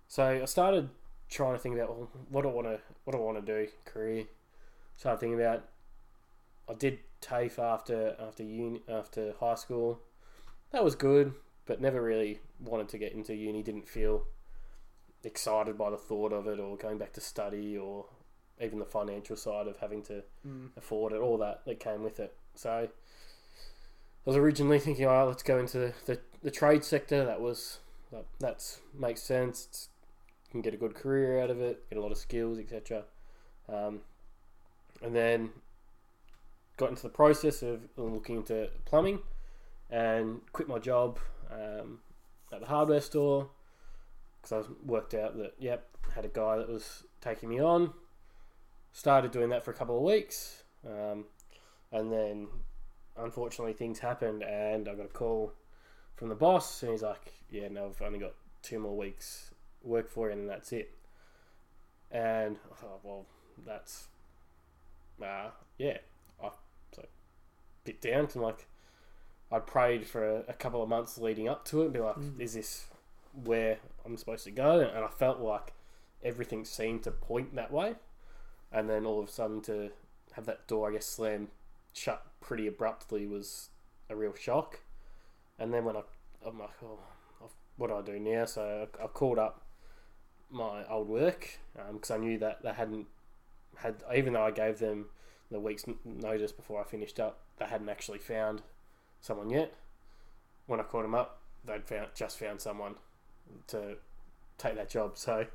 So 0.07 0.41
I 0.41 0.45
started 0.45 0.89
trying 1.29 1.53
to 1.53 1.59
think 1.59 1.75
about 1.75 1.89
well, 1.89 2.09
what 2.29 2.41
do 2.43 2.49
I 2.49 2.51
want 2.51 2.67
to 2.67 2.79
what 3.03 3.13
do 3.13 3.19
I 3.19 3.21
want 3.21 3.45
to 3.45 3.65
do 3.65 3.71
career. 3.85 4.25
Started 4.97 5.19
thinking 5.19 5.39
about. 5.39 5.65
I 6.67 6.73
did 6.73 6.99
TAFE 7.21 7.59
after 7.59 8.15
after 8.19 8.43
uni 8.43 8.81
after 8.89 9.33
high 9.39 9.55
school. 9.55 9.99
That 10.71 10.83
was 10.83 10.95
good, 10.95 11.33
but 11.65 11.81
never 11.81 12.01
really 12.01 12.39
wanted 12.59 12.89
to 12.89 12.97
get 12.97 13.13
into 13.13 13.35
uni. 13.35 13.63
Didn't 13.63 13.87
feel 13.87 14.25
excited 15.23 15.77
by 15.77 15.89
the 15.89 15.97
thought 15.97 16.31
of 16.33 16.47
it, 16.47 16.59
or 16.59 16.77
going 16.77 16.97
back 16.97 17.13
to 17.13 17.21
study, 17.21 17.77
or 17.77 18.05
even 18.61 18.79
the 18.79 18.85
financial 18.85 19.35
side 19.35 19.67
of 19.67 19.77
having 19.77 20.01
to 20.03 20.23
Mm. 20.47 20.69
afford 20.77 21.11
it, 21.13 21.17
all 21.17 21.37
that 21.39 21.65
that 21.65 21.79
came 21.79 22.03
with 22.03 22.19
it. 22.19 22.35
So 22.55 22.71
I 22.71 22.89
was 24.23 24.35
originally 24.37 24.79
thinking, 24.79 25.05
oh, 25.05 25.25
let's 25.27 25.43
go 25.43 25.59
into 25.59 25.93
the, 26.05 26.19
the 26.41 26.51
trade 26.51 26.83
sector. 26.83 27.25
That 27.25 27.41
was 27.41 27.79
that 28.11 28.25
that's 28.39 28.79
makes 28.97 29.21
sense. 29.23 29.65
It's, 29.69 29.89
you 30.47 30.51
can 30.51 30.61
get 30.61 30.73
a 30.73 30.77
good 30.77 30.95
career 30.95 31.41
out 31.41 31.49
of 31.49 31.59
it, 31.59 31.89
get 31.89 31.97
a 31.97 32.01
lot 32.01 32.11
of 32.11 32.17
skills, 32.17 32.57
etc. 32.59 33.03
Um, 33.67 34.01
and 35.01 35.13
then 35.15 35.49
got 36.77 36.89
into 36.89 37.03
the 37.03 37.09
process 37.09 37.61
of 37.61 37.81
looking 37.97 38.37
into 38.37 38.69
plumbing, 38.85 39.19
and 39.89 40.41
quit 40.53 40.67
my 40.69 40.79
job 40.79 41.19
um, 41.51 41.99
at 42.51 42.59
the 42.59 42.67
hardware 42.67 43.01
store 43.01 43.49
because 44.41 44.65
I 44.65 44.71
worked 44.85 45.13
out 45.13 45.37
that 45.37 45.53
yep 45.59 45.87
had 46.13 46.25
a 46.25 46.29
guy 46.29 46.57
that 46.57 46.69
was 46.69 47.03
taking 47.21 47.49
me 47.49 47.59
on 47.59 47.93
started 48.95 49.31
doing 49.31 49.49
that 49.49 49.61
for 49.61 49.71
a 49.71 49.73
couple 49.73 49.97
of 49.97 50.03
weeks, 50.03 50.63
um, 50.87 51.25
and 51.91 52.11
then 52.11 52.47
unfortunately 53.17 53.73
things 53.73 53.99
happened, 53.99 54.41
and 54.41 54.87
I 54.87 54.95
got 54.95 55.05
a 55.07 55.09
call 55.09 55.51
from 56.15 56.29
the 56.29 56.35
boss, 56.35 56.81
and 56.81 56.93
he's 56.93 57.03
like, 57.03 57.33
"Yeah, 57.51 57.67
no, 57.67 57.87
I've 57.87 58.01
only 58.01 58.19
got 58.19 58.33
two 58.61 58.79
more 58.79 58.95
weeks 58.95 59.51
work 59.83 60.09
for 60.09 60.27
you, 60.27 60.33
and 60.33 60.49
that's 60.49 60.71
it." 60.71 60.93
And 62.09 62.57
I 62.71 62.75
thought, 62.75 63.01
well, 63.03 63.25
that's 63.65 64.07
uh, 65.21 65.49
yeah, 65.77 65.97
I 66.41 66.51
so 66.93 67.05
bit 67.83 67.99
down 67.99 68.27
to 68.27 68.41
like 68.41 68.65
I 69.51 69.59
prayed 69.59 70.07
for 70.07 70.23
a, 70.23 70.43
a 70.47 70.53
couple 70.53 70.81
of 70.81 70.89
months 70.89 71.17
leading 71.17 71.47
up 71.47 71.65
to 71.65 71.81
it, 71.81 71.85
and 71.85 71.93
be 71.93 71.99
like, 71.99 72.15
Mm. 72.15 72.39
"Is 72.39 72.53
this 72.53 72.85
where 73.43 73.79
I'm 74.05 74.17
supposed 74.17 74.43
to 74.45 74.51
go?" 74.51 74.79
And 74.79 75.03
I 75.03 75.07
felt 75.07 75.39
like 75.39 75.73
everything 76.23 76.65
seemed 76.65 77.03
to 77.03 77.11
point 77.11 77.55
that 77.55 77.71
way 77.71 77.95
and 78.71 78.89
then 78.89 79.05
all 79.05 79.21
of 79.21 79.29
a 79.29 79.31
sudden 79.31 79.61
to 79.61 79.89
have 80.33 80.45
that 80.45 80.67
door, 80.67 80.89
I 80.89 80.93
guess, 80.93 81.05
slam 81.05 81.47
shut 81.93 82.25
pretty 82.41 82.67
abruptly 82.67 83.25
was 83.25 83.69
a 84.09 84.15
real 84.15 84.33
shock. 84.33 84.79
And 85.57 85.73
then 85.73 85.85
when 85.85 85.95
I, 85.95 86.01
I'm 86.45 86.59
like, 86.59 86.71
oh, 86.83 86.99
what 87.77 87.87
do 87.87 87.95
I 87.95 88.01
do 88.01 88.19
now? 88.19 88.45
So 88.45 88.87
I, 88.99 89.03
I 89.03 89.07
called 89.07 89.39
up 89.39 89.61
my 90.49 90.85
old 90.89 91.07
work 91.07 91.57
because 91.93 92.11
I 92.11 92.17
knew 92.17 92.37
that 92.39 92.63
they 92.63 92.73
hadn't 92.73 93.07
had, 93.77 94.03
even 94.13 94.33
though 94.33 94.43
I 94.43 94.51
gave 94.51 94.79
them 94.79 95.05
the 95.49 95.59
week's 95.59 95.85
notice 96.03 96.51
before 96.51 96.81
I 96.81 96.83
finished 96.83 97.19
up, 97.19 97.39
they 97.57 97.65
hadn't 97.65 97.87
actually 97.89 98.19
found 98.19 98.61
someone 99.25 99.49
yet. 99.49 99.73
When 100.67 100.79
I 100.79 100.83
called 100.83 101.03
them 101.03 101.15
up, 101.15 101.39
they'd 101.65 101.85
found 101.85 102.09
just 102.15 102.39
found 102.39 102.61
someone 102.61 102.95
to 103.67 103.97
take 104.57 104.75
that 104.75 104.89
job. 104.89 105.17
So 105.17 105.45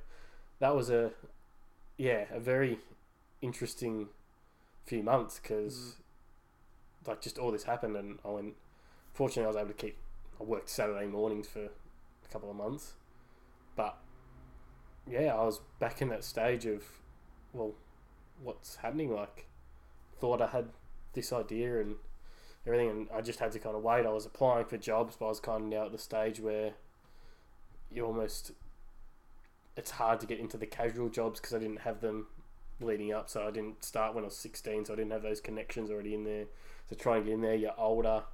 that 0.58 0.74
was 0.74 0.90
a 0.90 1.12
yeah 1.96 2.24
a 2.32 2.40
very 2.40 2.78
interesting 3.40 4.08
few 4.86 5.02
months 5.02 5.38
because 5.40 5.96
mm. 7.04 7.08
like 7.08 7.22
just 7.22 7.38
all 7.38 7.52
this 7.52 7.64
happened 7.64 7.96
and 7.96 8.18
I 8.24 8.28
went. 8.28 8.54
Fortunately, 9.12 9.44
I 9.44 9.48
was 9.48 9.56
able 9.56 9.68
to 9.68 9.74
keep. 9.74 9.96
I 10.40 10.44
worked 10.44 10.68
Saturday 10.68 11.06
mornings 11.06 11.46
for 11.46 11.64
a 11.64 12.32
couple 12.32 12.50
of 12.50 12.56
months, 12.56 12.94
but 13.76 13.98
yeah, 15.08 15.34
I 15.34 15.44
was 15.44 15.60
back 15.78 16.00
in 16.00 16.08
that 16.08 16.24
stage 16.24 16.66
of 16.66 16.84
well, 17.52 17.74
what's 18.42 18.76
happening? 18.76 19.12
Like, 19.12 19.46
thought 20.20 20.40
I 20.40 20.46
had 20.46 20.68
this 21.12 21.32
idea 21.32 21.80
and 21.80 21.96
everything, 22.72 22.90
and 22.90 23.08
I 23.14 23.20
just 23.20 23.38
had 23.38 23.52
to 23.52 23.58
kind 23.58 23.76
of 23.76 23.82
wait. 23.82 24.06
I 24.06 24.10
was 24.10 24.26
applying 24.26 24.64
for 24.66 24.76
jobs, 24.76 25.16
but 25.18 25.26
I 25.26 25.28
was 25.28 25.40
kind 25.40 25.62
of 25.64 25.68
now 25.68 25.86
at 25.86 25.92
the 25.92 25.98
stage 25.98 26.40
where 26.40 26.72
you 27.92 28.04
almost 28.06 28.52
it's 29.76 29.92
hard 29.92 30.20
to 30.20 30.26
get 30.26 30.38
into 30.38 30.56
the 30.58 30.66
casual 30.66 31.08
jobs 31.08 31.40
because 31.40 31.54
I 31.54 31.58
didn't 31.58 31.80
have 31.80 32.00
them 32.00 32.26
leading 32.80 33.12
up. 33.12 33.28
So 33.30 33.46
I 33.46 33.50
didn't 33.50 33.84
start 33.84 34.14
when 34.14 34.24
I 34.24 34.26
was 34.26 34.36
16, 34.36 34.84
so 34.86 34.92
I 34.92 34.96
didn't 34.96 35.12
have 35.12 35.22
those 35.22 35.40
connections 35.40 35.90
already 35.90 36.14
in 36.14 36.24
there. 36.24 36.46
So 36.88 36.96
try 36.96 37.16
and 37.16 37.24
get 37.24 37.34
in 37.34 37.40
there, 37.40 37.54
you're 37.54 37.78
older, 37.78 38.24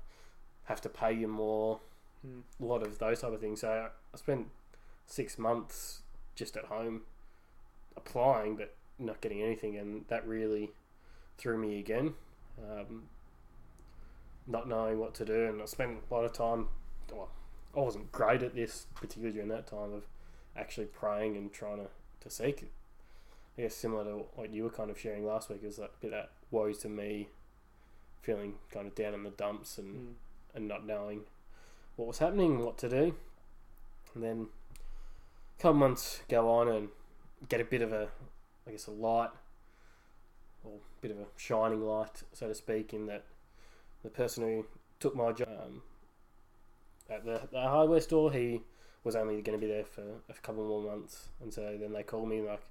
have 0.64 0.81
to 0.83 0.88
pay 0.88 1.12
you 1.12 1.29
more, 1.29 1.81
Mm. 2.27 2.42
a 2.61 2.64
lot 2.64 2.83
of 2.83 2.99
those 2.99 3.20
type 3.20 3.33
of 3.33 3.40
things. 3.40 3.61
So 3.61 3.68
I, 3.70 3.85
I 4.12 4.16
spent 4.16 4.49
six 5.07 5.38
months 5.38 6.01
just 6.35 6.57
at 6.57 6.64
home 6.64 7.03
applying, 7.96 8.57
but 8.57 8.75
not 8.99 9.20
getting 9.20 9.42
anything, 9.42 9.77
and 9.77 10.07
that 10.09 10.27
really 10.27 10.70
threw 11.38 11.59
me 11.59 11.79
again. 11.79 12.14
Um, 12.59 13.05
not 14.46 14.68
knowing 14.68 14.98
what 14.98 15.14
to 15.14 15.24
do, 15.24 15.46
and 15.46 15.61
I 15.61 15.64
spent 15.66 15.98
a 16.11 16.14
lot 16.14 16.24
of 16.24 16.32
time. 16.32 16.68
Well, 17.12 17.28
I 17.76 17.80
wasn't 17.80 18.12
great 18.12 18.42
at 18.42 18.54
this, 18.54 18.87
particularly 18.94 19.32
during 19.32 19.48
that 19.48 19.66
time 19.66 19.92
of 19.92 20.06
actually 20.56 20.87
praying 20.87 21.37
and 21.37 21.52
trying 21.52 21.78
to, 21.78 21.88
to 22.20 22.30
seek 22.30 22.62
it. 22.62 22.70
I 23.59 23.62
guess 23.62 23.74
similar 23.74 24.04
to 24.04 24.24
what 24.35 24.52
you 24.52 24.64
were 24.64 24.70
kind 24.70 24.90
of 24.90 24.98
sharing 24.98 25.26
last 25.26 25.48
week 25.48 25.62
is 25.62 25.76
that 25.76 25.98
bit 26.00 26.11
that 26.11 26.30
woes 26.50 26.78
to 26.78 26.88
me, 26.88 27.28
feeling 28.22 28.54
kind 28.70 28.87
of 28.87 28.94
down 28.94 29.14
in 29.14 29.22
the 29.22 29.30
dumps 29.30 29.78
and, 29.78 29.94
Mm. 29.94 30.14
and 30.54 30.68
not 30.68 30.87
knowing 30.87 31.24
what 31.96 32.09
was 32.09 32.18
happening, 32.18 32.59
what 32.61 32.78
to 32.78 32.88
do. 32.88 33.14
And 34.14 34.22
then 34.22 34.48
a 35.59 35.62
couple 35.62 35.74
months 35.78 36.20
go 36.28 36.50
on 36.50 36.68
and 36.68 36.88
get 37.48 37.61
a 37.61 37.64
bit 37.64 37.82
of 37.82 37.92
a, 37.92 38.09
I 38.66 38.70
guess, 38.72 38.87
a 38.87 38.90
light, 38.90 39.30
or 40.64 40.72
a 40.72 41.00
bit 41.00 41.11
of 41.11 41.18
a 41.18 41.26
shining 41.37 41.82
light, 41.82 42.22
so 42.32 42.48
to 42.48 42.54
speak, 42.54 42.92
in 42.92 43.06
that 43.06 43.24
the 44.07 44.11
person 44.11 44.45
who 44.45 44.64
took 45.01 45.16
my 45.16 45.33
job 45.33 45.49
um, 45.49 45.83
at 47.11 47.25
the, 47.25 47.40
the 47.51 47.61
hardware 47.61 48.01
store, 48.01 48.31
he 48.31 48.62
was 49.03 49.16
only 49.16 49.42
going 49.42 49.59
to 49.59 49.66
be 49.66 49.71
there 49.71 49.85
for 49.85 50.05
a 50.29 50.33
couple 50.35 50.64
more 50.64 50.81
months. 50.81 51.29
And 51.42 51.53
so 51.53 51.77
then 51.79 51.92
they 51.92 52.05
called 52.05 52.29
me 52.29 52.40
like, 52.40 52.62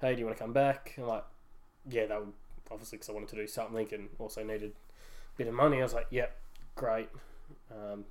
hey, 0.00 0.14
do 0.14 0.20
you 0.20 0.26
want 0.26 0.36
to 0.36 0.44
come 0.44 0.52
back? 0.52 0.92
I'm 0.98 1.06
like, 1.06 1.24
yeah, 1.88 2.06
that 2.06 2.20
would 2.20 2.32
obviously 2.70 2.98
because 2.98 3.08
I 3.08 3.12
wanted 3.12 3.30
to 3.30 3.36
do 3.36 3.46
something 3.46 3.88
and 3.92 4.08
also 4.18 4.42
needed 4.44 4.72
a 4.72 5.38
bit 5.38 5.46
of 5.46 5.54
money. 5.54 5.80
I 5.80 5.84
was 5.84 5.94
like, 5.94 6.06
yep, 6.10 6.36
great. 6.74 7.08
Um, 7.70 8.04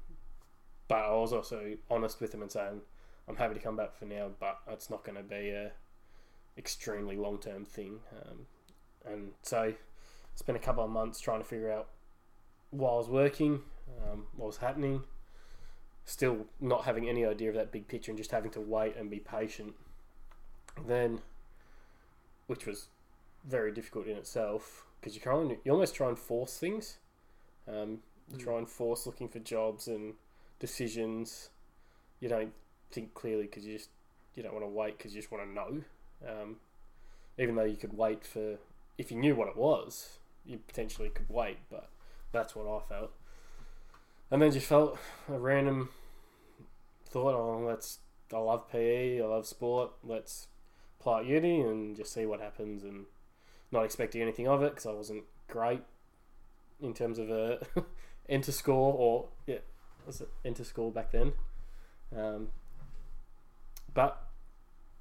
but 0.88 1.00
I 1.00 1.14
was 1.14 1.32
also 1.32 1.78
honest 1.92 2.22
with 2.22 2.34
him 2.34 2.42
and 2.42 2.52
saying, 2.52 2.82
I'm 3.28 3.36
happy 3.36 3.54
to 3.54 3.60
come 3.60 3.76
back 3.76 3.96
for 3.96 4.06
now, 4.06 4.32
but 4.40 4.60
it's 4.68 4.90
not 4.90 5.04
going 5.04 5.18
to 5.18 5.24
be 5.24 5.50
a 5.50 5.72
extremely 6.58 7.18
long 7.18 7.38
term 7.38 7.66
thing. 7.66 8.00
Um, 8.12 8.48
and 9.06 9.32
so 9.44 9.74
spent 10.36 10.58
a 10.58 10.62
couple 10.62 10.84
of 10.84 10.90
months 10.90 11.20
trying 11.20 11.40
to 11.40 11.46
figure 11.46 11.72
out 11.72 11.90
while 12.74 12.96
I 12.96 12.98
was 12.98 13.10
working, 13.10 13.62
um, 14.02 14.26
what 14.36 14.48
was 14.48 14.58
happening. 14.58 15.04
Still 16.06 16.48
not 16.60 16.84
having 16.84 17.08
any 17.08 17.26
idea 17.26 17.50
of 17.50 17.56
that 17.56 17.72
big 17.72 17.88
picture 17.88 18.12
and 18.12 18.18
just 18.18 18.32
having 18.32 18.52
to 18.52 18.60
wait 18.60 18.98
and 18.98 19.10
be 19.10 19.20
patient. 19.20 19.74
Then, 20.86 21.22
which 22.48 22.66
was 22.66 22.88
very 23.46 23.72
difficult 23.72 24.08
in 24.08 24.18
itself 24.18 24.86
because 25.00 25.16
you 25.16 25.22
kind 25.22 25.56
you 25.64 25.72
almost 25.72 25.96
try 25.96 26.10
and 26.10 26.18
force 26.18 26.58
things. 26.58 26.98
Um, 27.68 28.02
you 28.30 28.38
Mm. 28.38 28.44
try 28.44 28.58
and 28.58 28.70
force 28.70 29.06
looking 29.06 29.30
for 29.30 29.40
jobs 29.40 29.88
and 29.88 30.16
decisions. 30.60 31.50
You 32.20 32.30
don't 32.30 32.54
think 32.92 33.14
clearly 33.14 33.44
because 33.44 33.66
you 33.66 33.78
just 33.78 33.90
you 34.36 34.44
don't 34.44 34.54
want 34.54 34.66
to 34.66 34.70
wait 34.70 34.98
because 34.98 35.14
you 35.14 35.22
just 35.22 35.32
want 35.32 35.44
to 35.44 35.50
know. 35.50 35.84
Um, 36.28 36.60
even 37.38 37.56
though 37.56 37.64
you 37.64 37.78
could 37.78 37.94
wait 37.94 38.26
for 38.26 38.58
if 38.98 39.12
you 39.12 39.18
knew 39.18 39.36
what 39.36 39.48
it 39.48 39.56
was, 39.58 40.20
you 40.46 40.58
potentially 40.58 41.10
could 41.10 41.30
wait, 41.30 41.58
but 41.70 41.90
that's 42.34 42.56
what 42.56 42.68
I 42.68 42.82
felt. 42.90 43.12
And 44.30 44.42
then 44.42 44.52
just 44.52 44.68
felt 44.68 44.98
a 45.30 45.40
random 45.40 45.90
thought, 47.08 47.36
oh, 47.36 47.64
let's. 47.66 48.00
I 48.34 48.38
love 48.38 48.70
PE, 48.72 49.22
I 49.22 49.26
love 49.26 49.46
sport. 49.46 49.92
Let's 50.04 50.48
apply 51.00 51.20
at 51.20 51.26
uni 51.28 51.62
and 51.62 51.96
just 51.96 52.14
see 52.14 52.26
what 52.26 52.42
happens, 52.42 52.84
and 52.84 53.06
not 53.72 53.86
expecting 53.86 54.22
anything 54.22 54.48
of 54.48 54.64
it 54.64 54.72
because 54.72 54.86
I 54.86 54.92
wasn't 54.92 55.24
great 55.48 55.84
in 56.82 56.94
terms 56.94 57.20
of 57.20 57.30
a 57.30 57.60
enter 58.30 58.52
score 58.52 58.94
or 58.98 59.30
yeah, 59.46 59.60
was 60.06 60.22
it 60.22 60.30
enter 60.44 60.64
score 60.64 60.92
back 60.92 61.12
then? 61.12 61.34
Um, 62.16 62.48
but 63.94 64.28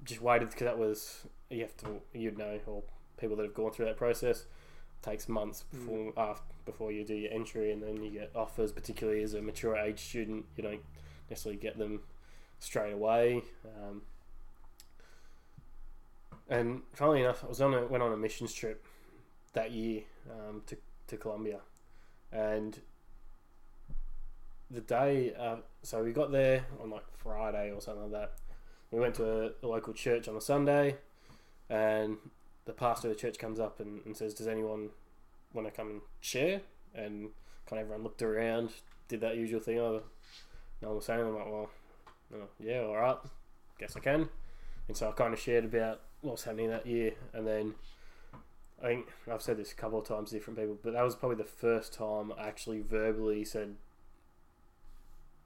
just 0.03 0.21
waited 0.21 0.49
because 0.49 0.65
that 0.65 0.77
was 0.77 1.25
you 1.49 1.61
have 1.61 1.75
to 1.77 2.01
you'd 2.13 2.37
know 2.37 2.59
or 2.67 2.83
people 3.17 3.35
that 3.37 3.43
have 3.43 3.53
gone 3.53 3.71
through 3.71 3.85
that 3.85 3.97
process 3.97 4.45
takes 5.03 5.29
months 5.29 5.65
before 5.71 6.13
after, 6.17 6.53
before 6.65 6.91
you 6.91 7.03
do 7.03 7.13
your 7.13 7.31
entry 7.31 7.71
and 7.71 7.83
then 7.83 8.01
you 8.01 8.09
get 8.09 8.31
offers 8.35 8.71
particularly 8.71 9.21
as 9.21 9.33
a 9.33 9.41
mature 9.41 9.75
age 9.75 9.99
student 9.99 10.45
you 10.55 10.63
don't 10.63 10.81
necessarily 11.29 11.59
get 11.59 11.77
them 11.77 11.99
straight 12.59 12.93
away 12.93 13.43
um, 13.65 14.01
and 16.49 16.81
funnily 16.93 17.21
enough 17.21 17.43
I 17.43 17.47
was 17.47 17.61
on 17.61 17.73
a 17.73 17.85
went 17.85 18.03
on 18.03 18.11
a 18.11 18.17
missions 18.17 18.53
trip 18.53 18.85
that 19.53 19.71
year 19.71 20.01
um, 20.29 20.61
to, 20.67 20.77
to 21.07 21.17
Colombia. 21.17 21.59
And 22.31 22.79
the 24.69 24.81
day 24.81 25.33
uh, 25.39 25.57
so 25.83 26.03
we 26.03 26.11
got 26.11 26.31
there 26.31 26.65
on 26.81 26.89
like 26.89 27.05
Friday 27.15 27.71
or 27.71 27.81
something 27.81 28.11
like 28.11 28.11
that. 28.11 28.33
We 28.91 28.99
went 28.99 29.15
to 29.15 29.45
a, 29.45 29.51
a 29.63 29.67
local 29.67 29.93
church 29.93 30.27
on 30.27 30.35
a 30.35 30.41
Sunday 30.41 30.97
and 31.69 32.17
the 32.65 32.73
pastor 32.73 33.09
of 33.09 33.15
the 33.15 33.19
church 33.19 33.37
comes 33.37 33.59
up 33.59 33.79
and, 33.79 34.01
and 34.05 34.15
says, 34.15 34.33
"Does 34.33 34.47
anyone 34.47 34.89
want 35.53 35.67
to 35.67 35.71
come 35.71 35.89
and 35.89 36.01
share?" 36.21 36.61
And 36.95 37.29
kind 37.67 37.79
of 37.81 37.85
everyone 37.87 38.03
looked 38.03 38.21
around, 38.21 38.71
did 39.07 39.21
that 39.21 39.35
usual 39.35 39.59
thing. 39.59 39.79
Oh, 39.79 40.03
no 40.81 40.89
one 40.89 40.97
was 40.97 41.05
saying. 41.05 41.21
I'm 41.21 41.35
like, 41.35 41.45
"Well, 41.45 41.69
oh, 42.35 42.47
yeah, 42.59 42.81
all 42.81 42.97
right, 42.97 43.17
guess 43.79 43.95
I 43.95 43.99
can." 43.99 44.29
And 44.87 44.97
so 44.97 45.09
I 45.09 45.11
kind 45.11 45.33
of 45.33 45.39
shared 45.39 45.65
about 45.65 46.01
what 46.21 46.33
was 46.33 46.43
happening 46.43 46.69
that 46.69 46.85
year, 46.85 47.13
and 47.33 47.45
then 47.47 47.75
I 48.81 48.87
think 48.87 49.07
I've 49.31 49.41
said 49.41 49.57
this 49.57 49.71
a 49.71 49.75
couple 49.75 49.99
of 49.99 50.07
times 50.07 50.29
to 50.29 50.35
different 50.35 50.59
people, 50.59 50.77
but 50.81 50.93
that 50.93 51.03
was 51.03 51.15
probably 51.15 51.37
the 51.37 51.43
first 51.45 51.93
time 51.93 52.33
I 52.37 52.47
actually 52.47 52.81
verbally 52.81 53.45
said, 53.45 53.75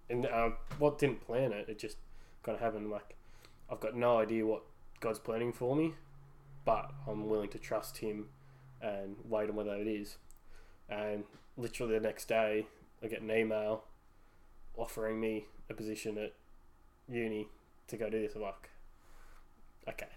and 0.09 0.25
uh, 0.25 0.51
what 0.79 0.97
didn't 0.97 1.25
plan 1.25 1.51
it, 1.51 1.69
it 1.69 1.77
just 1.79 1.97
kind 2.41 2.55
of 2.55 2.61
happened. 2.61 2.89
Like 2.89 3.15
I've 3.69 3.79
got 3.79 3.95
no 3.95 4.17
idea 4.17 4.45
what 4.45 4.63
God's 4.99 5.19
planning 5.19 5.53
for 5.53 5.75
me, 5.75 5.93
but 6.67 6.91
I'm 7.07 7.29
willing 7.29 7.47
to 7.51 7.57
trust 7.57 7.99
Him 7.99 8.25
and 8.81 9.15
wait 9.23 9.49
on 9.49 9.55
whether 9.55 9.73
it 9.73 9.87
is. 9.87 10.17
And 10.89 11.23
literally 11.55 11.93
the 11.93 12.01
next 12.01 12.27
day, 12.27 12.67
I 13.01 13.07
get 13.07 13.21
an 13.21 13.31
email 13.31 13.85
offering 14.75 15.17
me 15.17 15.45
a 15.69 15.73
position 15.73 16.17
at 16.17 16.33
uni 17.07 17.47
to 17.87 17.95
go 17.95 18.09
do 18.09 18.21
this. 18.21 18.35
I'm 18.35 18.41
like, 18.41 18.69
okay, 19.87 20.09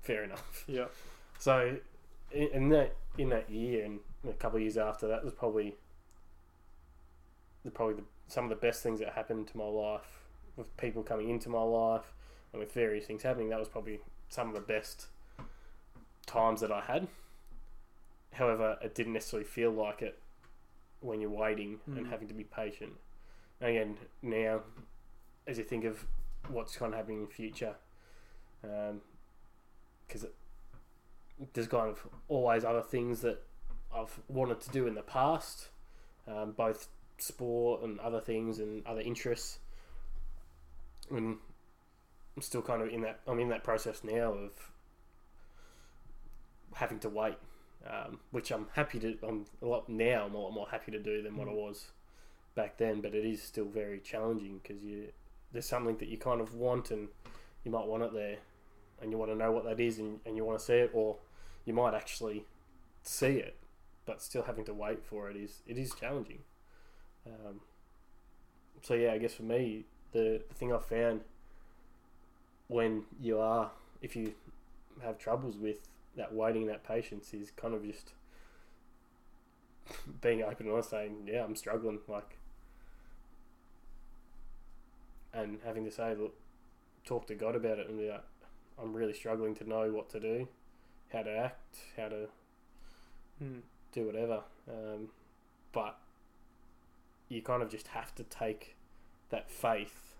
fair 0.00 0.24
enough. 0.24 0.64
Yeah. 0.66 0.86
So 1.38 1.76
in, 2.32 2.70
that 2.70 2.94
in 3.18 3.28
that 3.28 3.50
year 3.50 3.84
and 3.84 4.00
a 4.26 4.32
couple 4.32 4.56
of 4.56 4.62
years 4.62 4.78
after 4.78 5.06
that 5.08 5.22
was 5.22 5.34
probably 5.34 5.76
the 7.66 7.70
probably 7.70 7.96
the, 7.96 8.04
some 8.28 8.44
of 8.44 8.50
the 8.50 8.56
best 8.56 8.82
things 8.82 8.98
that 9.00 9.10
happened 9.10 9.46
to 9.48 9.58
my 9.58 9.64
life 9.64 10.22
with 10.56 10.74
people 10.78 11.02
coming 11.02 11.28
into 11.28 11.50
my 11.50 11.62
life 11.62 12.14
and 12.52 12.60
with 12.60 12.72
various 12.72 13.04
things 13.04 13.22
happening. 13.22 13.50
That 13.50 13.58
was 13.58 13.68
probably 13.68 14.00
some 14.30 14.48
of 14.48 14.54
the 14.54 14.60
best 14.60 15.08
times 16.28 16.60
that 16.60 16.70
I 16.70 16.80
had. 16.82 17.08
However, 18.34 18.78
it 18.82 18.94
didn't 18.94 19.14
necessarily 19.14 19.46
feel 19.48 19.72
like 19.72 20.02
it 20.02 20.20
when 21.00 21.20
you're 21.20 21.30
waiting 21.30 21.80
and 21.86 22.06
Mm. 22.06 22.10
having 22.10 22.28
to 22.28 22.34
be 22.34 22.44
patient. 22.44 22.92
And 23.60 23.70
again, 23.70 23.98
now 24.22 24.62
as 25.46 25.58
you 25.58 25.64
think 25.64 25.84
of 25.84 26.06
what's 26.48 26.76
kind 26.76 26.92
of 26.92 26.98
happening 26.98 27.20
in 27.20 27.26
the 27.26 27.32
future, 27.32 27.74
because 28.62 30.26
there's 31.52 31.68
kind 31.68 31.88
of 31.90 32.06
always 32.28 32.64
other 32.64 32.82
things 32.82 33.20
that 33.22 33.42
I've 33.92 34.20
wanted 34.28 34.60
to 34.60 34.70
do 34.70 34.86
in 34.86 34.94
the 34.94 35.02
past, 35.02 35.70
um, 36.26 36.52
both 36.52 36.88
sport 37.16 37.82
and 37.82 37.98
other 38.00 38.20
things 38.20 38.58
and 38.58 38.86
other 38.86 39.00
interests. 39.00 39.58
And 41.10 41.38
I'm 42.36 42.42
still 42.42 42.62
kind 42.62 42.82
of 42.82 42.88
in 42.88 43.00
that. 43.02 43.20
I'm 43.26 43.40
in 43.40 43.48
that 43.48 43.64
process 43.64 44.04
now 44.04 44.32
of 44.34 44.70
having 46.78 46.98
to 47.00 47.08
wait, 47.08 47.36
um, 47.86 48.20
which 48.30 48.50
I'm 48.50 48.66
happy 48.74 48.98
to. 49.00 49.16
I'm 49.26 49.44
a 49.62 49.66
lot 49.66 49.88
now. 49.88 50.26
I'm 50.26 50.34
a 50.34 50.38
lot 50.38 50.52
more 50.52 50.68
happy 50.70 50.92
to 50.92 50.98
do 50.98 51.22
than 51.22 51.36
what 51.36 51.48
I 51.48 51.52
was 51.52 51.90
back 52.54 52.78
then. 52.78 53.00
But 53.00 53.14
it 53.14 53.24
is 53.24 53.42
still 53.42 53.66
very 53.66 54.00
challenging 54.00 54.60
because 54.62 54.82
you 54.82 55.08
there's 55.52 55.66
something 55.66 55.96
that 55.98 56.08
you 56.08 56.18
kind 56.18 56.40
of 56.40 56.54
want 56.54 56.90
and 56.90 57.08
you 57.64 57.70
might 57.70 57.86
want 57.86 58.02
it 58.02 58.12
there, 58.12 58.38
and 59.02 59.10
you 59.10 59.18
want 59.18 59.30
to 59.30 59.36
know 59.36 59.52
what 59.52 59.64
that 59.64 59.80
is 59.80 59.98
and, 59.98 60.20
and 60.24 60.36
you 60.36 60.44
want 60.44 60.58
to 60.58 60.64
see 60.64 60.74
it, 60.74 60.90
or 60.92 61.16
you 61.64 61.74
might 61.74 61.94
actually 61.94 62.44
see 63.02 63.36
it, 63.38 63.56
but 64.06 64.22
still 64.22 64.42
having 64.42 64.64
to 64.64 64.74
wait 64.74 65.04
for 65.04 65.30
it 65.30 65.36
is 65.36 65.62
it 65.66 65.78
is 65.78 65.92
challenging. 65.94 66.40
Um, 67.26 67.60
so 68.82 68.94
yeah, 68.94 69.12
I 69.12 69.18
guess 69.18 69.34
for 69.34 69.42
me, 69.42 69.84
the, 70.12 70.40
the 70.48 70.54
thing 70.54 70.72
I 70.72 70.78
found 70.78 71.22
when 72.68 73.04
you 73.20 73.38
are, 73.38 73.70
if 74.02 74.14
you 74.14 74.34
have 75.02 75.18
troubles 75.18 75.56
with 75.56 75.88
that 76.18 76.34
waiting, 76.34 76.66
that 76.66 76.84
patience, 76.84 77.32
is 77.32 77.50
kind 77.50 77.72
of 77.74 77.82
just 77.82 78.12
being 80.20 80.42
open 80.42 80.66
and 80.66 80.72
honest, 80.72 80.90
saying, 80.90 81.26
"Yeah, 81.26 81.44
I'm 81.44 81.56
struggling," 81.56 82.00
like, 82.06 82.36
and 85.32 85.60
having 85.64 85.84
to 85.84 85.90
say, 85.90 86.14
"Look, 86.14 86.34
talk 87.04 87.26
to 87.28 87.34
God 87.34 87.56
about 87.56 87.78
it," 87.78 87.88
and 87.88 87.98
be 87.98 88.10
like, 88.10 88.24
"I'm 88.78 88.92
really 88.94 89.14
struggling 89.14 89.54
to 89.56 89.68
know 89.68 89.90
what 89.92 90.10
to 90.10 90.20
do, 90.20 90.48
how 91.12 91.22
to 91.22 91.30
act, 91.30 91.78
how 91.96 92.08
to 92.08 92.28
Mm. 93.42 93.62
do 93.92 94.04
whatever." 94.06 94.42
Um, 94.68 95.10
but 95.72 95.98
you 97.28 97.42
kind 97.42 97.62
of 97.62 97.70
just 97.70 97.88
have 97.88 98.14
to 98.16 98.24
take 98.24 98.76
that 99.30 99.50
faith 99.50 100.16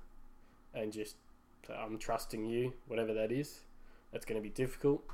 and 0.74 0.92
just 0.92 1.16
I'm 1.68 1.98
trusting 1.98 2.46
you, 2.46 2.74
whatever 2.86 3.12
that 3.14 3.30
is. 3.32 3.60
That's 4.12 4.24
going 4.24 4.40
to 4.40 4.42
be 4.42 4.54
difficult, 4.54 5.04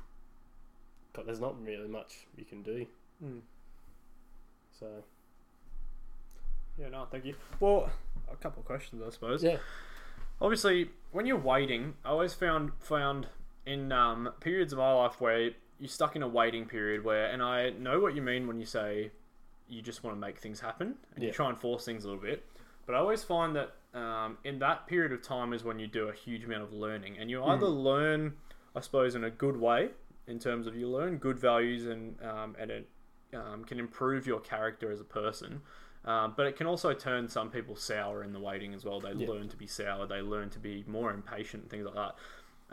but 1.15 1.25
there's 1.25 1.39
not 1.39 1.61
really 1.63 1.87
much 1.87 2.27
you 2.35 2.45
can 2.45 2.61
do. 2.61 2.85
Mm. 3.23 3.39
So 4.79 4.87
Yeah, 6.77 6.89
no, 6.89 7.07
thank 7.09 7.25
you. 7.25 7.35
Well, 7.59 7.89
a 8.31 8.35
couple 8.35 8.59
of 8.59 8.65
questions, 8.65 9.01
I 9.05 9.09
suppose. 9.09 9.43
yeah, 9.43 9.57
Obviously, 10.41 10.89
when 11.11 11.25
you're 11.25 11.37
waiting, 11.37 11.93
I 12.03 12.09
always 12.09 12.33
found 12.33 12.71
found 12.79 13.27
in 13.65 13.91
um, 13.91 14.29
periods 14.41 14.73
of 14.73 14.79
my 14.79 14.91
life 14.91 15.19
where 15.19 15.51
you're 15.79 15.89
stuck 15.89 16.15
in 16.15 16.23
a 16.23 16.27
waiting 16.27 16.65
period 16.65 17.03
where, 17.03 17.27
and 17.27 17.41
I 17.41 17.71
know 17.71 17.99
what 17.99 18.15
you 18.15 18.21
mean 18.21 18.47
when 18.47 18.59
you 18.59 18.65
say 18.65 19.11
you 19.67 19.81
just 19.81 20.03
want 20.03 20.15
to 20.15 20.19
make 20.19 20.37
things 20.37 20.59
happen 20.59 20.95
and 21.15 21.23
you 21.23 21.31
try 21.31 21.49
and 21.49 21.57
force 21.57 21.85
things 21.85 22.03
a 22.03 22.07
little 22.07 22.21
bit. 22.21 22.45
But 22.85 22.95
I 22.95 22.99
always 22.99 23.23
find 23.23 23.55
that 23.55 23.71
um, 23.97 24.37
in 24.43 24.59
that 24.59 24.85
period 24.87 25.11
of 25.11 25.21
time 25.23 25.53
is 25.53 25.63
when 25.63 25.79
you 25.79 25.87
do 25.87 26.07
a 26.09 26.13
huge 26.13 26.43
amount 26.43 26.63
of 26.63 26.73
learning, 26.73 27.17
and 27.17 27.29
you 27.31 27.43
either 27.43 27.65
learn, 27.65 28.33
I 28.75 28.81
suppose, 28.81 29.15
in 29.15 29.23
a 29.23 29.31
good 29.31 29.57
way 29.57 29.89
in 30.27 30.39
terms 30.39 30.67
of 30.67 30.75
you 30.75 30.89
learn 30.89 31.17
good 31.17 31.39
values 31.39 31.85
and 31.85 32.15
um, 32.23 32.55
and 32.59 32.71
it 32.71 32.89
um, 33.33 33.63
can 33.65 33.79
improve 33.79 34.25
your 34.25 34.39
character 34.39 34.91
as 34.91 35.01
a 35.01 35.05
person. 35.05 35.61
Um, 36.05 36.33
but 36.37 36.45
it 36.45 36.55
can 36.55 36.67
also 36.67 36.93
turn 36.93 37.27
some 37.27 37.49
people 37.49 37.75
sour 37.75 38.23
in 38.23 38.31
the 38.31 38.39
waiting 38.39 38.75
as 38.75 38.85
well. 38.85 38.99
They 38.99 39.13
Yeah. 39.13 39.27
learn 39.27 39.49
to 39.49 39.57
be 39.57 39.65
sour. 39.65 40.05
They 40.05 40.21
learn 40.21 40.51
to 40.51 40.59
be 40.59 40.83
more 40.87 41.11
impatient 41.11 41.63
and 41.63 41.71
things 41.71 41.85
like 41.85 41.95
that. 41.95 42.15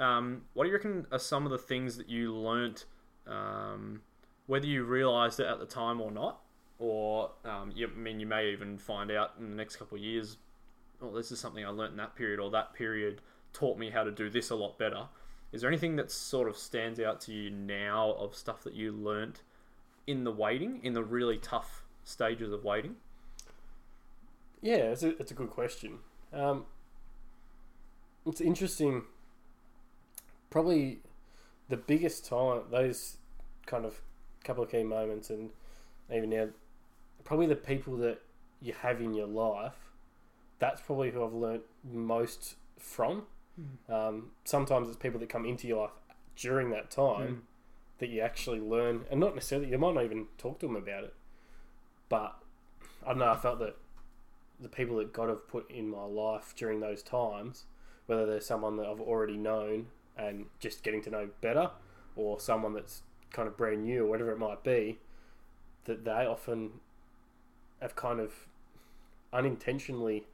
Um, 0.03 0.42
what 0.53 0.64
do 0.64 0.68
you 0.68 0.74
reckon 0.76 1.07
are 1.11 1.18
some 1.18 1.46
of 1.46 1.50
the 1.50 1.59
things 1.59 1.96
that 1.96 2.11
you 2.11 2.34
learnt, 2.34 2.84
um, 3.26 4.03
whether 4.46 4.66
you 4.66 4.84
realised 4.84 5.40
it 5.40 5.46
at 5.46 5.59
the 5.59 5.66
time 5.66 6.00
or 6.00 6.11
not, 6.11 6.42
or 6.78 7.30
um, 7.44 7.72
you, 7.74 7.86
I 7.86 7.98
mean, 7.98 8.20
you 8.20 8.26
may 8.26 8.50
even 8.50 8.76
find 8.76 9.11
out 9.11 9.32
in 9.38 9.48
the 9.48 9.57
next 9.57 9.76
couple 9.76 9.96
of 9.96 10.05
years, 10.05 10.36
oh, 11.00 11.14
this 11.14 11.32
is 11.32 11.40
something 11.40 11.64
I 11.64 11.68
learnt 11.70 11.92
in 11.92 11.96
that 11.98 12.14
period, 12.14 12.38
or 12.38 12.50
that 12.50 12.74
period 12.74 13.22
taught 13.55 13.78
me 13.78 13.90
how 13.90 14.03
to 14.05 14.11
do 14.11 14.28
this 14.28 14.50
a 14.50 14.57
lot 14.57 14.78
better. 14.78 15.09
Is 15.53 15.61
there 15.61 15.70
anything 15.70 15.96
that 15.96 16.11
sort 16.11 16.48
of 16.48 16.57
stands 16.57 16.98
out 16.98 17.20
to 17.22 17.32
you 17.32 17.50
now 17.50 18.12
of 18.12 18.34
stuff 18.34 18.64
that 18.64 18.74
you 18.74 18.92
learnt 18.92 19.42
in 20.07 20.24
the 20.24 20.32
waiting, 20.32 20.80
in 20.82 20.94
the 20.94 21.05
really 21.05 21.38
tough 21.38 21.84
stages 22.05 22.53
of 22.53 22.64
waiting? 22.64 22.96
yeah, 24.62 24.76
it's 24.76 25.03
a, 25.03 25.09
it's 25.18 25.32
a 25.32 25.34
good 25.34 25.50
question. 25.50 25.98
Um, 26.32 26.64
it's 28.24 28.40
interesting. 28.40 29.03
Probably 30.48 31.00
the 31.68 31.76
biggest 31.76 32.24
time 32.24 32.62
those 32.70 33.16
kind 33.66 33.84
of 33.84 34.00
couple 34.44 34.62
of 34.62 34.70
key 34.70 34.84
moments, 34.84 35.30
and 35.30 35.50
even 36.14 36.30
now, 36.30 36.48
probably 37.24 37.46
the 37.46 37.57
people 37.57 37.96
that 37.98 38.22
you 38.62 38.72
have 38.80 39.00
in 39.00 39.12
your 39.12 39.26
life. 39.26 39.74
That's 40.61 40.80
probably 40.80 41.11
who 41.11 41.24
I've 41.24 41.32
learnt 41.32 41.62
most 41.92 42.55
from. 42.78 43.24
Um, 43.88 44.30
sometimes 44.44 44.88
it's 44.88 44.96
people 44.96 45.20
that 45.20 45.28
come 45.28 45.44
into 45.44 45.68
your 45.68 45.82
life 45.82 45.90
during 46.36 46.70
that 46.70 46.90
time 46.90 47.28
Mm. 47.28 47.40
that 47.98 48.09
you 48.09 48.20
actually 48.20 48.61
learn, 48.61 49.05
and 49.11 49.20
not 49.20 49.34
necessarily 49.34 49.68
you 49.68 49.78
might 49.78 49.94
not 49.94 50.05
even 50.05 50.26
talk 50.38 50.59
to 50.61 50.66
them 50.66 50.76
about 50.76 51.05
it. 51.05 51.14
But 52.09 52.36
I 53.05 53.09
don't 53.11 53.18
know. 53.18 53.30
I 53.30 53.36
felt 53.36 53.59
that 53.61 53.76
the 54.59 54.68
people 54.68 54.96
that 54.96 55.12
God 55.12 55.28
have 55.28 55.46
put 55.48 55.70
in 55.70 55.88
my 55.90 56.05
life 56.05 56.55
during 56.57 56.80
those 56.80 57.03
times, 57.03 57.64
whether 58.07 58.24
they're 58.26 58.40
someone 58.40 58.76
that 58.76 58.86
I've 58.86 59.00
already 59.00 59.36
known 59.36 59.88
and 60.16 60.46
just 60.59 60.82
getting 60.82 61.03
to 61.03 61.11
know 61.11 61.28
better, 61.40 61.70
or 62.16 62.38
someone 62.40 62.72
that's 62.74 63.03
kind 63.30 63.48
of 63.48 63.57
brand 63.57 63.84
new 63.84 64.05
or 64.05 64.09
whatever 64.09 64.30
it 64.32 64.38
might 64.38 64.62
be, 64.62 64.98
that 65.84 66.05
they 66.05 66.26
often 66.26 66.80
have 67.80 67.96
kind 67.96 68.20
of 68.20 68.46
unintentionally 69.32 70.26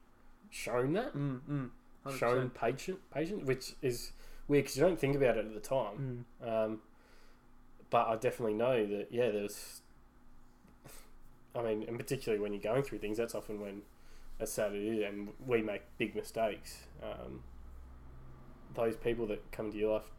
shown 0.49 0.93
that, 0.93 1.13
Mm, 1.15 1.41
mm, 1.49 1.69
100%. 2.05 2.17
shown 2.19 2.49
patient, 2.49 2.99
patient, 3.13 3.45
which 3.45 3.73
is 3.81 4.11
weird 4.47 4.63
because 4.65 4.77
you 4.77 4.83
don't 4.83 4.99
think 4.99 5.15
about 5.15 5.37
it 5.37 5.45
at 5.45 5.53
the 5.53 5.59
time. 5.59 6.25
Mm. 6.43 6.47
Um, 6.65 6.79
but 7.89 8.07
I 8.07 8.15
definitely 8.15 8.53
know 8.55 8.85
that 8.85 9.07
yeah, 9.11 9.31
there's. 9.31 9.81
I 11.55 11.63
mean, 11.63 11.83
and 11.87 11.97
particularly 11.97 12.41
when 12.41 12.53
you're 12.53 12.61
going 12.61 12.83
through 12.83 12.99
things, 12.99 13.17
that's 13.17 13.33
often 13.33 13.59
when, 13.59 13.81
as 14.39 14.51
sad 14.51 14.73
it 14.73 14.83
is, 14.83 15.03
and 15.03 15.29
we 15.47 15.61
make 15.63 15.81
big 15.97 16.15
mistakes. 16.15 16.85
Um, 17.03 17.41
those 18.75 18.95
people 18.95 19.25
that 19.27 19.51
come 19.51 19.65
into 19.67 19.79
your 19.79 19.93
life 19.93 20.11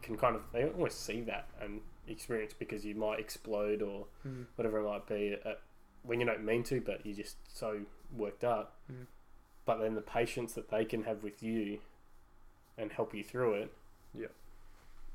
can 0.00 0.16
kind 0.16 0.36
of 0.36 0.42
they 0.52 0.64
almost 0.64 1.04
see 1.04 1.20
that 1.22 1.48
and 1.60 1.80
experience 2.08 2.54
because 2.56 2.84
you 2.84 2.94
might 2.94 3.18
explode 3.18 3.82
or 3.82 4.06
Mm. 4.26 4.46
whatever 4.56 4.78
it 4.78 4.84
might 4.84 5.06
be 5.06 5.32
at, 5.44 5.60
when 6.04 6.20
you 6.20 6.26
don't 6.26 6.44
mean 6.44 6.62
to, 6.64 6.80
but 6.80 7.04
you're 7.04 7.16
just 7.16 7.36
so 7.52 7.80
worked 8.16 8.44
up. 8.44 8.76
Mm. 8.90 9.06
But 9.70 9.78
then 9.78 9.94
the 9.94 10.00
patience 10.00 10.52
that 10.54 10.68
they 10.68 10.84
can 10.84 11.04
have 11.04 11.22
with 11.22 11.44
you 11.44 11.78
and 12.76 12.90
help 12.90 13.14
you 13.14 13.22
through 13.22 13.54
it, 13.54 13.72
Yeah. 14.12 14.26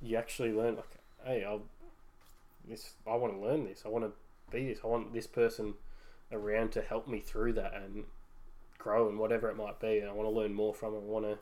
you 0.01 0.15
actually 0.15 0.53
learn 0.53 0.77
like, 0.77 0.87
hey, 1.25 1.43
I'll 1.43 1.63
this 2.65 2.93
I 3.05 3.15
want 3.17 3.33
to 3.33 3.39
learn 3.39 3.65
this. 3.65 3.81
I 3.85 3.89
want 3.89 4.05
to 4.05 4.11
be 4.49 4.67
this. 4.69 4.79
I 4.81 4.87
want 4.87 5.11
this 5.11 5.27
person 5.27 5.73
around 6.31 6.71
to 6.71 6.81
help 6.81 7.05
me 7.05 7.19
through 7.19 7.51
that 7.53 7.73
and 7.73 8.05
grow 8.77 9.09
and 9.09 9.19
whatever 9.19 9.49
it 9.49 9.57
might 9.57 9.77
be. 9.81 9.99
And 9.99 10.09
I 10.09 10.13
want 10.13 10.29
to 10.29 10.33
learn 10.33 10.53
more 10.53 10.73
from 10.73 10.93
it. 10.93 10.99
I 10.99 11.01
want 11.01 11.25
to 11.25 11.37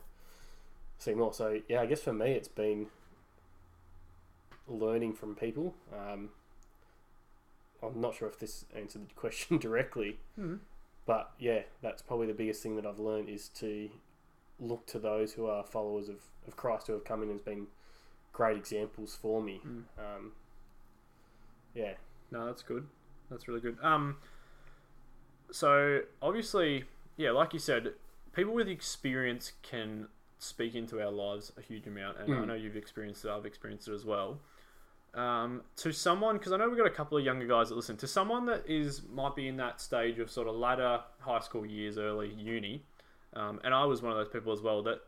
see 0.98 1.14
more. 1.14 1.32
So 1.32 1.60
yeah, 1.68 1.82
I 1.82 1.86
guess 1.86 2.00
for 2.00 2.12
me, 2.12 2.32
it's 2.32 2.48
been 2.48 2.88
learning 4.66 5.12
from 5.12 5.36
people. 5.36 5.76
Um, 5.96 6.30
I'm 7.80 8.00
not 8.00 8.16
sure 8.16 8.26
if 8.26 8.40
this 8.40 8.64
answered 8.74 9.08
the 9.10 9.14
question 9.24 9.58
directly, 9.58 10.18
Mm. 10.36 10.58
But 11.06 11.32
yeah, 11.38 11.62
that's 11.82 12.02
probably 12.02 12.26
the 12.26 12.34
biggest 12.34 12.62
thing 12.62 12.76
that 12.76 12.86
I've 12.86 12.98
learned 12.98 13.28
is 13.28 13.48
to 13.60 13.90
look 14.60 14.86
to 14.86 14.98
those 14.98 15.32
who 15.34 15.46
are 15.46 15.64
followers 15.64 16.08
of, 16.08 16.16
of 16.46 16.56
Christ 16.56 16.86
who 16.86 16.92
have 16.94 17.04
come 17.04 17.22
in 17.22 17.30
and 17.30 17.44
been 17.44 17.66
great 18.32 18.56
examples 18.56 19.14
for 19.20 19.42
me. 19.42 19.60
Mm. 19.66 19.82
Um, 19.98 20.32
yeah, 21.74 21.94
No, 22.30 22.46
that's 22.46 22.62
good. 22.62 22.86
That's 23.30 23.48
really 23.48 23.60
good. 23.60 23.76
Um, 23.82 24.16
so 25.50 26.02
obviously, 26.22 26.84
yeah, 27.16 27.30
like 27.30 27.52
you 27.52 27.58
said, 27.58 27.94
people 28.32 28.54
with 28.54 28.68
experience 28.68 29.52
can 29.62 30.08
speak 30.38 30.74
into 30.74 31.00
our 31.00 31.10
lives 31.10 31.52
a 31.56 31.62
huge 31.62 31.86
amount, 31.86 32.18
and 32.18 32.32
I 32.32 32.36
Mm. 32.38 32.46
know 32.48 32.54
you've 32.54 32.76
experienced 32.76 33.24
it. 33.24 33.30
I've 33.30 33.46
experienced 33.46 33.88
it 33.88 33.94
as 33.94 34.04
well. 34.04 34.40
Um, 35.14 35.62
to 35.76 35.92
someone, 35.92 36.38
because 36.38 36.50
I 36.52 36.56
know 36.56 36.68
we've 36.68 36.76
got 36.76 36.86
a 36.88 36.90
couple 36.90 37.16
of 37.16 37.24
younger 37.24 37.46
guys 37.46 37.68
that 37.68 37.76
listen. 37.76 37.96
To 37.98 38.06
someone 38.08 38.46
that 38.46 38.64
is 38.68 39.02
might 39.12 39.36
be 39.36 39.46
in 39.46 39.56
that 39.58 39.80
stage 39.80 40.18
of 40.18 40.28
sort 40.30 40.48
of 40.48 40.56
latter 40.56 41.00
high 41.20 41.38
school 41.40 41.64
years, 41.64 41.98
early 41.98 42.32
uni, 42.34 42.84
um, 43.34 43.60
and 43.62 43.72
I 43.72 43.84
was 43.84 44.02
one 44.02 44.10
of 44.10 44.18
those 44.18 44.28
people 44.28 44.52
as 44.52 44.60
well 44.60 44.82
that 44.82 45.00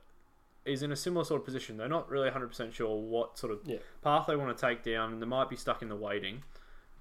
is 0.64 0.82
in 0.82 0.92
a 0.92 0.96
similar 0.96 1.24
sort 1.24 1.40
of 1.40 1.44
position. 1.44 1.76
They're 1.76 1.88
not 1.88 2.08
really 2.08 2.28
100% 2.30 2.72
sure 2.72 2.96
what 3.00 3.36
sort 3.38 3.52
of 3.52 3.60
Yeah. 3.64 3.78
path 4.02 4.26
they 4.28 4.36
want 4.36 4.56
to 4.56 4.60
take 4.60 4.82
down, 4.84 5.12
and 5.12 5.22
they 5.22 5.26
might 5.26 5.48
be 5.48 5.56
stuck 5.56 5.82
in 5.82 5.88
the 5.88 5.96
waiting. 5.96 6.42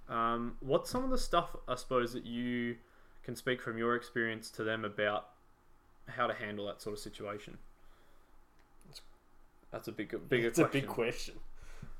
Um, 0.09 0.57
what's 0.59 0.89
some 0.89 1.03
of 1.03 1.09
the 1.11 1.17
stuff 1.17 1.55
I 1.67 1.75
suppose 1.75 2.13
that 2.13 2.25
you 2.25 2.77
can 3.23 3.35
speak 3.35 3.61
from 3.61 3.77
your 3.77 3.95
experience 3.95 4.49
to 4.51 4.63
them 4.63 4.83
about 4.85 5.29
how 6.07 6.27
to 6.27 6.33
handle 6.33 6.65
that 6.67 6.81
sort 6.81 6.93
of 6.93 6.99
situation? 6.99 7.57
That's 9.71 9.87
a 9.87 9.91
big, 9.91 10.09
bigger 10.29 10.47
it's 10.47 10.59
question. 10.59 10.77
a 10.79 10.81
big 10.81 10.87
question. 10.87 11.35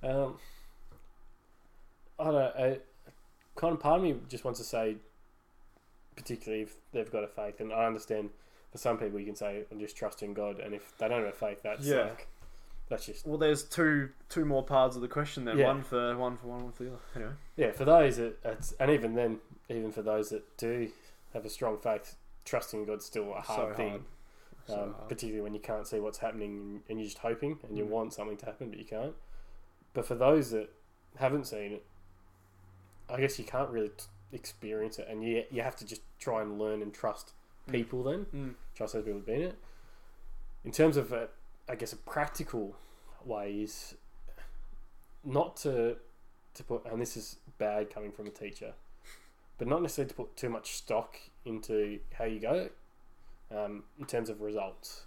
Um, 0.04 0.38
I 2.20 2.24
don't 2.26 2.34
know. 2.34 2.52
I, 2.58 2.80
kind 3.56 3.74
of 3.74 3.80
part 3.80 3.98
of 3.98 4.04
me 4.04 4.16
just 4.30 4.44
wants 4.44 4.60
to 4.60 4.66
say, 4.66 4.98
particularly 6.16 6.64
if 6.64 6.76
they've 6.92 7.12
got 7.12 7.24
a 7.24 7.28
faith. 7.28 7.60
And 7.60 7.74
I 7.74 7.86
understand 7.86 8.30
for 8.72 8.78
some 8.78 8.98
people 8.98 9.20
you 9.20 9.26
can 9.26 9.36
say, 9.36 9.64
I'm 9.72 9.80
just 9.80 9.96
trusting 9.98 10.34
God, 10.34 10.60
and 10.60 10.74
if 10.74 10.98
they 10.98 11.08
don't 11.08 11.24
have 11.24 11.34
a 11.34 11.38
faith, 11.38 11.62
that's 11.64 11.86
Yeah. 11.86 12.04
like, 12.04 12.28
that's 12.90 13.06
just 13.06 13.26
Well, 13.26 13.38
there's 13.38 13.64
two 13.64 14.10
two 14.30 14.46
more 14.46 14.64
parts 14.64 14.96
of 14.96 15.02
the 15.02 15.08
question 15.08 15.46
then. 15.46 15.58
Yeah. 15.58 15.68
One 15.68 15.84
for 15.84 16.16
one 16.18 16.38
for 16.38 16.48
one 16.48 16.72
for 16.72 16.84
the 16.84 16.90
other. 16.92 17.00
Anyway. 17.16 17.32
yeah. 17.56 17.72
For 17.72 17.86
those 17.86 18.18
that, 18.18 18.38
it's, 18.46 18.74
and 18.74 18.92
even 18.92 19.16
then, 19.16 19.40
even 19.70 19.92
for 19.92 20.02
those 20.04 20.30
that 20.30 20.58
do 20.58 20.90
have 21.34 21.46
a 21.46 21.50
strong 21.50 21.78
faith, 21.80 22.16
trusting 22.46 22.86
God's 22.86 23.06
still 23.06 23.34
a 23.34 23.42
hard 23.42 23.72
So 23.72 23.76
thing. 23.76 23.90
hard. 23.90 24.02
So 24.68 24.74
um, 24.84 24.94
hard. 24.94 25.10
particularly 25.10 25.42
when 25.42 25.54
you 25.54 25.60
can't 25.60 25.88
see 25.88 26.00
what's 26.00 26.20
happening 26.20 26.52
and, 26.60 26.82
and 26.90 27.00
you're 27.00 27.08
just 27.08 27.20
hoping 27.20 27.58
and 27.68 27.78
you 27.78 27.86
Mm. 27.86 27.90
want 27.90 28.14
something 28.14 28.38
to 28.38 28.46
happen 28.46 28.70
but 28.70 28.78
you 28.80 28.86
can't. 28.86 29.16
But 29.94 30.06
for 30.06 30.16
those 30.16 30.52
that 30.52 30.70
haven't 31.18 31.46
seen 31.48 31.72
it, 31.74 31.86
I 33.10 33.20
guess 33.20 33.38
you 33.40 33.46
can't 33.46 33.70
really 33.70 33.90
t- 33.90 34.06
experience 34.32 35.00
it, 35.00 35.08
and 35.10 35.24
you 35.24 35.44
you 35.52 35.62
have 35.62 35.76
to 35.78 35.86
just 35.86 36.02
try 36.20 36.42
and 36.42 36.58
learn 36.60 36.82
and 36.82 36.94
trust 36.94 37.34
Mm. 37.68 37.72
people. 37.72 38.04
Then 38.04 38.26
Mm. 38.26 38.56
trust 38.76 38.94
those 38.94 39.04
people 39.04 39.20
who've 39.20 39.26
been 39.26 39.42
in 39.42 39.50
it. 39.50 39.58
In 40.64 40.72
terms 40.72 40.98
of, 40.98 41.12
a, 41.14 41.30
I 41.70 41.76
guess, 41.76 41.94
a 41.94 41.98
practical 41.98 42.76
way 43.24 43.62
is 43.62 43.96
not 45.24 45.56
to 45.58 45.98
to 46.54 46.64
put, 46.64 46.86
and 46.86 47.02
this 47.02 47.18
is 47.18 47.38
bad 47.58 47.90
coming 47.90 48.12
from 48.12 48.28
a 48.28 48.30
teacher, 48.30 48.74
but 49.58 49.68
not 49.68 49.82
necessarily 49.82 50.10
to 50.10 50.16
put 50.16 50.36
too 50.38 50.50
much 50.50 50.74
stock 50.76 51.18
into 51.44 52.00
how 52.14 52.24
you 52.26 52.40
go 52.40 52.70
um, 53.52 53.84
in 54.00 54.06
terms 54.06 54.30
of 54.30 54.40
results. 54.42 55.06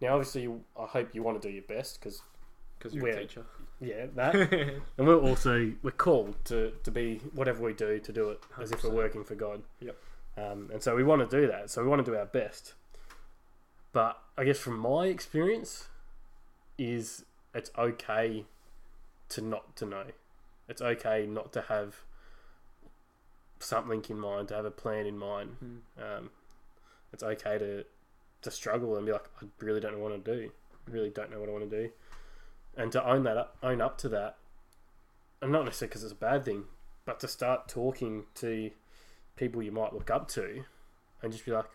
Now, 0.00 0.14
obviously, 0.14 0.42
you, 0.42 0.64
I 0.78 0.86
hope 0.86 1.14
you 1.14 1.22
want 1.22 1.40
to 1.42 1.46
do 1.48 1.52
your 1.52 1.64
best 1.64 2.00
because 2.00 2.22
Because 2.78 2.94
you're 2.94 3.08
a 3.08 3.20
teacher. 3.20 3.44
Yeah, 3.80 4.06
that, 4.14 4.34
and 4.98 5.06
we're 5.06 5.18
also 5.18 5.72
we're 5.82 5.90
called 5.90 6.36
to, 6.46 6.72
to 6.84 6.90
be 6.90 7.20
whatever 7.34 7.62
we 7.62 7.72
do 7.72 7.98
to 7.98 8.12
do 8.12 8.30
it 8.30 8.42
as 8.60 8.72
if 8.72 8.84
we're 8.84 8.90
100%. 8.90 8.94
working 8.94 9.24
for 9.24 9.34
God. 9.34 9.62
Yep. 9.80 9.96
Um, 10.36 10.70
and 10.72 10.82
so 10.82 10.94
we 10.94 11.02
want 11.02 11.28
to 11.28 11.40
do 11.40 11.46
that. 11.48 11.70
So 11.70 11.82
we 11.82 11.88
want 11.88 12.04
to 12.04 12.10
do 12.10 12.16
our 12.16 12.26
best. 12.26 12.74
But 13.92 14.22
I 14.38 14.44
guess 14.44 14.58
from 14.58 14.78
my 14.78 15.06
experience, 15.06 15.88
is 16.80 17.26
it's 17.54 17.70
okay 17.76 18.46
to 19.28 19.42
not 19.42 19.76
to 19.76 19.84
know. 19.84 20.04
It's 20.68 20.80
okay 20.80 21.26
not 21.28 21.52
to 21.52 21.62
have 21.62 21.96
something 23.58 24.02
in 24.08 24.18
mind, 24.18 24.48
to 24.48 24.54
have 24.54 24.64
a 24.64 24.70
plan 24.70 25.04
in 25.04 25.18
mind. 25.18 25.56
Mm. 25.62 26.18
Um, 26.18 26.30
it's 27.12 27.22
okay 27.22 27.58
to 27.58 27.84
to 28.42 28.50
struggle 28.50 28.96
and 28.96 29.04
be 29.04 29.12
like, 29.12 29.28
I 29.42 29.46
really 29.60 29.80
don't 29.80 29.92
know 29.92 29.98
what 29.98 30.24
to 30.24 30.36
do. 30.36 30.50
I 30.88 30.90
really 30.90 31.10
don't 31.10 31.30
know 31.30 31.38
what 31.38 31.50
I 31.50 31.52
want 31.52 31.68
to 31.68 31.82
do, 31.82 31.90
and 32.76 32.90
to 32.92 33.04
own 33.06 33.24
that, 33.24 33.36
up, 33.36 33.56
own 33.62 33.80
up 33.80 33.98
to 33.98 34.08
that, 34.10 34.36
and 35.42 35.52
not 35.52 35.64
necessarily 35.64 35.88
because 35.90 36.02
it's 36.04 36.12
a 36.12 36.16
bad 36.16 36.44
thing, 36.44 36.64
but 37.04 37.20
to 37.20 37.28
start 37.28 37.68
talking 37.68 38.24
to 38.36 38.70
people 39.36 39.62
you 39.62 39.72
might 39.72 39.92
look 39.92 40.10
up 40.10 40.28
to, 40.28 40.64
and 41.22 41.32
just 41.32 41.44
be 41.44 41.52
like, 41.52 41.66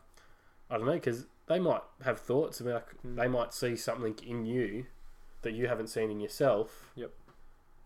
I 0.69 0.77
don't 0.77 0.85
know, 0.87 0.93
because 0.93 1.25
they 1.47 1.59
might 1.59 1.81
have 2.03 2.19
thoughts 2.19 2.59
and 2.59 2.69
like, 2.71 3.01
Mm. 3.03 3.15
they 3.15 3.27
might 3.27 3.53
see 3.53 3.75
something 3.75 4.17
in 4.25 4.45
you 4.45 4.85
that 5.43 5.53
you 5.53 5.67
haven't 5.67 5.87
seen 5.87 6.09
in 6.09 6.19
yourself. 6.19 6.91
Yep. 6.95 7.11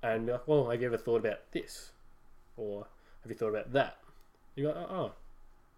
And 0.01 0.26
be 0.28 0.32
like, 0.32 0.47
well, 0.47 0.70
have 0.70 0.80
you 0.82 0.88
ever 0.88 0.97
thought 0.97 1.20
about 1.26 1.51
this, 1.51 1.91
or 2.55 2.88
have 3.24 3.32
you 3.32 3.38
thought 3.38 3.49
about 3.49 3.74
that? 3.74 3.97
You 4.55 4.66
go, 4.66 4.72
oh, 4.72 4.95
oh 4.95 5.12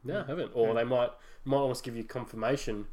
no, 0.03 0.19
I 0.19 0.23
Mm. 0.23 0.27
haven't. 0.27 0.51
Or 0.53 0.73
Mm. 0.73 0.75
they 0.75 0.83
might 0.83 1.11
might 1.43 1.57
almost 1.57 1.83
give 1.83 1.95
you 1.95 2.03
confirmation 2.03 2.87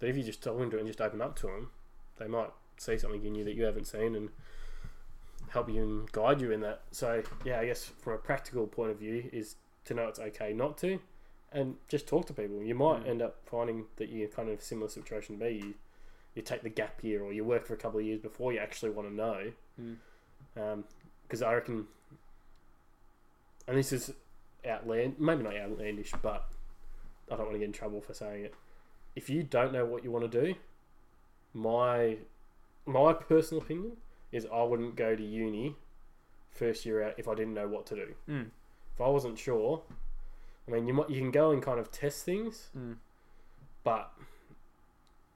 that 0.00 0.08
if 0.08 0.16
you 0.16 0.22
just 0.24 0.42
talk 0.42 0.60
into 0.60 0.76
it 0.76 0.80
and 0.80 0.88
just 0.88 1.00
open 1.00 1.22
up 1.22 1.36
to 1.36 1.46
them, 1.46 1.70
they 2.16 2.26
might 2.26 2.50
see 2.78 2.98
something 2.98 3.24
in 3.24 3.34
you 3.34 3.44
that 3.44 3.54
you 3.54 3.64
haven't 3.64 3.86
seen 3.86 4.14
and 4.14 4.28
help 5.48 5.68
you 5.70 5.82
and 5.82 6.12
guide 6.12 6.40
you 6.40 6.50
in 6.52 6.60
that. 6.60 6.82
So 6.90 7.22
yeah, 7.44 7.60
I 7.60 7.66
guess 7.66 7.84
from 7.84 8.14
a 8.14 8.18
practical 8.18 8.66
point 8.66 8.90
of 8.90 8.98
view 8.98 9.28
is 9.32 9.56
to 9.84 9.94
know 9.94 10.08
it's 10.08 10.18
okay 10.18 10.52
not 10.52 10.76
to, 10.78 10.98
and 11.52 11.76
just 11.88 12.06
talk 12.08 12.26
to 12.26 12.32
people. 12.32 12.62
You 12.62 12.74
might 12.74 13.04
Mm. 13.04 13.08
end 13.08 13.22
up 13.22 13.36
finding 13.46 13.86
that 13.96 14.08
you're 14.08 14.28
kind 14.28 14.48
of 14.48 14.60
similar 14.60 14.88
situation 14.88 15.38
to 15.38 15.44
me. 15.44 15.50
You, 15.52 15.74
you 16.34 16.42
take 16.42 16.62
the 16.62 16.68
gap 16.68 17.02
year 17.04 17.22
or 17.22 17.32
you 17.32 17.44
work 17.44 17.64
for 17.66 17.74
a 17.74 17.76
couple 17.76 18.00
of 18.00 18.04
years 18.06 18.18
before 18.20 18.52
you 18.52 18.58
actually 18.58 18.90
want 18.90 19.08
to 19.08 19.14
know. 19.14 19.52
Mm. 19.80 20.82
Because 21.22 21.42
I 21.42 21.54
reckon, 21.54 21.86
and 23.68 23.76
this 23.78 23.92
is 23.92 24.12
outland, 24.68 25.16
maybe 25.18 25.42
not 25.42 25.56
outlandish, 25.56 26.12
but 26.22 26.48
I 27.30 27.36
don't 27.36 27.46
want 27.46 27.52
to 27.52 27.58
get 27.58 27.66
in 27.66 27.72
trouble 27.72 28.00
for 28.00 28.14
saying 28.14 28.44
it. 28.44 28.54
If 29.14 29.30
you 29.30 29.42
don't 29.42 29.72
know 29.72 29.84
what 29.86 30.04
you 30.04 30.10
want 30.10 30.30
to 30.30 30.44
do, 30.44 30.54
my 31.54 32.18
my 32.86 33.12
personal 33.12 33.62
opinion 33.62 33.96
is 34.32 34.46
I 34.52 34.62
wouldn't 34.62 34.96
go 34.96 35.14
to 35.16 35.22
uni 35.22 35.76
first 36.50 36.86
year 36.86 37.02
out 37.02 37.14
if 37.18 37.28
I 37.28 37.34
didn't 37.34 37.54
know 37.54 37.68
what 37.68 37.86
to 37.86 37.94
do. 37.96 38.14
Mm. 38.28 38.46
If 38.94 39.00
I 39.00 39.08
wasn't 39.08 39.38
sure, 39.38 39.82
I 40.66 40.70
mean, 40.70 40.86
you 40.86 40.94
might 40.94 41.10
you 41.10 41.20
can 41.20 41.30
go 41.30 41.50
and 41.50 41.62
kind 41.62 41.78
of 41.78 41.90
test 41.90 42.24
things, 42.24 42.70
Mm. 42.76 42.96
but 43.84 44.10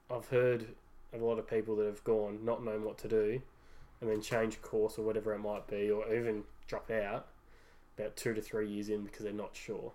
I've 0.09 0.27
heard 0.29 0.67
of 1.13 1.21
a 1.21 1.25
lot 1.25 1.39
of 1.39 1.47
people 1.47 1.75
that 1.77 1.85
have 1.85 2.03
gone 2.03 2.43
not 2.43 2.63
knowing 2.63 2.83
what 2.83 2.97
to 2.99 3.07
do, 3.07 3.41
and 3.99 4.09
then 4.09 4.21
change 4.21 4.61
course 4.61 4.97
or 4.97 5.03
whatever 5.03 5.33
it 5.33 5.39
might 5.39 5.67
be, 5.67 5.89
or 5.91 6.11
even 6.13 6.43
drop 6.67 6.89
out 6.89 7.27
about 7.97 8.15
two 8.15 8.33
to 8.33 8.41
three 8.41 8.67
years 8.69 8.89
in 8.89 9.03
because 9.03 9.23
they're 9.23 9.33
not 9.33 9.55
sure. 9.55 9.91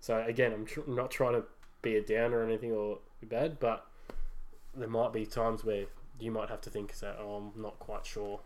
So 0.00 0.20
again, 0.26 0.52
I'm 0.52 0.66
tr- 0.66 0.80
not 0.88 1.10
trying 1.10 1.34
to 1.34 1.44
be 1.82 1.96
a 1.96 2.02
downer 2.02 2.38
or 2.40 2.44
anything 2.44 2.72
or 2.72 2.98
be 3.20 3.26
bad, 3.26 3.60
but 3.60 3.86
there 4.74 4.88
might 4.88 5.12
be 5.12 5.24
times 5.26 5.64
where 5.64 5.84
you 6.22 6.30
might 6.30 6.48
have 6.48 6.60
to 6.62 6.70
think 6.70 6.96
that 7.00 7.16
oh, 7.20 7.34
I'm 7.54 7.62
not 7.62 7.78
quite 7.78 8.06
sure, 8.06 8.40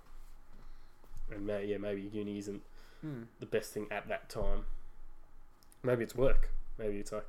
and 1.32 1.46
may, 1.46 1.66
yeah, 1.66 1.78
maybe 1.78 2.02
uni 2.02 2.38
isn't 2.38 2.62
Mm. 3.04 3.26
the 3.40 3.46
best 3.46 3.72
thing 3.74 3.86
at 3.90 4.08
that 4.08 4.30
time. 4.30 4.64
Maybe 5.82 6.02
it's 6.02 6.14
work. 6.14 6.48
Maybe 6.78 6.96
it's 6.98 7.12
like 7.12 7.28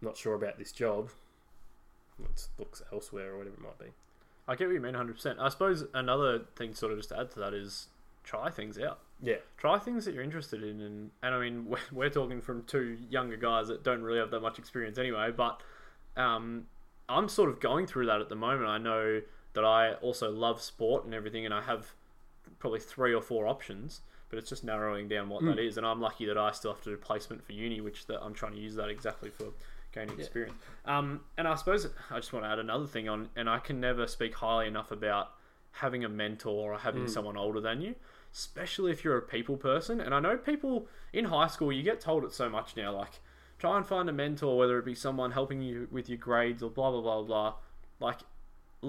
not 0.00 0.16
sure 0.16 0.34
about 0.34 0.58
this 0.58 0.72
job. 0.72 1.10
Let's 2.18 2.48
look 2.58 2.78
elsewhere 2.90 3.34
or 3.34 3.38
whatever 3.38 3.56
it 3.56 3.62
might 3.62 3.78
be. 3.78 3.92
I 4.48 4.56
get 4.56 4.68
what 4.68 4.74
you 4.74 4.80
mean 4.80 4.94
100%. 4.94 5.38
I 5.38 5.50
suppose 5.50 5.84
another 5.92 6.40
thing, 6.56 6.72
sort 6.74 6.92
of 6.92 6.98
just 6.98 7.10
to 7.10 7.20
add 7.20 7.30
to 7.32 7.38
that, 7.40 7.52
is 7.52 7.88
try 8.24 8.48
things 8.50 8.78
out. 8.78 9.00
Yeah, 9.22 9.36
Try 9.58 9.78
things 9.78 10.06
that 10.06 10.14
you're 10.14 10.24
interested 10.24 10.62
in. 10.62 10.80
And, 10.80 11.10
and 11.22 11.34
I 11.34 11.40
mean, 11.40 11.66
we're, 11.68 11.78
we're 11.92 12.10
talking 12.10 12.40
from 12.40 12.62
two 12.64 12.96
younger 13.10 13.36
guys 13.36 13.68
that 13.68 13.84
don't 13.84 14.02
really 14.02 14.18
have 14.18 14.30
that 14.30 14.40
much 14.40 14.58
experience 14.58 14.96
anyway, 14.98 15.30
but 15.30 15.60
um, 16.16 16.66
I'm 17.08 17.28
sort 17.28 17.50
of 17.50 17.60
going 17.60 17.86
through 17.86 18.06
that 18.06 18.22
at 18.22 18.30
the 18.30 18.34
moment. 18.36 18.66
I 18.68 18.78
know 18.78 19.20
that 19.56 19.64
I 19.64 19.94
also 19.94 20.30
love 20.30 20.62
sport 20.62 21.04
and 21.04 21.12
everything, 21.12 21.44
and 21.44 21.52
I 21.52 21.62
have 21.62 21.92
probably 22.60 22.78
three 22.78 23.12
or 23.12 23.20
four 23.20 23.48
options, 23.48 24.02
but 24.28 24.38
it's 24.38 24.48
just 24.48 24.62
narrowing 24.62 25.08
down 25.08 25.28
what 25.28 25.44
that 25.44 25.56
Mm. 25.56 25.66
is. 25.66 25.76
And 25.76 25.86
I'm 25.86 26.00
lucky 26.00 26.26
that 26.26 26.38
I 26.38 26.52
still 26.52 26.72
have 26.72 26.82
to 26.84 26.90
do 26.90 26.96
placement 26.96 27.42
for 27.44 27.52
uni, 27.52 27.80
which 27.80 28.06
that 28.06 28.22
I'm 28.22 28.34
trying 28.34 28.52
to 28.52 28.58
use 28.60 28.74
that 28.76 28.88
exactly 28.88 29.30
for 29.30 29.52
gaining 29.92 30.14
Yeah. 30.16 30.24
experience. 30.24 30.62
Um, 30.84 31.24
and 31.36 31.48
I 31.48 31.54
suppose 31.56 31.88
I 32.10 32.16
just 32.16 32.32
want 32.32 32.44
to 32.44 32.50
add 32.50 32.58
another 32.58 32.86
thing 32.86 33.08
on, 33.08 33.30
and 33.34 33.48
I 33.50 33.58
can 33.58 33.80
never 33.80 34.06
speak 34.06 34.34
highly 34.34 34.66
enough 34.68 34.90
about 34.92 35.32
having 35.72 36.04
a 36.04 36.08
mentor 36.08 36.74
or 36.74 36.78
having 36.78 37.04
Mm. 37.04 37.10
someone 37.10 37.36
older 37.36 37.60
than 37.60 37.80
you, 37.80 37.94
especially 38.32 38.92
if 38.92 39.04
you're 39.04 39.16
a 39.18 39.22
people 39.22 39.56
person. 39.56 40.00
And 40.00 40.14
I 40.14 40.20
know 40.20 40.36
people 40.36 40.86
in 41.12 41.26
high 41.26 41.48
school, 41.48 41.72
you 41.72 41.82
get 41.82 42.00
told 42.00 42.24
it 42.24 42.32
so 42.32 42.48
much 42.48 42.76
now, 42.76 42.92
like 42.92 43.20
try 43.58 43.76
and 43.76 43.86
find 43.86 44.08
a 44.08 44.12
mentor, 44.12 44.58
whether 44.58 44.78
it 44.78 44.84
be 44.84 44.94
someone 44.94 45.32
helping 45.32 45.62
you 45.62 45.88
with 45.90 46.08
your 46.10 46.18
grades 46.18 46.62
or 46.62 46.70
blah 46.70 46.90
blah 46.90 47.00
blah 47.00 47.22
blah. 47.22 47.54
Like, 48.00 48.20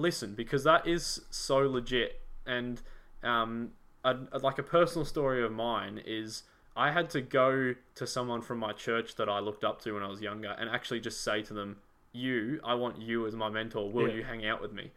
listen, 0.00 0.34
because 0.34 0.64
that 0.64 0.86
is 0.86 1.20
so 1.30 1.58
legit. 1.58 2.20
And 2.46 2.80
um, 3.22 3.72
a, 4.04 4.16
like 4.42 4.58
a 4.58 4.62
personal 4.62 5.04
story 5.04 5.44
of 5.44 5.52
mine 5.52 6.00
is 6.06 6.44
I 6.76 6.92
had 6.92 7.10
to 7.10 7.20
go 7.20 7.74
to 7.96 8.06
someone 8.06 8.40
from 8.40 8.58
my 8.58 8.72
church 8.72 9.16
that 9.16 9.28
I 9.28 9.40
looked 9.40 9.64
up 9.64 9.80
to 9.82 9.92
when 9.92 10.02
I 10.02 10.08
was 10.08 10.20
younger 10.20 10.54
and 10.58 10.70
actually 10.70 11.00
just 11.00 11.22
say 11.22 11.42
to 11.42 11.52
them, 11.54 11.78
"You, 12.12 12.60
I 12.64 12.74
want 12.74 13.00
you 13.00 13.26
as 13.26 13.34
my 13.34 13.48
mentor. 13.48 13.90
Will 13.90 14.08
Yeah. 14.08 14.14
you 14.14 14.22
hang 14.24 14.46
out 14.46 14.60
with 14.62 14.72
me?" 14.72 14.92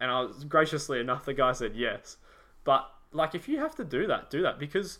And 0.00 0.10
I 0.10 0.20
was 0.22 0.44
graciously 0.44 0.98
enough, 1.00 1.24
the 1.24 1.34
guy 1.34 1.52
said 1.52 1.74
yes. 1.76 2.16
But 2.64 2.90
like, 3.12 3.34
if 3.34 3.48
you 3.48 3.58
have 3.58 3.74
to 3.76 3.84
do 3.84 4.06
that, 4.08 4.30
do 4.30 4.42
that 4.42 4.58
because 4.58 4.98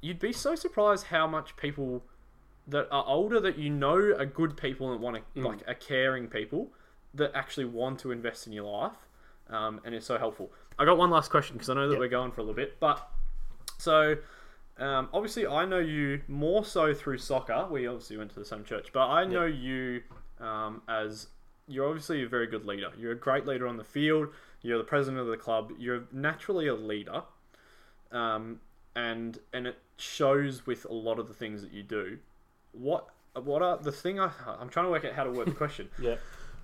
you'd 0.00 0.18
be 0.18 0.32
so 0.32 0.54
surprised 0.54 1.06
how 1.06 1.26
much 1.26 1.56
people 1.56 2.04
that 2.66 2.88
are 2.90 3.04
older 3.06 3.38
that 3.40 3.58
you 3.58 3.68
know 3.70 3.96
are 4.18 4.24
good 4.26 4.56
people 4.56 4.92
and 4.92 5.00
want 5.00 5.16
to 5.16 5.40
Mm. 5.40 5.44
like 5.44 5.68
are 5.68 5.74
caring 5.74 6.28
people 6.28 6.72
that 7.14 7.30
actually 7.34 7.64
want 7.64 7.98
to 8.00 8.10
invest 8.10 8.46
in 8.46 8.52
your 8.52 8.64
life 8.70 8.96
um, 9.50 9.80
and 9.84 9.94
it's 9.94 10.06
so 10.06 10.16
helpful. 10.18 10.50
I 10.78 10.84
got 10.84 10.96
one 10.98 11.10
last 11.10 11.30
question 11.30 11.54
because 11.56 11.68
i 11.70 11.74
know 11.74 11.86
that 11.88 11.92
Yep. 11.94 12.00
we're 12.00 12.08
going 12.08 12.32
for 12.32 12.40
a 12.40 12.44
little 12.44 12.54
bit 12.56 12.78
but 12.80 13.08
so 13.78 14.16
um, 14.78 15.08
obviously 15.12 15.46
i 15.46 15.64
know 15.64 15.78
you 15.78 16.20
more 16.28 16.64
so 16.64 16.92
through 16.94 17.18
soccer. 17.18 17.66
We 17.70 17.86
obviously 17.86 18.16
went 18.16 18.30
to 18.32 18.38
the 18.38 18.44
same 18.44 18.64
church 18.64 18.88
but 18.92 19.06
i 19.08 19.24
know 19.24 19.44
you 19.44 20.02
um, 20.40 20.82
as 20.88 21.28
you're 21.66 21.86
obviously 21.88 22.22
a 22.22 22.28
very 22.28 22.46
good 22.46 22.66
leader. 22.66 22.90
You're 22.98 23.12
a 23.12 23.16
great 23.18 23.46
leader 23.46 23.66
on 23.66 23.78
the 23.78 23.84
field. 23.84 24.28
You're 24.60 24.76
the 24.76 24.84
president 24.84 25.18
of 25.22 25.28
the 25.28 25.38
club. 25.38 25.72
You're 25.78 26.04
naturally 26.12 26.66
a 26.66 26.74
leader 26.74 27.22
um, 28.12 28.60
and 28.94 29.38
and 29.52 29.66
it 29.66 29.78
shows 29.96 30.66
with 30.66 30.84
a 30.84 30.92
lot 30.92 31.18
of 31.18 31.26
the 31.28 31.34
things 31.34 31.62
that 31.62 31.72
you 31.72 31.82
do. 31.82 32.18
What 32.72 33.08
what 33.34 33.62
are 33.62 33.78
the 33.78 33.90
thing 33.92 34.20
I, 34.20 34.30
i'm 34.60 34.68
trying 34.68 34.86
to 34.86 34.90
work 34.90 35.04
out 35.04 35.12
how 35.14 35.24
to 35.24 35.30
word 35.30 35.46
the 35.48 35.52
question. 35.64 35.88
Yeah. 36.00 36.16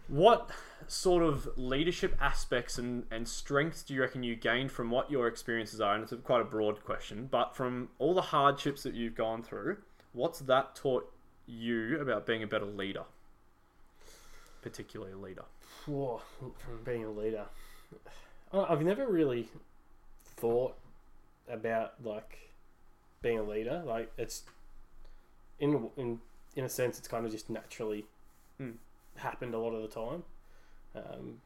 What 0.09 0.51
sort 0.87 1.23
of 1.23 1.49
leadership 1.57 2.17
aspects 2.21 2.79
and, 2.79 3.05
and 3.11 3.29
strengths 3.29 3.83
do 3.83 3.95
you 3.95 4.01
reckon 4.01 4.23
you 4.23 4.35
gained 4.35 4.73
from 4.73 4.91
what 4.91 5.11
your 5.11 5.29
experiences 5.29 5.81
are? 5.81 5.95
And 5.95 6.03
it's 6.03 6.13
a, 6.13 6.17
quite 6.17 6.41
a 6.41 6.45
broad 6.45 6.85
question, 6.85 7.29
but 7.31 7.55
from 7.55 7.89
all 7.99 8.15
the 8.15 8.23
hardships 8.23 8.83
that 8.83 8.95
you've 8.95 9.15
gone 9.15 9.43
through, 9.43 9.79
what's 10.13 10.41
that 10.41 10.75
taught 10.75 11.13
you 11.47 12.01
about 12.01 12.27
being 12.27 12.43
a 12.43 12.47
better 12.47 12.67
leader, 12.67 13.05
particularly 14.63 15.13
a 15.13 15.17
leader? 15.17 15.45
Whoa, 15.87 16.21
from 16.59 16.83
being 16.85 17.05
a 17.05 17.11
leader, 17.11 17.47
I've 18.53 18.83
never 18.83 19.07
really 19.07 19.49
thought 20.37 20.75
about 21.49 21.95
like 22.05 22.51
being 23.23 23.39
a 23.39 23.43
leader. 23.43 23.83
Like 23.85 24.13
it's 24.19 24.43
in 25.59 25.89
in 25.97 26.21
in 26.57 26.65
a 26.65 26.69
sense, 26.69 26.99
it's 26.99 27.09
kind 27.09 27.25
of 27.25 27.31
just 27.31 27.49
naturally 27.49 28.07
Mm. 28.61 28.75
Happened 29.17 29.55
a 29.55 29.59
lot 29.59 29.73
of 29.75 29.83
the 29.83 29.89
time. 29.89 30.23
Um, 30.95 31.41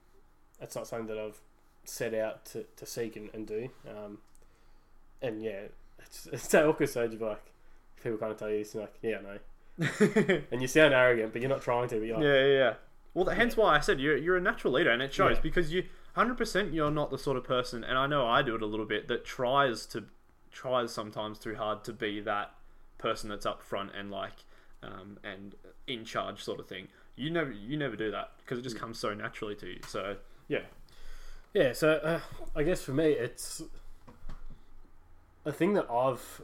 it's 0.60 0.74
not 0.76 0.86
something 0.86 1.06
that 1.08 1.18
I've 1.18 1.40
set 1.84 2.14
out 2.14 2.44
to, 2.46 2.64
to 2.76 2.86
seek 2.86 3.16
and, 3.16 3.30
and 3.34 3.46
do. 3.46 3.68
Um, 3.88 4.18
and 5.20 5.42
yeah, 5.42 5.62
it's 6.00 6.26
it's 6.32 6.48
that 6.48 6.66
awkward 6.66 6.88
stage 6.88 7.14
of 7.14 7.20
like 7.20 7.52
people 8.02 8.18
kind 8.18 8.32
of 8.32 8.38
tell 8.38 8.50
you 8.50 8.58
this, 8.58 8.74
and 8.74 8.82
like, 8.82 8.94
yeah, 9.02 9.18
no, 9.20 9.38
yeah, 9.78 10.38
and 10.52 10.62
you 10.62 10.68
sound 10.68 10.94
arrogant, 10.94 11.32
but 11.32 11.42
you're 11.42 11.48
not 11.48 11.62
trying 11.62 11.88
to. 11.88 11.98
But 12.00 12.08
like, 12.08 12.22
yeah, 12.22 12.46
yeah. 12.46 12.74
Well, 13.14 13.26
hence 13.26 13.56
why 13.56 13.76
I 13.76 13.80
said 13.80 14.00
you're 14.00 14.16
you're 14.16 14.36
a 14.36 14.40
natural 14.40 14.72
leader, 14.72 14.90
and 14.90 15.02
it 15.02 15.12
shows 15.12 15.36
Yeah. 15.36 15.42
because 15.42 15.72
you 15.72 15.84
hundred 16.14 16.36
percent 16.36 16.72
you're 16.72 16.90
not 16.90 17.10
the 17.10 17.18
sort 17.18 17.36
of 17.36 17.44
person, 17.44 17.84
and 17.84 17.98
I 17.98 18.06
know 18.06 18.26
I 18.26 18.42
do 18.42 18.54
it 18.54 18.62
a 18.62 18.66
little 18.66 18.86
bit 18.86 19.08
that 19.08 19.24
tries 19.24 19.86
to 19.86 20.04
tries 20.50 20.92
sometimes 20.92 21.38
too 21.38 21.56
hard 21.56 21.82
to 21.84 21.92
be 21.92 22.20
that 22.20 22.52
person 22.98 23.28
that's 23.28 23.44
up 23.44 23.62
front 23.62 23.90
and 23.96 24.10
like 24.10 24.44
um, 24.82 25.18
and 25.24 25.54
in 25.86 26.04
charge 26.04 26.42
sort 26.42 26.60
of 26.60 26.68
thing. 26.68 26.88
You 27.16 27.30
never 27.30 27.52
you 27.52 27.76
never 27.76 27.96
do 27.96 28.10
that 28.10 28.32
because 28.38 28.58
it 28.58 28.62
just 28.62 28.78
comes 28.78 28.98
so 28.98 29.14
naturally 29.14 29.54
to 29.56 29.66
you. 29.66 29.80
So 29.86 30.16
yeah, 30.48 30.62
Yeah, 31.54 31.72
so 31.72 31.92
uh, 31.92 32.20
I 32.56 32.64
guess 32.64 32.82
for 32.82 32.92
me, 32.92 33.12
it's 33.12 33.62
a 35.44 35.52
thing 35.52 35.74
that 35.74 35.88
I've 35.90 36.42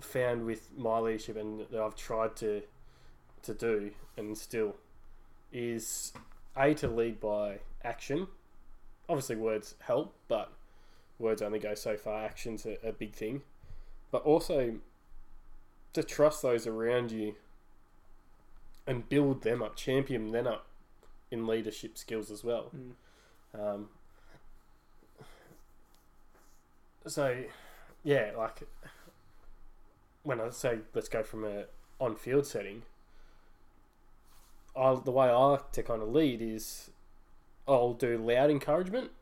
found 0.00 0.46
with 0.46 0.70
my 0.76 0.98
leadership 0.98 1.36
and 1.36 1.66
that 1.70 1.80
I've 1.80 1.96
tried 1.96 2.36
to 2.36 2.62
to 3.42 3.54
do 3.54 3.90
and 4.16 4.36
still 4.36 4.76
is 5.52 6.12
a 6.56 6.74
to 6.74 6.88
lead 6.88 7.20
by 7.20 7.58
action. 7.82 8.28
Obviously, 9.08 9.34
words 9.34 9.74
help, 9.80 10.14
but 10.28 10.52
words 11.18 11.42
only 11.42 11.58
go 11.58 11.74
so 11.74 11.96
far. 11.96 12.24
Action's 12.24 12.64
a, 12.66 12.76
a 12.86 12.92
big 12.92 13.14
thing, 13.14 13.42
but 14.12 14.22
also 14.22 14.76
to 15.92 16.02
trust 16.04 16.42
those 16.42 16.68
around 16.68 17.10
you 17.10 17.34
and 18.90 19.08
build 19.08 19.42
them 19.42 19.62
up, 19.62 19.76
champion 19.76 20.32
them 20.32 20.48
up 20.48 20.66
in 21.30 21.46
leadership 21.46 21.96
skills 21.96 22.28
as 22.28 22.42
well. 22.42 22.72
Um, 23.54 23.88
so, 27.06 27.44
yeah, 28.02 28.32
like 28.36 28.62
when 30.24 30.40
I 30.40 30.50
say 30.50 30.80
let's 30.92 31.08
go 31.08 31.22
from 31.22 31.44
a 31.44 31.64
on-field 32.00 32.46
setting, 32.46 32.82
I 34.76 34.94
the 35.04 35.12
way 35.12 35.28
I 35.28 35.36
like 35.36 35.70
to 35.72 35.82
kind 35.84 36.02
of 36.02 36.08
lead 36.08 36.42
is 36.42 36.90
I'll 37.68 37.92
do 37.94 38.18
loud 38.18 38.50
encouragement, 38.50 39.12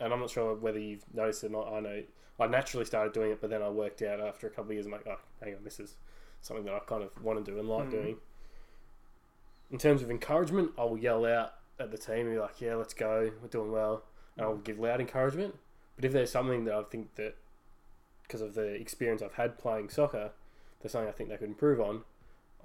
and 0.00 0.12
I'm 0.14 0.20
not 0.20 0.30
sure 0.30 0.54
whether 0.54 0.78
you've 0.78 1.04
noticed 1.14 1.44
it 1.44 1.48
or 1.52 1.64
not. 1.64 1.72
I 1.74 1.80
know 1.80 2.02
I 2.38 2.46
naturally 2.46 2.86
started 2.86 3.12
doing 3.12 3.32
it, 3.32 3.40
but 3.42 3.50
then 3.50 3.62
I 3.62 3.68
worked 3.68 4.00
out 4.00 4.18
after 4.18 4.46
a 4.46 4.50
couple 4.50 4.70
of 4.70 4.72
years. 4.72 4.86
I'm 4.86 4.92
like, 4.92 5.06
oh, 5.06 5.18
hang 5.42 5.54
on, 5.56 5.62
this 5.62 5.78
is 5.78 5.96
something 6.40 6.64
that 6.64 6.74
I 6.74 6.78
kind 6.80 7.02
of 7.02 7.10
want 7.22 7.44
to 7.44 7.50
do 7.50 7.58
and 7.58 7.68
like 7.68 7.88
Mhm. 7.88 7.90
doing. 7.90 8.16
In 9.70 9.78
terms 9.78 10.02
of 10.02 10.10
encouragement, 10.10 10.72
I 10.76 10.84
will 10.84 10.98
yell 10.98 11.24
out 11.24 11.54
at 11.78 11.90
the 11.90 11.98
team 11.98 12.26
and 12.26 12.34
be 12.34 12.38
like, 12.40 12.60
"Yeah, 12.60 12.74
let's 12.74 12.94
go, 12.94 13.30
we're 13.40 13.48
doing 13.48 13.70
well," 13.72 14.04
and 14.36 14.44
I'll 14.46 14.56
give 14.56 14.78
loud 14.78 15.00
encouragement. 15.00 15.58
But 15.96 16.04
if 16.04 16.12
there's 16.12 16.30
something 16.30 16.64
that 16.64 16.74
I 16.74 16.82
think 16.82 17.14
that, 17.16 17.36
because 18.22 18.40
of 18.40 18.54
the 18.54 18.66
experience 18.74 19.22
I've 19.22 19.34
had 19.34 19.58
playing 19.58 19.90
soccer, 19.90 20.32
there's 20.80 20.92
something 20.92 21.08
I 21.08 21.12
think 21.12 21.28
they 21.28 21.36
could 21.36 21.48
improve 21.48 21.80
on, 21.80 22.04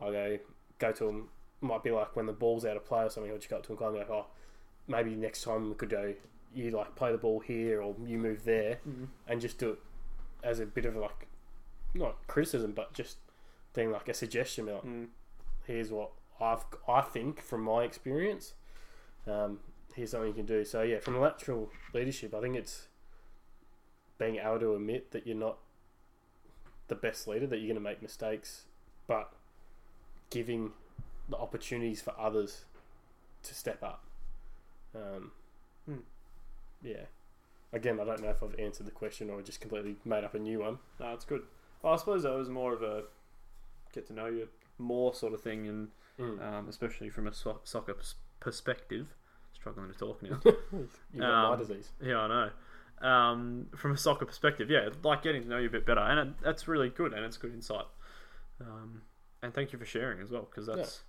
I'll 0.01 0.11
go 0.11 0.39
go 0.79 0.91
to 0.91 1.05
them. 1.05 1.29
Might 1.61 1.83
be 1.83 1.91
like 1.91 2.15
when 2.15 2.25
the 2.25 2.33
ball's 2.33 2.65
out 2.65 2.75
of 2.77 2.85
play 2.85 3.03
or 3.05 3.09
something, 3.09 3.31
I'll 3.31 3.37
just 3.37 3.49
go 3.49 3.57
up 3.57 3.63
to 3.63 3.75
them 3.75 3.77
and 3.83 3.93
go, 3.93 3.99
like, 3.99 4.09
"Oh, 4.09 4.27
maybe 4.87 5.15
next 5.15 5.43
time 5.43 5.69
we 5.69 5.75
could 5.75 5.89
go. 5.89 6.13
You 6.53 6.71
like 6.71 6.95
play 6.95 7.11
the 7.11 7.17
ball 7.17 7.39
here 7.39 7.81
or 7.81 7.95
you 8.05 8.17
move 8.17 8.43
there, 8.45 8.79
and 9.27 9.39
just 9.41 9.57
do 9.57 9.71
it 9.71 9.79
as 10.43 10.59
a 10.59 10.65
bit 10.65 10.85
of 10.85 10.95
like, 10.95 11.27
not 11.93 12.15
criticism, 12.27 12.71
but 12.73 12.93
just 12.93 13.17
being 13.73 13.91
like 13.91 14.07
a 14.09 14.13
suggestion. 14.13 14.65
be 14.65 14.71
Like, 14.73 14.83
Mm. 14.83 15.07
here's 15.65 15.91
what 15.91 16.11
I've 16.41 16.65
I 16.87 17.01
think 17.01 17.41
from 17.41 17.63
my 17.63 17.83
experience. 17.83 18.53
Um, 19.27 19.59
here's 19.95 20.11
something 20.11 20.27
you 20.29 20.33
can 20.33 20.45
do. 20.45 20.63
So 20.65 20.81
yeah, 20.81 20.99
from 20.99 21.19
lateral 21.19 21.69
leadership, 21.93 22.33
I 22.35 22.41
think 22.41 22.55
it's 22.55 22.87
being 24.17 24.37
able 24.37 24.59
to 24.59 24.75
admit 24.75 25.11
that 25.11 25.25
you're 25.25 25.35
not 25.35 25.57
the 26.87 26.95
best 26.95 27.27
leader, 27.27 27.47
that 27.47 27.57
you're 27.57 27.67
going 27.67 27.75
to 27.75 27.81
make 27.81 28.01
mistakes, 28.01 28.65
but 29.07 29.31
giving 30.29 30.71
the 31.27 31.37
opportunities 31.37 32.01
for 32.01 32.13
others 32.19 32.65
to 33.43 33.55
step 33.55 33.81
up. 33.83 34.03
Um, 34.93 35.31
Hmm. 35.85 35.97
Yeah. 36.81 37.05
Again, 37.73 37.99
I 37.99 38.05
don't 38.05 38.21
know 38.21 38.29
if 38.29 38.41
I've 38.41 38.59
answered 38.59 38.87
the 38.87 38.91
question 38.91 39.29
or 39.29 39.41
just 39.41 39.61
completely 39.61 39.97
made 40.05 40.23
up 40.23 40.33
a 40.33 40.39
new 40.39 40.59
one. 40.59 40.79
No, 40.99 41.13
it's 41.13 41.25
good. 41.25 41.43
Well, 41.81 41.93
I 41.93 41.97
suppose 41.97 42.23
that 42.23 42.33
was 42.33 42.49
more 42.49 42.73
of 42.73 42.81
a 42.81 43.03
get 43.95 44.05
to 44.07 44.13
know 44.13 44.27
you 44.27 44.47
more 44.77 45.13
sort 45.13 45.33
of 45.33 45.41
thing, 45.41 45.67
and 45.67 45.87
Mm. 46.19 46.41
um, 46.41 46.69
especially 46.69 47.09
from 47.09 47.27
a 47.27 47.33
so- 47.33 47.59
soccer 47.63 47.93
pers- 47.93 48.15
perspective. 48.39 49.15
Struggling 49.53 49.91
to 49.91 49.97
talk 49.97 50.21
now. 50.21 50.39
You've 50.45 51.21
got 51.21 51.21
my 51.21 51.53
Um, 51.53 51.59
disease. 51.59 51.91
yeah, 52.01 52.19
I 52.19 52.27
know. 52.27 53.07
Um, 53.07 53.67
from 53.75 53.91
a 53.91 53.97
soccer 53.97 54.25
perspective, 54.25 54.69
yeah, 54.69 54.89
like 55.03 55.23
getting 55.23 55.41
to 55.43 55.47
know 55.49 55.57
you 55.57 55.67
a 55.67 55.71
bit 55.71 55.85
better, 55.85 55.99
and 56.01 56.29
it, 56.29 56.35
that's 56.41 56.67
really 56.67 56.89
good, 56.89 57.13
and 57.13 57.25
it's 57.25 57.35
good 57.37 57.53
insight. 57.53 57.85
Um, 58.61 59.01
and 59.41 59.53
thank 59.53 59.73
you 59.73 59.79
for 59.79 59.85
sharing 59.85 60.21
as 60.21 60.29
well, 60.31 60.43
because 60.49 60.67
that's 60.67 61.03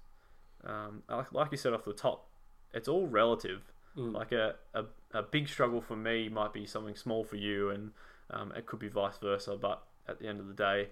um, 0.65 1.03
like, 1.09 1.31
like 1.33 1.51
you 1.53 1.57
said 1.57 1.73
off 1.73 1.85
the 1.85 1.93
top, 1.93 2.29
it's 2.75 2.89
all 2.89 3.07
relative. 3.07 3.73
Mm. 3.97 4.13
Like 4.13 4.33
a, 4.33 4.57
a, 4.75 4.85
a 5.13 5.23
big 5.23 5.49
struggle 5.49 5.81
for 5.81 5.97
me 5.97 6.29
might 6.29 6.53
be 6.53 6.67
something 6.67 6.97
small 6.97 7.23
for 7.25 7.37
you, 7.37 7.71
and 7.71 7.93
um, 8.31 8.53
it 8.57 8.67
could 8.67 8.79
be 8.81 8.89
vice 8.89 9.19
versa. 9.19 9.57
But 9.57 9.83
at 10.09 10.19
the 10.19 10.27
end 10.27 10.41
of 10.41 10.49
the 10.49 10.55
day, 10.55 10.89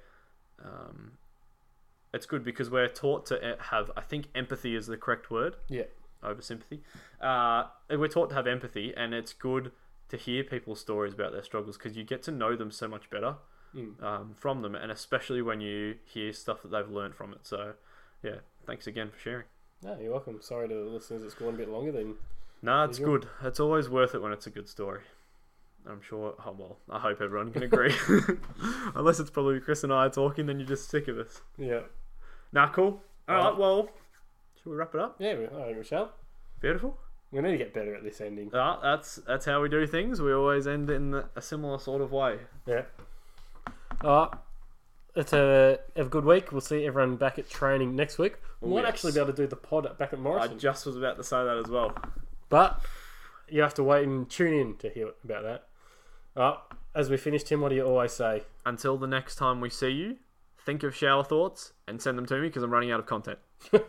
um, 0.64 1.12
it's 2.14 2.26
good 2.26 2.44
because 2.44 2.70
we're 2.70 2.88
taught 2.88 3.26
to 3.26 3.52
e- 3.52 3.56
have. 3.70 3.90
I 3.96 4.00
think 4.00 4.28
empathy 4.34 4.74
is 4.76 4.86
the 4.86 4.96
correct 4.96 5.30
word. 5.30 5.56
Yeah. 5.68 5.84
Over 6.22 6.40
sympathy. 6.40 6.80
Uh, 7.20 7.64
we're 7.90 8.08
taught 8.08 8.30
to 8.30 8.34
have 8.34 8.46
empathy, 8.46 8.94
and 8.96 9.12
it's 9.12 9.32
good 9.34 9.72
to 10.08 10.16
hear 10.16 10.42
people's 10.44 10.80
stories 10.80 11.12
about 11.12 11.32
their 11.32 11.42
struggles 11.42 11.76
because 11.76 11.96
you 11.96 12.04
get 12.04 12.22
to 12.22 12.30
know 12.30 12.56
them 12.56 12.70
so 12.70 12.88
much 12.88 13.10
better 13.10 13.36
Mm. 13.74 14.00
um, 14.02 14.34
from 14.38 14.62
them, 14.62 14.76
and 14.76 14.92
especially 14.92 15.42
when 15.42 15.60
you 15.60 15.96
hear 16.04 16.32
stuff 16.32 16.62
that 16.62 16.70
they've 16.70 16.88
learned 16.88 17.16
from 17.16 17.32
it. 17.32 17.40
So, 17.42 17.72
yeah, 18.22 18.36
thanks 18.64 18.86
again 18.86 19.10
for 19.10 19.18
sharing. 19.18 19.44
No, 19.82 19.98
you're 20.00 20.12
welcome. 20.12 20.40
Sorry 20.40 20.68
to 20.68 20.74
the 20.74 20.80
listeners, 20.90 21.24
it's 21.24 21.34
gone 21.34 21.54
a 21.54 21.56
bit 21.56 21.68
longer 21.68 21.90
than. 21.90 22.14
No, 22.62 22.84
it's 22.84 23.00
good. 23.00 23.26
It's 23.42 23.58
always 23.58 23.90
worth 23.90 24.14
it 24.14 24.22
when 24.22 24.30
it's 24.32 24.46
a 24.46 24.50
good 24.50 24.68
story. 24.68 25.00
I'm 25.86 26.00
sure. 26.00 26.34
Oh 26.46 26.54
well, 26.56 26.78
I 26.88 27.00
hope 27.00 27.20
everyone 27.20 27.52
can 27.52 27.64
agree. 27.64 27.94
Unless 28.94 29.18
it's 29.20 29.30
probably 29.30 29.58
Chris 29.60 29.82
and 29.84 29.92
I 29.92 30.08
talking, 30.08 30.46
then 30.46 30.58
you're 30.60 30.68
just 30.68 30.88
sick 30.88 31.08
of 31.08 31.18
us. 31.18 31.40
Yeah. 31.58 31.80
Nah, 32.54 32.70
cool. 32.72 33.02
All 33.28 33.34
Right. 33.36 33.44
right. 33.50 33.56
Well, 33.58 33.88
should 34.62 34.70
we 34.70 34.76
wrap 34.76 34.94
it 34.94 35.00
up? 35.00 35.16
Yeah, 35.18 35.36
we- 35.36 35.46
all 35.48 35.58
right, 35.66 35.76
Michelle. 35.76 36.12
Beautiful. 36.60 36.96
We 37.32 37.40
need 37.42 37.50
to 37.50 37.58
get 37.58 37.74
better 37.74 37.94
at 37.96 38.04
this 38.04 38.20
ending. 38.20 38.54
Uh, 38.54 38.78
that's 38.80 39.16
that's 39.16 39.44
how 39.44 39.60
we 39.60 39.68
do 39.68 39.86
things. 39.86 40.22
We 40.22 40.32
always 40.32 40.66
end 40.68 40.88
in 40.88 41.14
a 41.34 41.42
similar 41.42 41.78
sort 41.78 42.00
of 42.00 42.12
way. 42.12 42.38
Yeah. 42.64 42.84
All 44.02 44.30
right. 44.30 44.38
It's 45.16 45.32
a, 45.32 45.78
have 45.96 46.06
a 46.06 46.08
good 46.08 46.24
week. 46.24 46.50
We'll 46.52 46.60
see 46.60 46.86
everyone 46.86 47.16
back 47.16 47.38
at 47.38 47.48
training 47.48 47.94
next 47.94 48.18
week. 48.18 48.36
We 48.60 48.68
Oh, 48.70 48.74
might 48.74 48.80
yes. 48.82 48.88
actually 48.88 49.12
be 49.12 49.20
able 49.20 49.32
to 49.32 49.36
do 49.36 49.46
the 49.46 49.56
pod 49.56 49.86
at- 49.86 49.98
back 49.98 50.12
at 50.12 50.18
Morris. 50.18 50.42
I 50.42 50.46
Morrison. 50.46 50.58
just 50.58 50.86
was 50.86 50.96
about 50.96 51.16
to 51.16 51.24
say 51.24 51.44
that 51.44 51.56
as 51.56 51.66
well. 51.68 51.94
But 52.48 52.80
you 53.48 53.62
have 53.62 53.74
to 53.74 53.84
wait 53.84 54.06
and 54.06 54.28
tune 54.30 54.52
in 54.54 54.76
to 54.78 54.88
hear 54.88 55.10
about 55.24 55.42
that. 55.42 55.68
All 56.36 56.42
right. 56.50 56.58
As 56.94 57.10
we 57.10 57.16
finish, 57.16 57.42
Tim, 57.42 57.60
what 57.60 57.70
do 57.70 57.74
you 57.74 57.84
always 57.84 58.12
say? 58.12 58.44
Until 58.66 58.96
the 58.96 59.06
next 59.08 59.36
time 59.36 59.60
we 59.60 59.70
see 59.70 59.90
you, 59.90 60.16
think 60.64 60.82
of 60.82 60.94
shower 60.94 61.24
thoughts 61.24 61.72
and 61.86 62.00
send 62.00 62.18
them 62.18 62.26
to 62.26 62.34
me 62.36 62.48
because 62.48 62.62
I'm 62.62 62.70
running 62.70 62.90
out 62.90 63.00
of 63.00 63.06
content. 63.06 63.38